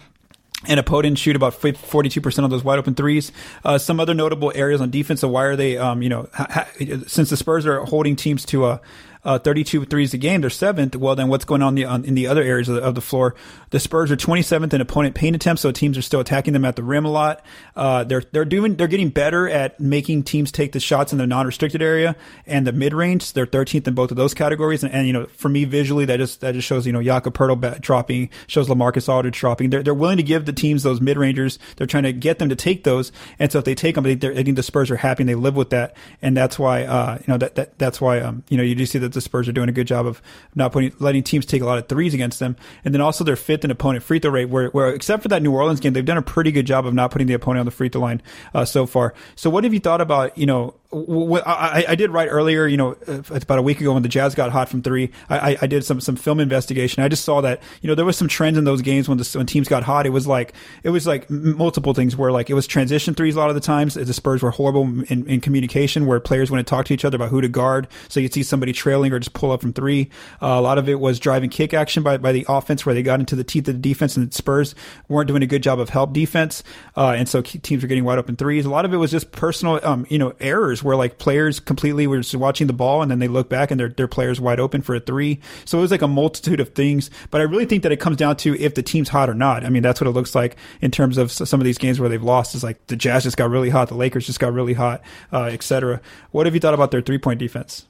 and 0.65 0.79
opponents 0.79 1.21
shoot 1.21 1.35
about 1.35 1.53
42% 1.53 2.43
of 2.43 2.49
those 2.49 2.63
wide 2.63 2.79
open 2.79 2.95
threes. 2.95 3.31
Uh, 3.63 3.77
some 3.77 3.99
other 3.99 4.15
notable 4.15 4.51
areas 4.55 4.81
on 4.81 4.89
defense. 4.89 5.21
So 5.21 5.27
why 5.27 5.43
are 5.43 5.55
they, 5.55 5.77
um, 5.77 6.01
you 6.01 6.09
know, 6.09 6.29
ha- 6.33 6.47
ha- 6.49 6.67
since 7.05 7.29
the 7.29 7.37
Spurs 7.37 7.67
are 7.67 7.81
holding 7.85 8.15
teams 8.15 8.43
to 8.45 8.65
a, 8.65 8.81
uh, 9.27 9.37
32 9.37 9.83
threes 9.85 10.13
a 10.13 10.17
game. 10.17 10.39
They're 10.39 10.49
seventh. 10.49 10.95
Well, 10.95 11.13
then 11.13 11.27
what's 11.27 11.43
going 11.43 11.61
on, 11.61 11.75
the, 11.75 11.83
on 11.83 12.05
in 12.05 12.15
the 12.15 12.27
other 12.27 12.41
areas 12.41 12.69
of 12.69 12.75
the, 12.75 12.81
of 12.81 12.95
the, 12.95 13.01
floor? 13.01 13.35
The 13.71 13.79
Spurs 13.79 14.09
are 14.09 14.15
27th 14.15 14.73
in 14.73 14.79
opponent 14.79 15.15
paint 15.15 15.35
attempts, 15.35 15.61
so 15.61 15.71
teams 15.71 15.97
are 15.97 16.01
still 16.01 16.21
attacking 16.21 16.53
them 16.53 16.63
at 16.63 16.77
the 16.77 16.83
rim 16.83 17.03
a 17.03 17.11
lot. 17.11 17.43
Uh, 17.75 18.05
they're 18.05 18.23
they're 18.31 18.45
doing 18.45 18.77
they're 18.77 18.87
getting 18.87 19.09
better 19.09 19.49
at 19.49 19.81
making 19.81 20.23
teams 20.23 20.49
take 20.49 20.71
the 20.71 20.79
shots 20.79 21.11
in 21.11 21.17
the 21.17 21.27
non-restricted 21.27 21.81
area 21.81 22.15
and 22.45 22.65
the 22.65 22.71
mid 22.71 22.93
range. 22.93 23.33
They're 23.33 23.45
13th 23.45 23.85
in 23.85 23.95
both 23.95 24.11
of 24.11 24.17
those 24.17 24.33
categories. 24.33 24.81
And, 24.81 24.93
and, 24.93 25.05
you 25.05 25.11
know, 25.11 25.25
for 25.25 25.49
me 25.49 25.65
visually, 25.65 26.05
that 26.05 26.17
just 26.17 26.39
that 26.39 26.53
just 26.53 26.65
shows 26.65 26.87
you 26.87 26.93
know 26.93 27.03
Jakob 27.03 27.33
Poeltl 27.33 27.81
dropping, 27.81 28.29
shows 28.47 28.69
LaMarcus 28.69 29.09
Aldridge 29.09 29.37
dropping. 29.37 29.71
They're 29.71 29.83
they're 29.83 29.93
willing 29.93 30.17
to 30.17 30.23
give 30.23 30.45
the 30.45 30.53
teams 30.53 30.83
those 30.83 31.01
mid 31.01 31.17
rangers. 31.17 31.59
They're 31.75 31.85
trying 31.85 32.03
to 32.03 32.13
get 32.13 32.39
them 32.39 32.47
to 32.47 32.55
take 32.55 32.85
those, 32.85 33.11
and 33.39 33.51
so 33.51 33.59
if 33.59 33.65
they 33.65 33.75
take 33.75 33.95
them, 33.95 34.05
I 34.05 34.15
think 34.15 34.55
the 34.55 34.63
Spurs 34.63 34.89
are 34.89 34.95
happy 34.95 35.23
and 35.23 35.29
they 35.29 35.35
live 35.35 35.57
with 35.57 35.71
that, 35.71 35.97
and 36.21 36.37
that's 36.37 36.57
why 36.57 36.83
uh, 36.83 37.17
you 37.19 37.25
know 37.27 37.37
that, 37.37 37.55
that 37.55 37.77
that's 37.77 37.99
why 37.99 38.21
um, 38.21 38.43
you 38.47 38.55
know 38.55 38.63
you 38.63 38.73
do 38.73 38.85
see 38.85 38.99
that 38.99 39.16
the 39.17 39.21
Spurs 39.21 39.47
are 39.47 39.51
doing 39.51 39.69
a 39.69 39.73
good 39.73 39.87
job 39.87 40.05
of 40.05 40.21
not 40.55 40.71
putting 40.71 40.93
letting 40.99 41.23
teams 41.23 41.45
take 41.45 41.61
a 41.61 41.65
lot 41.65 41.77
of 41.77 41.87
threes 41.87 42.13
against 42.13 42.39
them, 42.39 42.55
and 42.85 42.93
then 42.93 43.01
also 43.01 43.23
their 43.23 43.35
fifth 43.35 43.65
in 43.65 43.71
opponent 43.71 44.03
free 44.03 44.19
throw 44.19 44.31
rate. 44.31 44.45
Where, 44.45 44.69
where 44.69 44.89
except 44.89 45.23
for 45.23 45.29
that 45.29 45.41
New 45.41 45.51
Orleans 45.51 45.79
game, 45.79 45.93
they've 45.93 46.05
done 46.05 46.17
a 46.17 46.21
pretty 46.21 46.51
good 46.51 46.65
job 46.65 46.85
of 46.85 46.93
not 46.93 47.11
putting 47.11 47.27
the 47.27 47.33
opponent 47.33 47.61
on 47.61 47.65
the 47.65 47.71
free 47.71 47.89
throw 47.89 48.01
line 48.01 48.21
uh, 48.53 48.65
so 48.65 48.85
far. 48.85 49.13
So 49.35 49.49
what 49.49 49.63
have 49.63 49.73
you 49.73 49.79
thought 49.79 50.01
about 50.01 50.37
you 50.37 50.45
know 50.45 50.75
I, 50.93 51.85
I, 51.89 51.95
did 51.95 52.11
write 52.11 52.27
earlier, 52.27 52.65
you 52.65 52.77
know, 52.77 52.95
about 53.07 53.59
a 53.59 53.61
week 53.61 53.81
ago 53.81 53.93
when 53.93 54.03
the 54.03 54.09
Jazz 54.09 54.35
got 54.35 54.51
hot 54.51 54.69
from 54.69 54.81
three. 54.81 55.11
I, 55.29 55.57
I, 55.61 55.67
did 55.67 55.83
some 55.83 55.99
some 55.99 56.15
film 56.15 56.39
investigation. 56.39 57.03
I 57.03 57.09
just 57.09 57.25
saw 57.25 57.41
that 57.41 57.61
you 57.81 57.89
know 57.89 57.95
there 57.95 58.05
was 58.05 58.15
some 58.15 58.29
trends 58.29 58.57
in 58.57 58.63
those 58.63 58.81
games 58.81 59.09
when 59.09 59.17
the 59.17 59.29
when 59.35 59.45
teams 59.45 59.67
got 59.67 59.83
hot. 59.83 60.05
It 60.05 60.11
was 60.11 60.27
like 60.27 60.53
it 60.83 60.89
was 60.89 61.05
like 61.05 61.29
multiple 61.29 61.93
things 61.93 62.15
where 62.15 62.31
like 62.31 62.49
it 62.49 62.53
was 62.53 62.67
transition 62.67 63.15
threes 63.15 63.35
a 63.35 63.39
lot 63.39 63.49
of 63.49 63.55
the 63.55 63.61
times. 63.61 63.95
The 63.95 64.13
Spurs 64.13 64.41
were 64.41 64.51
horrible 64.51 64.83
in, 64.83 65.27
in 65.27 65.41
communication 65.41 66.05
where 66.05 66.21
players 66.21 66.49
wouldn't 66.49 66.69
talk 66.69 66.85
to 66.85 66.93
each 66.93 67.03
other 67.03 67.17
about 67.17 67.29
who 67.29 67.41
to 67.41 67.49
guard. 67.49 67.89
So 68.07 68.21
you'd 68.21 68.33
see 68.33 68.43
somebody 68.43 68.71
trailing 68.71 69.11
or 69.11 69.19
just 69.19 69.33
pull 69.33 69.51
up 69.51 69.59
from 69.61 69.73
three. 69.73 70.09
Uh, 70.41 70.47
a 70.47 70.61
lot 70.61 70.77
of 70.77 70.87
it 70.87 71.01
was 71.01 71.19
driving 71.19 71.49
kick 71.49 71.73
action 71.73 72.01
by 72.01 72.15
by 72.15 72.31
the 72.31 72.45
offense 72.47 72.85
where 72.85 72.95
they 72.95 73.03
got 73.03 73.19
into 73.19 73.35
the 73.35 73.43
teeth 73.43 73.67
of 73.67 73.75
the 73.75 73.81
defense 73.81 74.15
and 74.15 74.29
the 74.29 74.33
Spurs 74.33 74.73
weren't 75.09 75.27
doing 75.27 75.43
a 75.43 75.47
good 75.47 75.63
job 75.63 75.81
of 75.81 75.89
help 75.89 76.13
defense. 76.13 76.63
Uh, 76.95 77.09
and 77.17 77.27
so 77.27 77.41
teams 77.41 77.83
were 77.83 77.89
getting 77.89 78.05
wide 78.05 78.19
open 78.19 78.37
threes. 78.37 78.65
A 78.65 78.69
lot 78.69 78.85
of 78.85 78.93
it 78.93 78.97
was 78.97 79.11
just 79.11 79.33
personal, 79.33 79.81
um, 79.83 80.07
you 80.09 80.17
know, 80.17 80.33
errors 80.39 80.76
where 80.83 80.95
like 80.95 81.17
players 81.17 81.59
completely 81.59 82.07
were 82.07 82.17
just 82.17 82.35
watching 82.35 82.67
the 82.67 82.73
ball 82.73 83.01
and 83.01 83.09
then 83.09 83.19
they 83.19 83.27
look 83.27 83.49
back 83.49 83.71
and 83.71 83.79
their 83.79 83.89
their 83.89 84.07
players 84.07 84.39
wide 84.39 84.59
open 84.59 84.81
for 84.81 84.95
a 84.95 84.99
three. 84.99 85.39
So 85.65 85.77
it 85.77 85.81
was 85.81 85.91
like 85.91 86.01
a 86.01 86.07
multitude 86.07 86.59
of 86.59 86.69
things. 86.69 87.09
But 87.31 87.41
I 87.41 87.45
really 87.45 87.65
think 87.65 87.83
that 87.83 87.91
it 87.91 87.99
comes 87.99 88.17
down 88.17 88.37
to 88.37 88.59
if 88.59 88.75
the 88.75 88.83
team's 88.83 89.09
hot 89.09 89.29
or 89.29 89.33
not. 89.33 89.65
I 89.65 89.69
mean, 89.69 89.83
that's 89.83 90.01
what 90.01 90.07
it 90.07 90.11
looks 90.11 90.35
like 90.35 90.55
in 90.81 90.91
terms 90.91 91.17
of 91.17 91.31
some 91.31 91.59
of 91.59 91.65
these 91.65 91.77
games 91.77 91.99
where 91.99 92.09
they've 92.09 92.23
lost. 92.23 92.55
Is 92.55 92.63
like 92.63 92.85
the 92.87 92.95
Jazz 92.95 93.23
just 93.23 93.37
got 93.37 93.49
really 93.49 93.69
hot, 93.69 93.89
the 93.89 93.95
Lakers 93.95 94.25
just 94.25 94.39
got 94.39 94.53
really 94.53 94.73
hot, 94.73 95.01
uh, 95.31 95.43
etc. 95.43 96.01
What 96.31 96.45
have 96.45 96.53
you 96.53 96.59
thought 96.59 96.73
about 96.73 96.91
their 96.91 97.01
three 97.01 97.17
point 97.17 97.39
defense? 97.39 97.85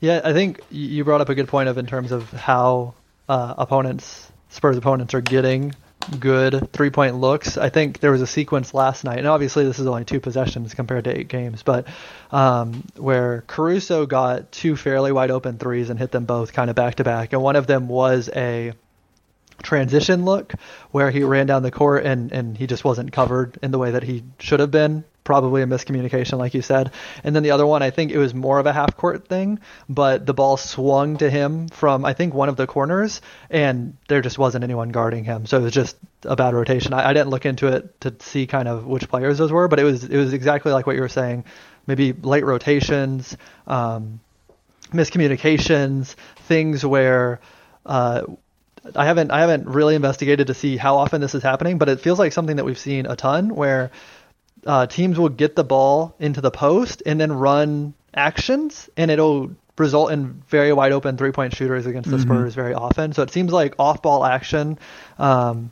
Yeah, 0.00 0.20
I 0.24 0.32
think 0.32 0.60
you 0.70 1.04
brought 1.04 1.20
up 1.20 1.28
a 1.28 1.34
good 1.34 1.46
point 1.46 1.68
of 1.68 1.78
in 1.78 1.86
terms 1.86 2.10
of 2.10 2.28
how 2.32 2.94
uh, 3.28 3.54
opponents, 3.56 4.32
Spurs 4.48 4.76
opponents, 4.76 5.14
are 5.14 5.20
getting 5.20 5.74
good 6.18 6.72
three 6.72 6.90
point 6.90 7.16
looks. 7.16 7.56
I 7.56 7.68
think 7.68 8.00
there 8.00 8.10
was 8.10 8.22
a 8.22 8.26
sequence 8.26 8.74
last 8.74 9.04
night, 9.04 9.18
and 9.18 9.26
obviously 9.26 9.64
this 9.64 9.78
is 9.78 9.86
only 9.86 10.04
two 10.04 10.20
possessions 10.20 10.74
compared 10.74 11.04
to 11.04 11.18
eight 11.18 11.28
games, 11.28 11.62
but 11.62 11.86
um, 12.30 12.84
where 12.96 13.44
Caruso 13.46 14.06
got 14.06 14.52
two 14.52 14.76
fairly 14.76 15.12
wide 15.12 15.30
open 15.30 15.58
threes 15.58 15.90
and 15.90 15.98
hit 15.98 16.10
them 16.10 16.24
both 16.24 16.52
kind 16.52 16.70
of 16.70 16.76
back 16.76 16.96
to 16.96 17.04
back, 17.04 17.32
and 17.32 17.42
one 17.42 17.56
of 17.56 17.66
them 17.66 17.88
was 17.88 18.30
a 18.34 18.72
transition 19.62 20.24
look 20.24 20.54
where 20.90 21.10
he 21.10 21.22
ran 21.22 21.46
down 21.46 21.62
the 21.62 21.70
court 21.70 22.04
and, 22.04 22.32
and 22.32 22.56
he 22.56 22.66
just 22.66 22.84
wasn't 22.84 23.12
covered 23.12 23.58
in 23.62 23.70
the 23.70 23.78
way 23.78 23.92
that 23.92 24.02
he 24.02 24.24
should 24.38 24.60
have 24.60 24.70
been. 24.70 25.04
Probably 25.24 25.62
a 25.62 25.66
miscommunication, 25.66 26.38
like 26.38 26.54
you 26.54 26.62
said. 26.62 26.90
And 27.22 27.34
then 27.34 27.42
the 27.42 27.52
other 27.52 27.66
one, 27.66 27.82
I 27.82 27.90
think 27.90 28.10
it 28.10 28.18
was 28.18 28.34
more 28.34 28.58
of 28.58 28.66
a 28.66 28.72
half 28.72 28.96
court 28.96 29.28
thing, 29.28 29.60
but 29.88 30.26
the 30.26 30.34
ball 30.34 30.56
swung 30.56 31.18
to 31.18 31.30
him 31.30 31.68
from, 31.68 32.04
I 32.04 32.12
think, 32.12 32.34
one 32.34 32.48
of 32.48 32.56
the 32.56 32.66
corners, 32.66 33.20
and 33.48 33.96
there 34.08 34.20
just 34.20 34.38
wasn't 34.38 34.64
anyone 34.64 34.88
guarding 34.88 35.24
him. 35.24 35.46
So 35.46 35.58
it 35.58 35.62
was 35.62 35.72
just 35.72 35.96
a 36.24 36.34
bad 36.34 36.54
rotation. 36.54 36.92
I, 36.92 37.10
I 37.10 37.12
didn't 37.12 37.30
look 37.30 37.46
into 37.46 37.68
it 37.68 38.00
to 38.00 38.14
see 38.18 38.46
kind 38.46 38.66
of 38.66 38.86
which 38.86 39.08
players 39.08 39.38
those 39.38 39.52
were, 39.52 39.68
but 39.68 39.78
it 39.78 39.84
was 39.84 40.04
it 40.04 40.16
was 40.16 40.32
exactly 40.32 40.72
like 40.72 40.86
what 40.86 40.96
you 40.96 41.02
were 41.02 41.08
saying. 41.08 41.44
Maybe 41.86 42.12
late 42.12 42.44
rotations, 42.44 43.36
um, 43.66 44.20
miscommunications, 44.92 46.14
things 46.46 46.84
where 46.84 47.40
uh, 47.86 48.22
I 48.96 49.04
haven't 49.04 49.30
I 49.30 49.40
haven't 49.40 49.68
really 49.68 49.94
investigated 49.94 50.48
to 50.48 50.54
see 50.54 50.76
how 50.76 50.96
often 50.96 51.20
this 51.20 51.34
is 51.34 51.42
happening, 51.42 51.78
but 51.78 51.88
it 51.88 52.00
feels 52.00 52.18
like 52.18 52.32
something 52.32 52.56
that 52.56 52.64
we've 52.64 52.78
seen 52.78 53.06
a 53.06 53.16
ton 53.16 53.54
where 53.54 53.90
uh, 54.66 54.86
teams 54.86 55.18
will 55.18 55.28
get 55.28 55.56
the 55.56 55.64
ball 55.64 56.14
into 56.18 56.40
the 56.40 56.50
post 56.50 57.02
and 57.04 57.20
then 57.20 57.32
run 57.32 57.94
actions, 58.14 58.88
and 58.96 59.10
it'll 59.10 59.50
result 59.78 60.12
in 60.12 60.42
very 60.48 60.72
wide 60.72 60.92
open 60.92 61.16
three 61.16 61.32
point 61.32 61.54
shooters 61.54 61.86
against 61.86 62.10
the 62.10 62.16
mm-hmm. 62.16 62.30
Spurs 62.30 62.54
very 62.54 62.74
often. 62.74 63.12
So 63.12 63.22
it 63.22 63.30
seems 63.30 63.52
like 63.52 63.74
off 63.78 64.02
ball 64.02 64.24
action 64.24 64.78
um, 65.18 65.70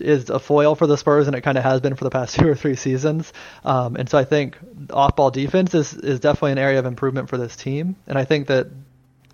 is 0.00 0.30
a 0.30 0.38
foil 0.38 0.74
for 0.74 0.86
the 0.86 0.96
Spurs, 0.96 1.26
and 1.26 1.36
it 1.36 1.40
kind 1.40 1.58
of 1.58 1.64
has 1.64 1.80
been 1.80 1.96
for 1.96 2.04
the 2.04 2.10
past 2.10 2.36
two 2.38 2.48
or 2.48 2.54
three 2.54 2.76
seasons. 2.76 3.32
Um, 3.64 3.96
and 3.96 4.08
so 4.08 4.18
I 4.18 4.24
think 4.24 4.56
off 4.90 5.16
ball 5.16 5.30
defense 5.30 5.74
is, 5.74 5.94
is 5.94 6.20
definitely 6.20 6.52
an 6.52 6.58
area 6.58 6.78
of 6.78 6.86
improvement 6.86 7.28
for 7.28 7.38
this 7.38 7.56
team. 7.56 7.96
And 8.06 8.18
I 8.18 8.24
think 8.24 8.48
that 8.48 8.68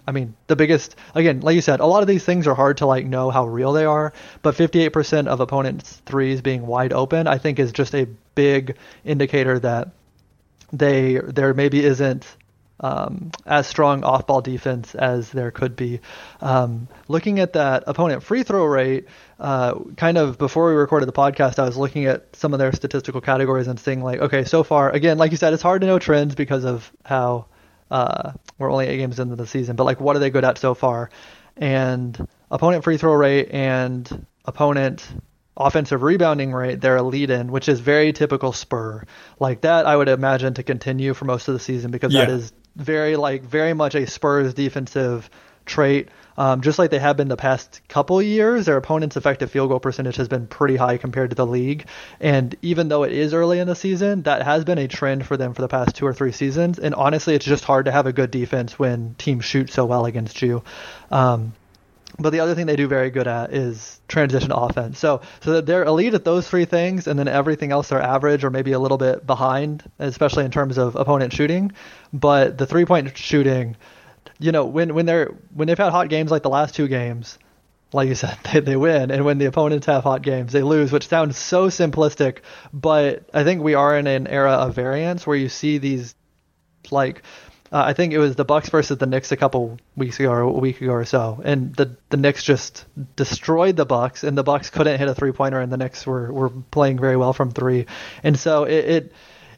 I 0.06 0.10
mean, 0.10 0.34
the 0.48 0.56
biggest 0.56 0.96
again, 1.14 1.40
like 1.40 1.54
you 1.54 1.60
said, 1.60 1.80
a 1.80 1.86
lot 1.86 2.02
of 2.02 2.08
these 2.08 2.24
things 2.24 2.46
are 2.46 2.54
hard 2.54 2.78
to 2.78 2.86
like 2.86 3.06
know 3.06 3.30
how 3.30 3.46
real 3.46 3.72
they 3.72 3.84
are, 3.84 4.12
but 4.42 4.56
58% 4.56 5.28
of 5.28 5.40
opponents' 5.40 6.02
threes 6.06 6.40
being 6.40 6.66
wide 6.66 6.92
open, 6.92 7.28
I 7.28 7.38
think 7.38 7.58
is 7.58 7.70
just 7.70 7.94
a 7.94 8.08
big 8.34 8.76
indicator 9.04 9.58
that 9.58 9.92
they 10.72 11.18
there 11.18 11.54
maybe 11.54 11.84
isn't 11.84 12.26
um, 12.80 13.30
as 13.46 13.66
strong 13.66 14.02
off-ball 14.02 14.40
defense 14.40 14.94
as 14.94 15.30
there 15.30 15.50
could 15.50 15.76
be. 15.76 16.00
Um, 16.40 16.88
looking 17.08 17.38
at 17.38 17.52
that 17.52 17.84
opponent 17.86 18.22
free 18.22 18.42
throw 18.42 18.64
rate, 18.64 19.06
uh, 19.38 19.78
kind 19.96 20.18
of 20.18 20.36
before 20.36 20.68
we 20.68 20.74
recorded 20.74 21.06
the 21.06 21.12
podcast, 21.12 21.58
I 21.58 21.64
was 21.64 21.76
looking 21.76 22.06
at 22.06 22.34
some 22.34 22.52
of 22.52 22.58
their 22.58 22.72
statistical 22.72 23.20
categories 23.20 23.68
and 23.68 23.78
seeing 23.78 24.02
like, 24.02 24.20
okay, 24.20 24.44
so 24.44 24.64
far, 24.64 24.90
again, 24.90 25.16
like 25.16 25.30
you 25.30 25.36
said, 25.36 25.52
it's 25.52 25.62
hard 25.62 25.82
to 25.82 25.86
know 25.86 25.98
trends 25.98 26.34
because 26.34 26.64
of 26.64 26.90
how 27.04 27.46
uh, 27.90 28.32
we're 28.58 28.70
only 28.70 28.86
eight 28.86 28.98
games 28.98 29.20
into 29.20 29.36
the 29.36 29.46
season, 29.46 29.76
but 29.76 29.84
like 29.84 30.00
what 30.00 30.16
are 30.16 30.18
they 30.18 30.30
good 30.30 30.44
at 30.44 30.58
so 30.58 30.74
far? 30.74 31.10
And 31.56 32.26
opponent 32.50 32.82
free 32.82 32.96
throw 32.96 33.12
rate 33.12 33.50
and 33.52 34.26
opponent 34.44 35.06
offensive 35.56 36.02
rebounding 36.02 36.52
rate, 36.52 36.80
they're 36.80 36.96
a 36.96 37.02
lead 37.02 37.30
in, 37.30 37.52
which 37.52 37.68
is 37.68 37.80
very 37.80 38.12
typical 38.12 38.52
Spur. 38.52 39.04
Like 39.38 39.62
that, 39.62 39.86
I 39.86 39.94
would 39.94 40.08
imagine 40.08 40.54
to 40.54 40.62
continue 40.62 41.14
for 41.14 41.24
most 41.24 41.48
of 41.48 41.54
the 41.54 41.60
season 41.60 41.90
because 41.90 42.12
yeah. 42.12 42.24
that 42.24 42.30
is 42.30 42.52
very 42.76 43.16
like 43.16 43.42
very 43.42 43.74
much 43.74 43.94
a 43.94 44.06
Spurs 44.06 44.54
defensive 44.54 45.28
trait. 45.66 46.08
Um, 46.36 46.62
just 46.62 46.78
like 46.78 46.90
they 46.90 46.98
have 46.98 47.18
been 47.18 47.28
the 47.28 47.36
past 47.36 47.82
couple 47.88 48.20
years, 48.22 48.64
their 48.64 48.78
opponent's 48.78 49.18
effective 49.18 49.50
field 49.50 49.68
goal 49.68 49.80
percentage 49.80 50.16
has 50.16 50.28
been 50.28 50.46
pretty 50.46 50.76
high 50.76 50.96
compared 50.96 51.30
to 51.30 51.36
the 51.36 51.46
league. 51.46 51.86
And 52.20 52.56
even 52.62 52.88
though 52.88 53.02
it 53.02 53.12
is 53.12 53.34
early 53.34 53.58
in 53.58 53.68
the 53.68 53.76
season, 53.76 54.22
that 54.22 54.42
has 54.42 54.64
been 54.64 54.78
a 54.78 54.88
trend 54.88 55.26
for 55.26 55.36
them 55.36 55.52
for 55.52 55.60
the 55.60 55.68
past 55.68 55.94
two 55.94 56.06
or 56.06 56.14
three 56.14 56.32
seasons. 56.32 56.78
And 56.78 56.94
honestly, 56.94 57.34
it's 57.34 57.44
just 57.44 57.64
hard 57.64 57.84
to 57.84 57.92
have 57.92 58.06
a 58.06 58.14
good 58.14 58.30
defense 58.30 58.78
when 58.78 59.14
teams 59.18 59.44
shoot 59.44 59.70
so 59.70 59.84
well 59.84 60.06
against 60.06 60.40
you. 60.40 60.62
Um, 61.10 61.52
but 62.18 62.30
the 62.30 62.40
other 62.40 62.54
thing 62.54 62.66
they 62.66 62.76
do 62.76 62.88
very 62.88 63.10
good 63.10 63.26
at 63.26 63.52
is 63.52 64.00
transition 64.08 64.52
offense. 64.52 64.98
So 64.98 65.22
so 65.40 65.60
they're 65.60 65.84
elite 65.84 66.14
at 66.14 66.24
those 66.24 66.48
three 66.48 66.64
things, 66.64 67.06
and 67.06 67.18
then 67.18 67.28
everything 67.28 67.72
else 67.72 67.88
they're 67.88 68.02
average 68.02 68.44
or 68.44 68.50
maybe 68.50 68.72
a 68.72 68.78
little 68.78 68.98
bit 68.98 69.26
behind, 69.26 69.82
especially 69.98 70.44
in 70.44 70.50
terms 70.50 70.78
of 70.78 70.96
opponent 70.96 71.32
shooting. 71.32 71.72
But 72.12 72.58
the 72.58 72.66
three 72.66 72.84
point 72.84 73.16
shooting 73.16 73.76
you 74.38 74.52
know, 74.52 74.64
when 74.64 74.94
when 74.94 75.06
they're 75.06 75.32
when 75.54 75.68
they've 75.68 75.78
had 75.78 75.90
hot 75.90 76.08
games 76.08 76.30
like 76.30 76.42
the 76.42 76.50
last 76.50 76.74
two 76.74 76.88
games, 76.88 77.38
like 77.92 78.08
you 78.08 78.14
said, 78.14 78.36
they, 78.52 78.60
they 78.60 78.76
win, 78.76 79.10
and 79.10 79.24
when 79.24 79.38
the 79.38 79.46
opponents 79.46 79.86
have 79.86 80.02
hot 80.02 80.22
games, 80.22 80.52
they 80.52 80.62
lose, 80.62 80.92
which 80.92 81.08
sounds 81.08 81.38
so 81.38 81.68
simplistic, 81.68 82.38
but 82.72 83.24
I 83.32 83.44
think 83.44 83.62
we 83.62 83.74
are 83.74 83.96
in 83.96 84.06
an 84.06 84.26
era 84.26 84.52
of 84.52 84.74
variance 84.74 85.26
where 85.26 85.36
you 85.36 85.48
see 85.48 85.78
these, 85.78 86.14
like, 86.90 87.22
uh, 87.72 87.82
I 87.86 87.94
think 87.94 88.12
it 88.12 88.18
was 88.18 88.36
the 88.36 88.44
Bucks 88.44 88.68
versus 88.68 88.98
the 88.98 89.06
Knicks 89.06 89.32
a 89.32 89.36
couple 89.36 89.78
weeks 89.96 90.20
ago 90.20 90.30
or 90.30 90.40
a 90.40 90.50
week 90.50 90.82
ago 90.82 90.92
or 90.92 91.06
so, 91.06 91.40
and 91.42 91.74
the 91.74 91.96
the 92.10 92.18
Knicks 92.18 92.44
just 92.44 92.84
destroyed 93.16 93.76
the 93.76 93.86
Bucks, 93.86 94.24
and 94.24 94.36
the 94.36 94.42
Bucks 94.42 94.68
couldn't 94.68 94.98
hit 94.98 95.08
a 95.08 95.14
three 95.14 95.32
pointer, 95.32 95.58
and 95.58 95.72
the 95.72 95.78
Knicks 95.78 96.06
were 96.06 96.30
were 96.30 96.50
playing 96.50 96.98
very 96.98 97.16
well 97.16 97.32
from 97.32 97.50
three, 97.50 97.86
and 98.22 98.38
so 98.38 98.64
it 98.64 98.84
it, 98.84 99.12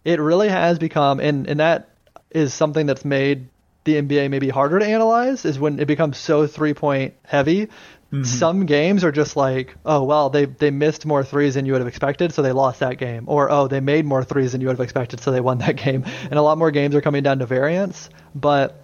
it 0.05 0.21
really 0.21 0.49
has 0.49 0.79
become, 0.79 1.19
and 1.19 1.49
and 1.49 1.59
that 1.59 1.89
is 2.31 2.55
something 2.55 2.87
that's 2.87 3.05
made 3.05 3.49
the 3.85 4.01
NBA 4.01 4.31
may 4.31 4.39
be 4.39 4.49
harder 4.49 4.79
to 4.79 4.87
analyze 4.87 5.45
is 5.45 5.59
when 5.59 5.79
it 5.79 5.87
becomes 5.87 6.17
so 6.17 6.47
three 6.47 6.75
point 6.75 7.15
heavy. 7.25 7.67
Mm-hmm. 7.67 8.25
Some 8.25 8.67
games 8.67 9.05
are 9.05 9.13
just 9.13 9.37
like, 9.37 9.75
oh 9.85 10.05
well, 10.05 10.31
they 10.31 10.45
they 10.47 10.71
missed 10.71 11.05
more 11.05 11.25
threes 11.25 11.55
than 11.55 11.67
you 11.67 11.73
would 11.73 11.81
have 11.81 11.89
expected, 11.89 12.33
so 12.33 12.43
they 12.43 12.53
lost 12.53 12.81
that 12.81 12.99
game, 12.99 13.25
or 13.27 13.51
oh 13.51 13.69
they 13.69 13.81
made 13.81 14.05
more 14.05 14.25
threes 14.25 14.53
than 14.53 14.61
you 14.61 14.69
would 14.69 14.79
have 14.79 14.85
expected, 14.85 15.21
so 15.21 15.31
they 15.31 15.41
won 15.41 15.59
that 15.59 15.77
game. 15.85 16.05
And 16.23 16.35
a 16.35 16.43
lot 16.43 16.59
more 16.59 16.71
games 16.71 16.95
are 16.95 17.01
coming 17.01 17.23
down 17.23 17.41
to 17.41 17.47
variance, 17.47 18.09
but 18.35 18.81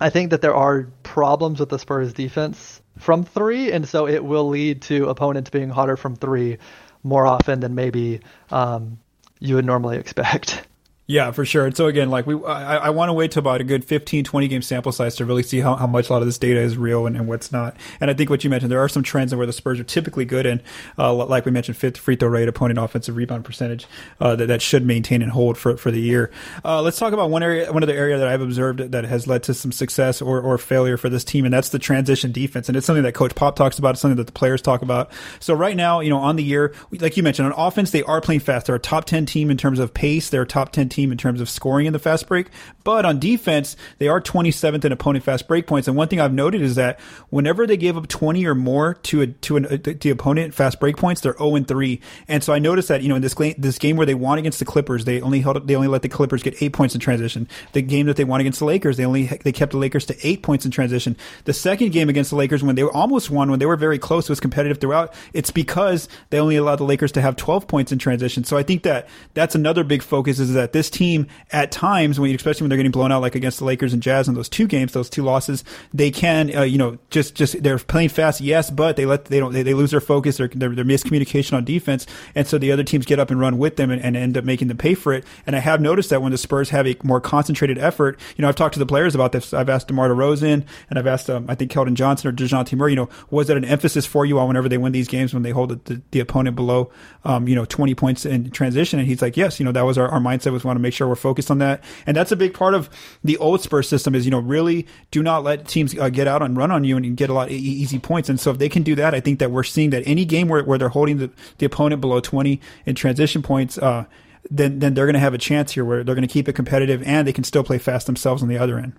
I 0.00 0.10
think 0.10 0.30
that 0.30 0.40
there 0.40 0.54
are 0.54 0.88
problems 1.02 1.60
with 1.60 1.68
the 1.68 1.78
Spurs 1.78 2.12
defense 2.12 2.80
from 2.98 3.24
three, 3.24 3.72
and 3.72 3.88
so 3.88 4.08
it 4.08 4.24
will 4.24 4.48
lead 4.48 4.82
to 4.82 5.08
opponents 5.08 5.50
being 5.50 5.70
hotter 5.70 5.96
from 5.96 6.16
three 6.16 6.58
more 7.02 7.26
often 7.26 7.60
than 7.60 7.74
maybe 7.74 8.20
um, 8.50 8.98
you 9.38 9.56
would 9.56 9.64
normally 9.64 9.98
expect. 9.98 10.66
Yeah, 11.12 11.30
for 11.30 11.44
sure. 11.44 11.66
And 11.66 11.76
so 11.76 11.88
again, 11.88 12.08
like 12.08 12.26
we, 12.26 12.42
I, 12.42 12.76
I 12.76 12.90
want 12.90 13.10
to 13.10 13.12
wait 13.12 13.32
to 13.32 13.38
about 13.38 13.60
a 13.60 13.64
good 13.64 13.84
15, 13.84 14.24
20 14.24 14.48
game 14.48 14.62
sample 14.62 14.92
size 14.92 15.14
to 15.16 15.26
really 15.26 15.42
see 15.42 15.60
how, 15.60 15.76
how 15.76 15.86
much 15.86 16.08
a 16.08 16.12
lot 16.14 16.22
of 16.22 16.26
this 16.26 16.38
data 16.38 16.58
is 16.58 16.78
real 16.78 17.06
and, 17.06 17.18
and 17.18 17.28
what's 17.28 17.52
not. 17.52 17.76
And 18.00 18.10
I 18.10 18.14
think 18.14 18.30
what 18.30 18.44
you 18.44 18.48
mentioned, 18.48 18.72
there 18.72 18.82
are 18.82 18.88
some 18.88 19.02
trends 19.02 19.30
in 19.30 19.36
where 19.36 19.46
the 19.46 19.52
Spurs 19.52 19.78
are 19.78 19.84
typically 19.84 20.24
good 20.24 20.46
and, 20.46 20.62
uh, 20.96 21.12
like 21.12 21.44
we 21.44 21.50
mentioned, 21.50 21.76
fifth 21.76 21.98
free 21.98 22.16
throw 22.16 22.30
rate, 22.30 22.48
opponent 22.48 22.78
offensive 22.78 23.14
rebound 23.14 23.44
percentage, 23.44 23.86
uh, 24.20 24.34
that, 24.36 24.46
that 24.46 24.62
should 24.62 24.86
maintain 24.86 25.20
and 25.20 25.32
hold 25.32 25.58
for, 25.58 25.76
for 25.76 25.90
the 25.90 26.00
year. 26.00 26.30
Uh, 26.64 26.80
let's 26.80 26.98
talk 26.98 27.12
about 27.12 27.28
one 27.28 27.42
area, 27.42 27.70
one 27.70 27.82
other 27.82 27.92
area 27.92 28.16
that 28.16 28.28
I've 28.28 28.40
observed 28.40 28.78
that 28.78 29.04
has 29.04 29.26
led 29.26 29.42
to 29.42 29.52
some 29.52 29.70
success 29.70 30.22
or, 30.22 30.40
or 30.40 30.56
failure 30.56 30.96
for 30.96 31.10
this 31.10 31.24
team, 31.24 31.44
and 31.44 31.52
that's 31.52 31.68
the 31.68 31.78
transition 31.78 32.32
defense. 32.32 32.70
And 32.70 32.76
it's 32.76 32.86
something 32.86 33.02
that 33.02 33.12
Coach 33.12 33.34
Pop 33.34 33.54
talks 33.54 33.78
about. 33.78 33.90
It's 33.90 34.00
something 34.00 34.16
that 34.16 34.28
the 34.28 34.32
players 34.32 34.62
talk 34.62 34.80
about. 34.80 35.12
So 35.40 35.52
right 35.52 35.76
now, 35.76 36.00
you 36.00 36.08
know, 36.08 36.16
on 36.16 36.36
the 36.36 36.42
year, 36.42 36.72
like 36.90 37.18
you 37.18 37.22
mentioned, 37.22 37.52
on 37.52 37.66
offense, 37.66 37.90
they 37.90 38.02
are 38.04 38.22
playing 38.22 38.40
fast. 38.40 38.64
They're 38.64 38.76
a 38.76 38.80
top 38.80 39.04
10 39.04 39.26
team 39.26 39.50
in 39.50 39.58
terms 39.58 39.78
of 39.78 39.92
pace. 39.92 40.30
They're 40.30 40.42
a 40.42 40.46
top 40.46 40.72
10 40.72 40.88
team 40.88 41.01
in 41.10 41.18
terms 41.18 41.40
of 41.40 41.48
scoring 41.48 41.86
in 41.86 41.92
the 41.92 41.98
fast 41.98 42.28
break. 42.28 42.48
But 42.84 43.04
on 43.04 43.18
defense, 43.18 43.76
they 43.98 44.08
are 44.08 44.20
27th 44.20 44.84
in 44.84 44.92
opponent 44.92 45.24
fast 45.24 45.48
break 45.48 45.66
points. 45.66 45.88
And 45.88 45.96
one 45.96 46.08
thing 46.08 46.20
I've 46.20 46.32
noted 46.32 46.60
is 46.60 46.74
that 46.76 47.00
whenever 47.30 47.66
they 47.66 47.76
give 47.76 47.96
up 47.96 48.08
20 48.08 48.44
or 48.46 48.54
more 48.54 48.94
to 48.94 49.22
a, 49.22 49.26
to 49.26 49.56
an, 49.56 49.66
uh, 49.66 49.76
to 49.78 49.94
the 49.94 50.10
opponent 50.10 50.54
fast 50.54 50.78
break 50.78 50.96
points, 50.96 51.20
they're 51.20 51.36
0 51.38 51.56
and 51.56 51.66
3. 51.66 52.00
And 52.28 52.44
so 52.44 52.52
I 52.52 52.58
noticed 52.58 52.88
that, 52.88 53.02
you 53.02 53.08
know, 53.08 53.16
in 53.16 53.22
this, 53.22 53.34
game, 53.34 53.54
this 53.58 53.78
game 53.78 53.96
where 53.96 54.06
they 54.06 54.14
won 54.14 54.38
against 54.38 54.58
the 54.58 54.64
Clippers, 54.64 55.04
they 55.04 55.20
only 55.20 55.40
held, 55.40 55.66
they 55.66 55.74
only 55.74 55.88
let 55.88 56.02
the 56.02 56.08
Clippers 56.08 56.42
get 56.42 56.62
eight 56.62 56.72
points 56.72 56.94
in 56.94 57.00
transition. 57.00 57.48
The 57.72 57.82
game 57.82 58.06
that 58.06 58.16
they 58.16 58.24
won 58.24 58.40
against 58.40 58.58
the 58.58 58.66
Lakers, 58.66 58.96
they 58.96 59.06
only, 59.06 59.24
they 59.26 59.52
kept 59.52 59.72
the 59.72 59.78
Lakers 59.78 60.04
to 60.06 60.16
eight 60.26 60.42
points 60.42 60.64
in 60.64 60.70
transition. 60.70 61.16
The 61.44 61.52
second 61.52 61.92
game 61.92 62.08
against 62.08 62.30
the 62.30 62.36
Lakers, 62.36 62.62
when 62.62 62.74
they 62.74 62.84
were 62.84 62.94
almost 62.94 63.30
won, 63.30 63.50
when 63.50 63.58
they 63.58 63.66
were 63.66 63.76
very 63.76 63.98
close, 63.98 64.28
was 64.28 64.40
competitive 64.40 64.78
throughout. 64.78 65.14
It's 65.32 65.50
because 65.50 66.08
they 66.30 66.38
only 66.38 66.56
allowed 66.56 66.76
the 66.76 66.84
Lakers 66.84 67.12
to 67.12 67.20
have 67.20 67.36
12 67.36 67.66
points 67.66 67.92
in 67.92 67.98
transition. 67.98 68.44
So 68.44 68.56
I 68.56 68.62
think 68.62 68.82
that 68.82 69.08
that's 69.34 69.54
another 69.54 69.84
big 69.84 70.02
focus 70.02 70.38
is 70.38 70.52
that 70.54 70.72
this 70.72 70.81
team 70.90 71.26
at 71.50 71.72
times 71.72 72.18
when, 72.18 72.34
especially 72.34 72.64
when 72.64 72.70
they're 72.70 72.76
getting 72.76 72.92
blown 72.92 73.12
out, 73.12 73.22
like 73.22 73.34
against 73.34 73.58
the 73.58 73.64
Lakers 73.64 73.92
and 73.92 74.02
Jazz 74.02 74.28
in 74.28 74.34
those 74.34 74.48
two 74.48 74.66
games, 74.66 74.92
those 74.92 75.10
two 75.10 75.22
losses, 75.22 75.64
they 75.92 76.10
can, 76.10 76.54
uh, 76.54 76.62
you 76.62 76.78
know, 76.78 76.98
just 77.10 77.34
just 77.34 77.62
they're 77.62 77.78
playing 77.78 78.08
fast, 78.08 78.40
yes, 78.40 78.70
but 78.70 78.96
they 78.96 79.06
let 79.06 79.26
they 79.26 79.38
don't 79.38 79.52
they, 79.52 79.62
they 79.62 79.74
lose 79.74 79.90
their 79.90 80.00
focus, 80.00 80.36
their, 80.36 80.48
their, 80.48 80.70
their 80.70 80.84
miscommunication 80.84 81.54
on 81.54 81.64
defense, 81.64 82.06
and 82.34 82.46
so 82.46 82.58
the 82.58 82.72
other 82.72 82.84
teams 82.84 83.06
get 83.06 83.18
up 83.18 83.30
and 83.30 83.40
run 83.40 83.58
with 83.58 83.76
them 83.76 83.90
and, 83.90 84.02
and 84.02 84.16
end 84.16 84.36
up 84.36 84.44
making 84.44 84.68
them 84.68 84.76
pay 84.76 84.94
for 84.94 85.12
it. 85.12 85.24
And 85.46 85.56
I 85.56 85.60
have 85.60 85.80
noticed 85.80 86.10
that 86.10 86.22
when 86.22 86.32
the 86.32 86.38
Spurs 86.38 86.70
have 86.70 86.86
a 86.86 86.96
more 87.02 87.20
concentrated 87.20 87.78
effort, 87.78 88.18
you 88.36 88.42
know, 88.42 88.48
I've 88.48 88.56
talked 88.56 88.74
to 88.74 88.78
the 88.78 88.86
players 88.86 89.14
about 89.14 89.32
this. 89.32 89.52
I've 89.54 89.68
asked 89.68 89.88
DeMar 89.88 90.08
DeRozan 90.08 90.64
and 90.90 90.98
I've 90.98 91.06
asked 91.06 91.30
um, 91.30 91.46
I 91.48 91.54
think 91.54 91.70
Keldon 91.70 91.94
Johnson 91.94 92.28
or 92.28 92.32
Dejounte 92.32 92.76
Murray, 92.76 92.92
you 92.92 92.96
know, 92.96 93.08
was 93.30 93.48
that 93.48 93.56
an 93.56 93.64
emphasis 93.64 94.06
for 94.06 94.24
you 94.24 94.38
all 94.38 94.46
whenever 94.46 94.68
they 94.68 94.78
win 94.78 94.92
these 94.92 95.08
games 95.08 95.34
when 95.34 95.42
they 95.42 95.50
hold 95.50 95.84
the, 95.84 96.02
the 96.10 96.20
opponent 96.20 96.56
below, 96.56 96.90
um, 97.24 97.48
you 97.48 97.54
know, 97.54 97.64
20 97.64 97.94
points 97.94 98.24
in 98.24 98.50
transition? 98.50 98.98
And 98.98 99.08
he's 99.08 99.22
like, 99.22 99.36
yes, 99.36 99.58
you 99.58 99.64
know, 99.64 99.72
that 99.72 99.82
was 99.82 99.98
our, 99.98 100.08
our 100.08 100.20
mindset 100.20 100.52
was 100.52 100.64
want 100.72 100.78
to 100.78 100.82
make 100.82 100.94
sure 100.94 101.06
we're 101.06 101.14
focused 101.14 101.50
on 101.50 101.58
that. 101.58 101.82
And 102.06 102.16
that's 102.16 102.32
a 102.32 102.36
big 102.36 102.54
part 102.54 102.74
of 102.74 102.90
the 103.22 103.36
old 103.36 103.60
Spurs 103.60 103.88
system 103.88 104.14
is, 104.14 104.24
you 104.24 104.30
know, 104.30 104.38
really 104.38 104.86
do 105.10 105.22
not 105.22 105.44
let 105.44 105.68
teams 105.68 105.96
uh, 105.96 106.08
get 106.08 106.26
out 106.26 106.42
and 106.42 106.56
run 106.56 106.70
on 106.70 106.84
you 106.84 106.96
and, 106.96 107.12
get 107.16 107.28
a 107.28 107.34
lot 107.34 107.48
of 107.48 107.52
easy 107.52 107.98
points. 107.98 108.28
And 108.28 108.40
so 108.40 108.50
if 108.50 108.58
they 108.58 108.68
can 108.68 108.82
do 108.82 108.94
that, 108.94 109.14
I 109.14 109.20
think 109.20 109.38
that 109.40 109.50
we're 109.50 109.64
seeing 109.64 109.90
that 109.90 110.02
any 110.06 110.24
game 110.24 110.48
where, 110.48 110.64
where 110.64 110.78
they're 110.78 110.88
holding 110.88 111.18
the, 111.18 111.30
the 111.58 111.66
opponent 111.66 112.00
below 112.00 112.20
20 112.20 112.58
in 112.86 112.94
transition 112.94 113.42
points, 113.42 113.76
uh, 113.76 114.06
then, 114.50 114.78
then 114.78 114.94
they're 114.94 115.04
going 115.04 115.14
to 115.14 115.20
have 115.20 115.34
a 115.34 115.38
chance 115.38 115.72
here 115.72 115.84
where 115.84 116.02
they're 116.02 116.14
going 116.14 116.26
to 116.26 116.32
keep 116.32 116.48
it 116.48 116.54
competitive 116.54 117.02
and 117.02 117.28
they 117.28 117.32
can 117.32 117.44
still 117.44 117.62
play 117.62 117.78
fast 117.78 118.06
themselves 118.06 118.42
on 118.42 118.48
the 118.48 118.56
other 118.56 118.78
end. 118.78 118.94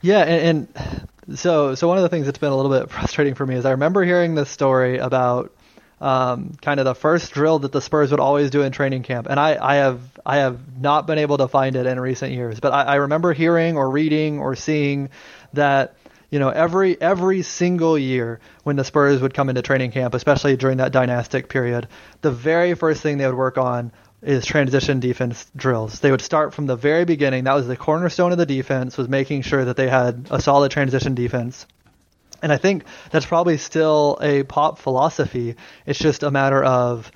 Yeah, 0.00 0.24
and, 0.24 0.68
and 1.28 1.38
so 1.38 1.74
so 1.74 1.88
one 1.88 1.98
of 1.98 2.02
the 2.02 2.08
things 2.08 2.26
that's 2.26 2.38
been 2.38 2.52
a 2.52 2.56
little 2.56 2.70
bit 2.70 2.90
frustrating 2.90 3.34
for 3.34 3.46
me 3.46 3.56
is 3.56 3.64
I 3.64 3.72
remember 3.72 4.04
hearing 4.04 4.34
this 4.34 4.48
story 4.48 4.98
about 4.98 5.52
um, 6.00 6.52
kind 6.60 6.80
of 6.80 6.84
the 6.84 6.94
first 6.94 7.32
drill 7.32 7.60
that 7.60 7.72
the 7.72 7.80
Spurs 7.80 8.10
would 8.10 8.20
always 8.20 8.50
do 8.50 8.62
in 8.62 8.72
training 8.72 9.02
camp, 9.02 9.26
and 9.28 9.38
I, 9.38 9.58
I 9.60 9.76
have 9.76 10.00
I 10.24 10.36
have 10.38 10.80
not 10.80 11.06
been 11.06 11.18
able 11.18 11.38
to 11.38 11.48
find 11.48 11.76
it 11.76 11.86
in 11.86 11.98
recent 11.98 12.32
years, 12.32 12.60
but 12.60 12.72
I, 12.72 12.82
I 12.82 12.94
remember 12.96 13.32
hearing 13.32 13.76
or 13.76 13.90
reading 13.90 14.38
or 14.38 14.54
seeing 14.54 15.10
that 15.54 15.96
you 16.30 16.38
know 16.38 16.50
every 16.50 17.00
every 17.00 17.42
single 17.42 17.98
year 17.98 18.40
when 18.62 18.76
the 18.76 18.84
Spurs 18.84 19.20
would 19.20 19.34
come 19.34 19.48
into 19.48 19.62
training 19.62 19.90
camp, 19.90 20.14
especially 20.14 20.56
during 20.56 20.78
that 20.78 20.92
dynastic 20.92 21.48
period, 21.48 21.88
the 22.20 22.30
very 22.30 22.74
first 22.74 23.02
thing 23.02 23.18
they 23.18 23.26
would 23.26 23.34
work 23.34 23.58
on 23.58 23.92
is 24.22 24.44
transition 24.44 25.00
defense 25.00 25.46
drills. 25.54 26.00
They 26.00 26.10
would 26.10 26.20
start 26.20 26.52
from 26.52 26.66
the 26.66 26.76
very 26.76 27.04
beginning. 27.04 27.44
That 27.44 27.54
was 27.54 27.68
the 27.68 27.76
cornerstone 27.76 28.32
of 28.32 28.38
the 28.38 28.46
defense 28.46 28.96
was 28.96 29.08
making 29.08 29.42
sure 29.42 29.64
that 29.64 29.76
they 29.76 29.88
had 29.88 30.26
a 30.30 30.40
solid 30.40 30.72
transition 30.72 31.14
defense. 31.14 31.66
And 32.42 32.52
I 32.52 32.56
think 32.56 32.84
that's 33.10 33.26
probably 33.26 33.58
still 33.58 34.18
a 34.20 34.42
pop 34.44 34.78
philosophy. 34.78 35.56
It's 35.86 35.98
just 35.98 36.22
a 36.22 36.30
matter 36.30 36.62
of 36.62 37.10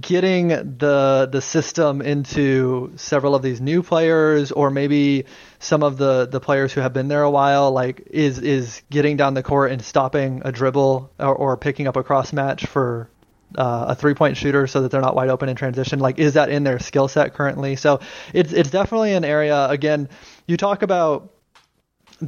getting 0.00 0.48
the 0.48 1.28
the 1.30 1.40
system 1.40 2.02
into 2.02 2.92
several 2.96 3.36
of 3.36 3.42
these 3.42 3.60
new 3.60 3.82
players 3.82 4.50
or 4.50 4.68
maybe 4.68 5.24
some 5.60 5.84
of 5.84 5.96
the 5.98 6.26
the 6.26 6.40
players 6.40 6.72
who 6.72 6.80
have 6.80 6.92
been 6.92 7.06
there 7.06 7.22
a 7.22 7.30
while 7.30 7.70
like 7.70 8.08
is 8.10 8.40
is 8.40 8.82
getting 8.90 9.16
down 9.16 9.34
the 9.34 9.42
court 9.42 9.70
and 9.70 9.80
stopping 9.82 10.42
a 10.44 10.50
dribble 10.50 11.12
or, 11.20 11.34
or 11.34 11.56
picking 11.56 11.86
up 11.86 11.96
a 11.96 12.02
cross 12.02 12.32
match 12.32 12.66
for 12.66 13.08
uh, 13.56 13.86
a 13.88 13.94
three 13.94 14.14
point 14.14 14.36
shooter 14.36 14.66
so 14.66 14.82
that 14.82 14.90
they're 14.90 15.00
not 15.00 15.14
wide 15.14 15.28
open 15.28 15.48
in 15.48 15.56
transition? 15.56 15.98
Like, 15.98 16.18
is 16.18 16.34
that 16.34 16.48
in 16.50 16.64
their 16.64 16.78
skill 16.78 17.08
set 17.08 17.34
currently? 17.34 17.76
So 17.76 18.00
it's 18.32 18.52
it's 18.52 18.70
definitely 18.70 19.14
an 19.14 19.24
area. 19.24 19.68
Again, 19.68 20.08
you 20.46 20.56
talk 20.56 20.82
about 20.82 21.33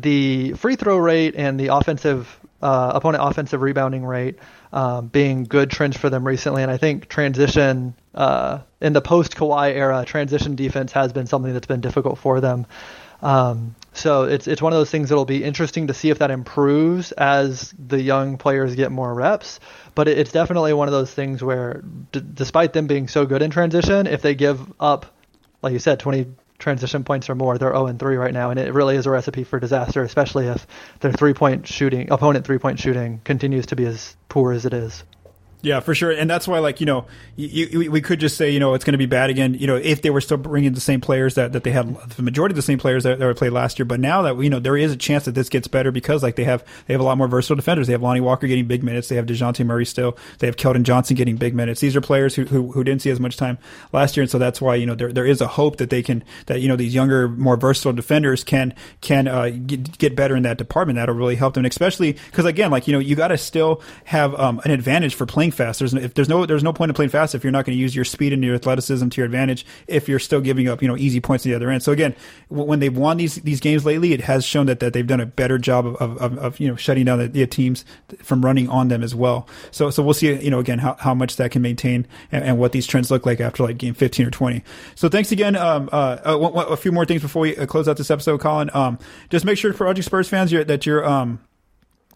the 0.01 0.53
free 0.55 0.76
throw 0.76 0.97
rate 0.97 1.34
and 1.36 1.59
the 1.59 1.68
offensive 1.68 2.38
uh, 2.62 2.92
opponent 2.94 3.22
offensive 3.22 3.61
rebounding 3.61 4.05
rate 4.05 4.38
um, 4.72 5.09
being 5.09 5.44
good 5.44 5.70
trends 5.70 5.97
for 5.97 6.11
them 6.11 6.26
recently, 6.26 6.62
and 6.62 6.70
I 6.70 6.76
think 6.76 7.09
transition 7.09 7.94
uh, 8.14 8.61
in 8.80 8.92
the 8.92 9.01
post 9.01 9.36
Kawhi 9.36 9.74
era, 9.74 10.05
transition 10.07 10.57
defense 10.57 10.92
has 10.92 11.12
been 11.12 11.26
something 11.26 11.53
that's 11.53 11.66
been 11.66 11.80
difficult 11.80 12.18
for 12.18 12.40
them. 12.40 12.66
Um, 13.22 13.74
so 13.92 14.24
it's 14.24 14.47
it's 14.47 14.61
one 14.61 14.72
of 14.72 14.78
those 14.78 14.90
things 14.90 15.09
that'll 15.09 15.24
be 15.24 15.42
interesting 15.42 15.86
to 15.86 15.94
see 15.94 16.11
if 16.11 16.18
that 16.18 16.30
improves 16.30 17.12
as 17.12 17.74
the 17.78 18.01
young 18.01 18.36
players 18.36 18.74
get 18.74 18.92
more 18.92 19.12
reps. 19.12 19.59
But 19.94 20.09
it's 20.09 20.32
definitely 20.32 20.74
one 20.74 20.88
of 20.88 20.92
those 20.92 21.12
things 21.12 21.42
where, 21.42 21.82
d- 22.12 22.22
despite 22.34 22.74
them 22.74 22.86
being 22.86 23.09
so 23.09 23.24
good 23.24 23.40
in 23.40 23.51
transition, 23.51 24.07
if 24.07 24.20
they 24.20 24.34
give 24.34 24.61
up, 24.78 25.07
like 25.62 25.72
you 25.72 25.78
said, 25.78 25.99
20 25.99 26.26
transition 26.59 27.04
points 27.04 27.28
or 27.28 27.34
more, 27.34 27.59
they're 27.59 27.70
0 27.72 27.86
and 27.86 27.98
3 27.98 28.16
right 28.16 28.32
now, 28.32 28.50
and 28.50 28.59
it 28.59 28.72
really 28.72 28.96
is 28.96 29.07
a 29.07 29.11
recipe 29.11 29.44
for 29.44 29.61
disaster, 29.61 30.02
especially 30.02 30.46
if 30.46 30.66
their 31.00 31.12
three 31.12 31.34
point 31.34 31.66
shooting, 31.66 32.11
opponent 32.11 32.44
three 32.46 32.59
point 32.59 32.78
shooting, 32.78 33.20
continues 33.24 33.66
to 33.66 33.76
be 33.76 33.84
as 33.86 34.16
poor 34.28 34.52
as 34.52 34.64
it 34.64 34.72
is. 34.72 35.04
Yeah, 35.62 35.80
for 35.80 35.94
sure, 35.94 36.11
and 36.11 36.28
that's 36.30 36.46
why, 36.46 36.59
like 36.59 36.80
you 36.80 36.86
know, 36.86 37.07
you, 37.34 37.66
you, 37.66 37.90
we 37.90 38.00
could 38.00 38.20
just 38.20 38.36
say 38.36 38.50
you 38.50 38.61
know 38.61 38.74
it's 38.74 38.84
going 38.84 38.92
to 38.92 38.98
be 38.98 39.07
bad 39.07 39.30
again. 39.30 39.54
You 39.54 39.66
know, 39.66 39.76
if 39.76 40.02
they 40.02 40.11
were 40.11 40.20
still 40.20 40.36
bringing 40.36 40.74
the 40.74 40.80
same 40.80 41.00
players 41.00 41.34
that, 41.34 41.52
that 41.54 41.64
they 41.64 41.72
had, 41.72 41.96
the 42.11 42.22
majority 42.22 42.52
of 42.52 42.57
the 42.57 42.62
same 42.62 42.78
players 42.78 43.04
that, 43.04 43.18
that 43.18 43.24
were 43.24 43.34
played 43.34 43.52
last 43.52 43.78
year. 43.78 43.86
But 43.86 43.98
now 43.98 44.22
that 44.22 44.38
you 44.40 44.50
know, 44.50 44.61
there 44.61 44.76
is 44.76 44.92
a 44.92 44.96
chance 44.96 45.24
that 45.24 45.34
this 45.34 45.48
gets 45.48 45.66
better 45.66 45.90
because 45.90 46.22
like 46.22 46.36
they 46.36 46.44
have 46.44 46.64
they 46.86 46.94
have 46.94 47.00
a 47.00 47.04
lot 47.04 47.18
more 47.18 47.26
versatile 47.26 47.57
defenders. 47.57 47.86
They 47.86 47.94
have 47.94 48.02
Lonnie 48.02 48.20
Walker 48.20 48.46
getting 48.46 48.66
big 48.66 48.84
minutes. 48.84 49.09
They 49.09 49.16
have 49.16 49.26
Dejounte 49.26 49.64
Murray 49.66 49.86
still. 49.86 50.16
They 50.38 50.46
have 50.46 50.57
Keldon 50.57 50.84
Johnson 50.84 51.16
getting 51.16 51.36
big 51.36 51.54
minutes. 51.54 51.80
These 51.80 51.96
are 51.96 52.00
players 52.00 52.34
who, 52.34 52.44
who, 52.44 52.70
who 52.70 52.84
didn't 52.84 53.02
see 53.02 53.11
as 53.11 53.18
much 53.18 53.36
time 53.36 53.59
last 53.92 54.16
year, 54.16 54.22
and 54.22 54.30
so 54.30 54.38
that's 54.38 54.61
why 54.61 54.76
you 54.76 54.86
know 54.86 54.94
there 54.94 55.12
there 55.12 55.26
is 55.26 55.40
a 55.40 55.48
hope 55.48 55.78
that 55.78 55.90
they 55.90 56.02
can 56.02 56.22
that 56.46 56.61
you 56.61 56.68
know 56.68 56.76
these 56.76 56.94
younger, 56.94 57.28
more 57.28 57.57
versatile 57.57 57.92
defenders 57.92 58.44
can 58.44 58.74
can 59.00 59.26
uh, 59.26 59.48
get, 59.48 59.98
get 59.98 60.14
better 60.14 60.36
in 60.36 60.44
that 60.44 60.59
department. 60.59 60.96
That'll 60.96 61.14
really 61.14 61.36
help 61.36 61.54
them, 61.54 61.64
and 61.64 61.72
especially 61.72 62.12
because 62.12 62.44
again, 62.44 62.70
like 62.70 62.86
you 62.86 62.92
know, 62.92 63.00
you 63.00 63.16
got 63.16 63.28
to 63.28 63.38
still 63.38 63.82
have 64.04 64.34
um, 64.36 64.61
an 64.64 64.70
advantage 64.70 65.14
for 65.16 65.26
playing 65.26 65.45
fast. 65.51 65.80
There's 65.80 65.92
if 65.92 66.14
there's 66.14 66.28
no 66.28 66.36
no 66.36 66.47
there's 66.47 66.62
no 66.62 66.72
point 66.72 66.90
in 66.90 66.94
playing 66.94 67.11
fast 67.11 67.34
if 67.34 67.44
you're 67.44 67.51
not 67.51 67.64
going 67.64 67.76
to 67.76 67.80
use 67.80 67.94
your 67.94 68.05
speed 68.05 68.32
and 68.32 68.42
your 68.42 68.55
athleticism 68.55 69.09
to 69.09 69.16
your 69.16 69.26
advantage 69.26 69.66
if 69.86 70.09
you're 70.09 70.18
still 70.18 70.40
giving 70.40 70.68
up 70.68 70.82
you 70.82 70.88
know 70.88 70.97
easy 70.97 71.20
points 71.20 71.42
to 71.42 71.49
the 71.49 71.55
other 71.55 71.70
end. 71.70 71.82
So 71.82 71.92
again, 71.92 72.14
when 72.49 72.78
they've 72.80 72.97
won 72.97 73.16
these 73.16 73.36
these 73.36 73.61
games 73.61 73.84
lately, 73.84 74.12
it 74.12 74.20
has 74.22 74.44
shown 74.44 74.66
that, 74.66 74.80
that 74.80 74.92
they've 74.92 75.07
done 75.07 75.20
a 75.20 75.26
better 75.26 75.59
job 75.59 75.86
of, 75.86 75.97
of, 76.01 76.38
of 76.38 76.61
you 76.61 76.68
know 76.68 76.76
shutting 76.76 77.05
down 77.05 77.18
the, 77.18 77.28
the, 77.28 77.47
teams 77.47 77.84
from 78.18 78.44
running 78.44 78.68
on 78.68 78.88
them 78.88 79.05
as 79.05 79.14
well. 79.14 79.49
So 79.70 79.90
so 79.90 80.03
we'll 80.03 80.14
see 80.14 80.32
you 80.42 80.51
know 80.51 80.59
again 80.59 80.78
how, 80.78 80.94
how 80.99 81.14
much 81.14 81.36
that 81.36 81.53
can 81.53 81.62
maintain 81.62 82.07
and, 82.32 82.44
and 82.44 82.59
what 82.59 82.72
these 82.72 82.86
trends 82.86 83.11
look 83.11 83.24
like 83.24 83.40
after 83.40 83.62
like 83.62 83.78
game 83.78 83.94
15 83.94 84.26
or 84.26 84.30
20. 84.30 84.62
So 84.94 85.09
thanks 85.09 85.30
again. 85.32 85.57
Um, 85.57 85.88
uh, 85.92 86.18
a, 86.24 86.36
a 86.36 86.76
few 86.76 86.92
more 86.92 87.05
things 87.05 87.22
before 87.22 87.42
we 87.42 87.57
uh, 87.57 87.66
close 87.66 87.88
out 87.88 87.97
this 87.97 88.11
episode, 88.11 88.40
Colin. 88.40 88.68
Um, 88.74 88.99
just 89.30 89.44
make 89.44 89.59
sure 89.59 89.72
for 89.72 89.84
Project 89.86 90.07
Spurs 90.07 90.28
fans 90.28 90.51
you're, 90.51 90.64
that 90.64 90.86
you're 90.86 91.05
um 91.05 91.38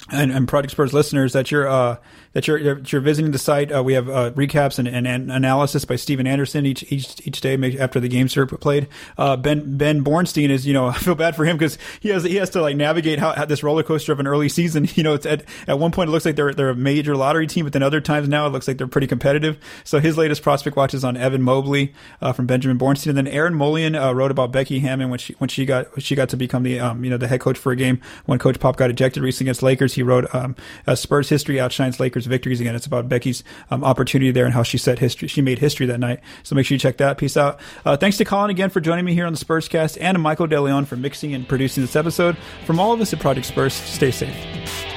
and, 0.09 0.33
and 0.33 0.49
Project 0.49 0.73
Spurs 0.73 0.93
listeners 0.93 1.33
that 1.35 1.51
you're 1.51 1.69
uh, 1.69 1.97
that 2.33 2.47
you're 2.47 2.77
that 2.77 2.93
you're 2.93 3.01
visiting 3.01 3.33
the 3.33 3.39
site. 3.39 3.73
Uh, 3.73 3.83
we 3.83 3.95
have 3.95 4.09
uh, 4.09 4.31
recaps 4.33 4.79
and, 4.79 4.89
and, 4.89 5.07
and, 5.07 5.31
analysis 5.31 5.85
by 5.85 5.97
Steven 5.97 6.27
Anderson 6.27 6.65
each 6.65 6.91
each 6.91 7.27
each 7.27 7.41
day 7.41 7.79
after 7.79 8.01
the 8.01 8.09
games 8.09 8.37
are 8.37 8.47
played. 8.47 8.89
Uh, 9.19 9.37
ben 9.37 9.77
Ben 9.77 10.05
Bornstein 10.05 10.49
is 10.51 10.67
you 10.67 10.73
know 10.73 10.87
I 10.89 10.95
feel 10.95 11.15
bad 11.15 11.37
for 11.37 11.45
him 11.45 11.57
because 11.57 11.79
he 12.01 12.09
has 12.11 12.25
he 12.25 12.37
has 12.37 12.51
to 12.51 12.63
like 12.63 12.77
navigate 12.77 13.19
how, 13.19 13.33
how, 13.33 13.45
this 13.45 13.63
roller 13.63 13.83
coaster 13.83 14.13
of 14.13 14.21
an 14.21 14.27
early 14.27 14.49
season. 14.49 14.89
You 15.01 15.05
know, 15.05 15.15
it's 15.15 15.25
at 15.25 15.45
at 15.67 15.79
one 15.79 15.93
point 15.93 16.09
it 16.09 16.13
looks 16.13 16.27
like 16.27 16.37
they're 16.37 16.53
they're 16.53 16.71
a 16.71 16.75
major 16.75 17.17
lottery 17.17 17.47
team, 17.47 17.65
but 17.65 17.73
then 17.73 17.83
other 17.83 18.03
times 18.03 18.29
now 18.29 18.47
it 18.47 18.51
looks 18.51 18.69
like 18.69 18.77
they're 18.77 18.87
pretty 18.87 19.07
competitive. 19.07 19.57
So 19.85 19.99
his 19.99 20.19
latest 20.19 20.43
prospect 20.43 20.77
watch 20.77 20.93
is 20.93 21.05
on 21.05 21.17
Evan 21.17 21.41
Mobley 21.41 21.95
uh, 22.21 22.33
from 22.33 22.47
Benjamin 22.47 22.79
Bornstein, 22.79 23.09
and 23.09 23.17
then 23.17 23.29
Aaron 23.29 23.55
Molian 23.55 23.95
uh, 23.95 24.13
wrote 24.13 24.31
about 24.31 24.53
Becky 24.53 24.81
Hammon 24.81 25.09
when 25.09 25.19
she 25.19 25.33
when 25.35 25.49
she 25.49 25.65
got 25.65 25.91
when 25.93 26.01
she 26.01 26.15
got 26.15 26.29
to 26.31 26.37
become 26.37 26.65
the 26.65 26.81
um, 26.81 27.03
you 27.03 27.09
know 27.09 27.17
the 27.17 27.29
head 27.29 27.41
coach 27.41 27.57
for 27.57 27.73
a 27.73 27.77
game 27.77 28.01
when 28.27 28.39
Coach 28.39 28.61
Pop 28.61 28.77
got 28.77 28.91
ejected 28.91 29.23
recently 29.23 29.49
against 29.49 29.63
Lakers. 29.63 29.90
He 29.95 30.03
wrote 30.03 30.33
um, 30.35 30.57
Spurs 30.95 31.29
history 31.29 31.61
outshines 31.61 32.01
Lakers 32.01 32.27
victories 32.27 32.61
again. 32.61 32.75
It's 32.75 32.87
about 32.87 33.09
Becky's 33.09 33.45
um, 33.71 33.85
opportunity 33.85 34.31
there 34.31 34.45
and 34.45 34.55
how 34.55 34.63
she 34.63 34.79
set 34.79 34.99
history. 34.99 35.29
She 35.29 35.43
made 35.43 35.59
history 35.59 35.87
that 35.87 35.99
night. 35.99 36.21
So 36.43 36.55
make 36.55 36.67
sure 36.67 36.75
you 36.75 36.81
check 36.81 36.99
that. 36.99 37.19
piece 37.19 37.37
out. 37.37 37.61
Uh, 37.85 37.97
thanks 37.97 38.17
to 38.19 38.25
Colin 38.25 38.51
again 38.51 38.71
for 38.71 38.81
joining 38.81 39.05
me 39.05 39.15
here 39.15 39.27
on 39.27 39.33
the 39.33 39.39
Spurs 39.39 39.69
Cast 39.69 39.99
and 39.99 40.15
to 40.15 40.19
Michael 40.19 40.47
DeLeon 40.47 40.87
for 40.87 40.97
mixing 40.97 41.35
and 41.35 41.47
producing 41.47 41.83
this 41.83 41.97
episode. 41.97 42.37
From 42.67 42.81
all 42.81 42.93
of 42.93 43.01
us 43.01 43.13
at 43.13 43.21
Project 43.21 43.47
Spurs, 43.47 43.75
stay 43.75 44.11
safe. 44.11 44.90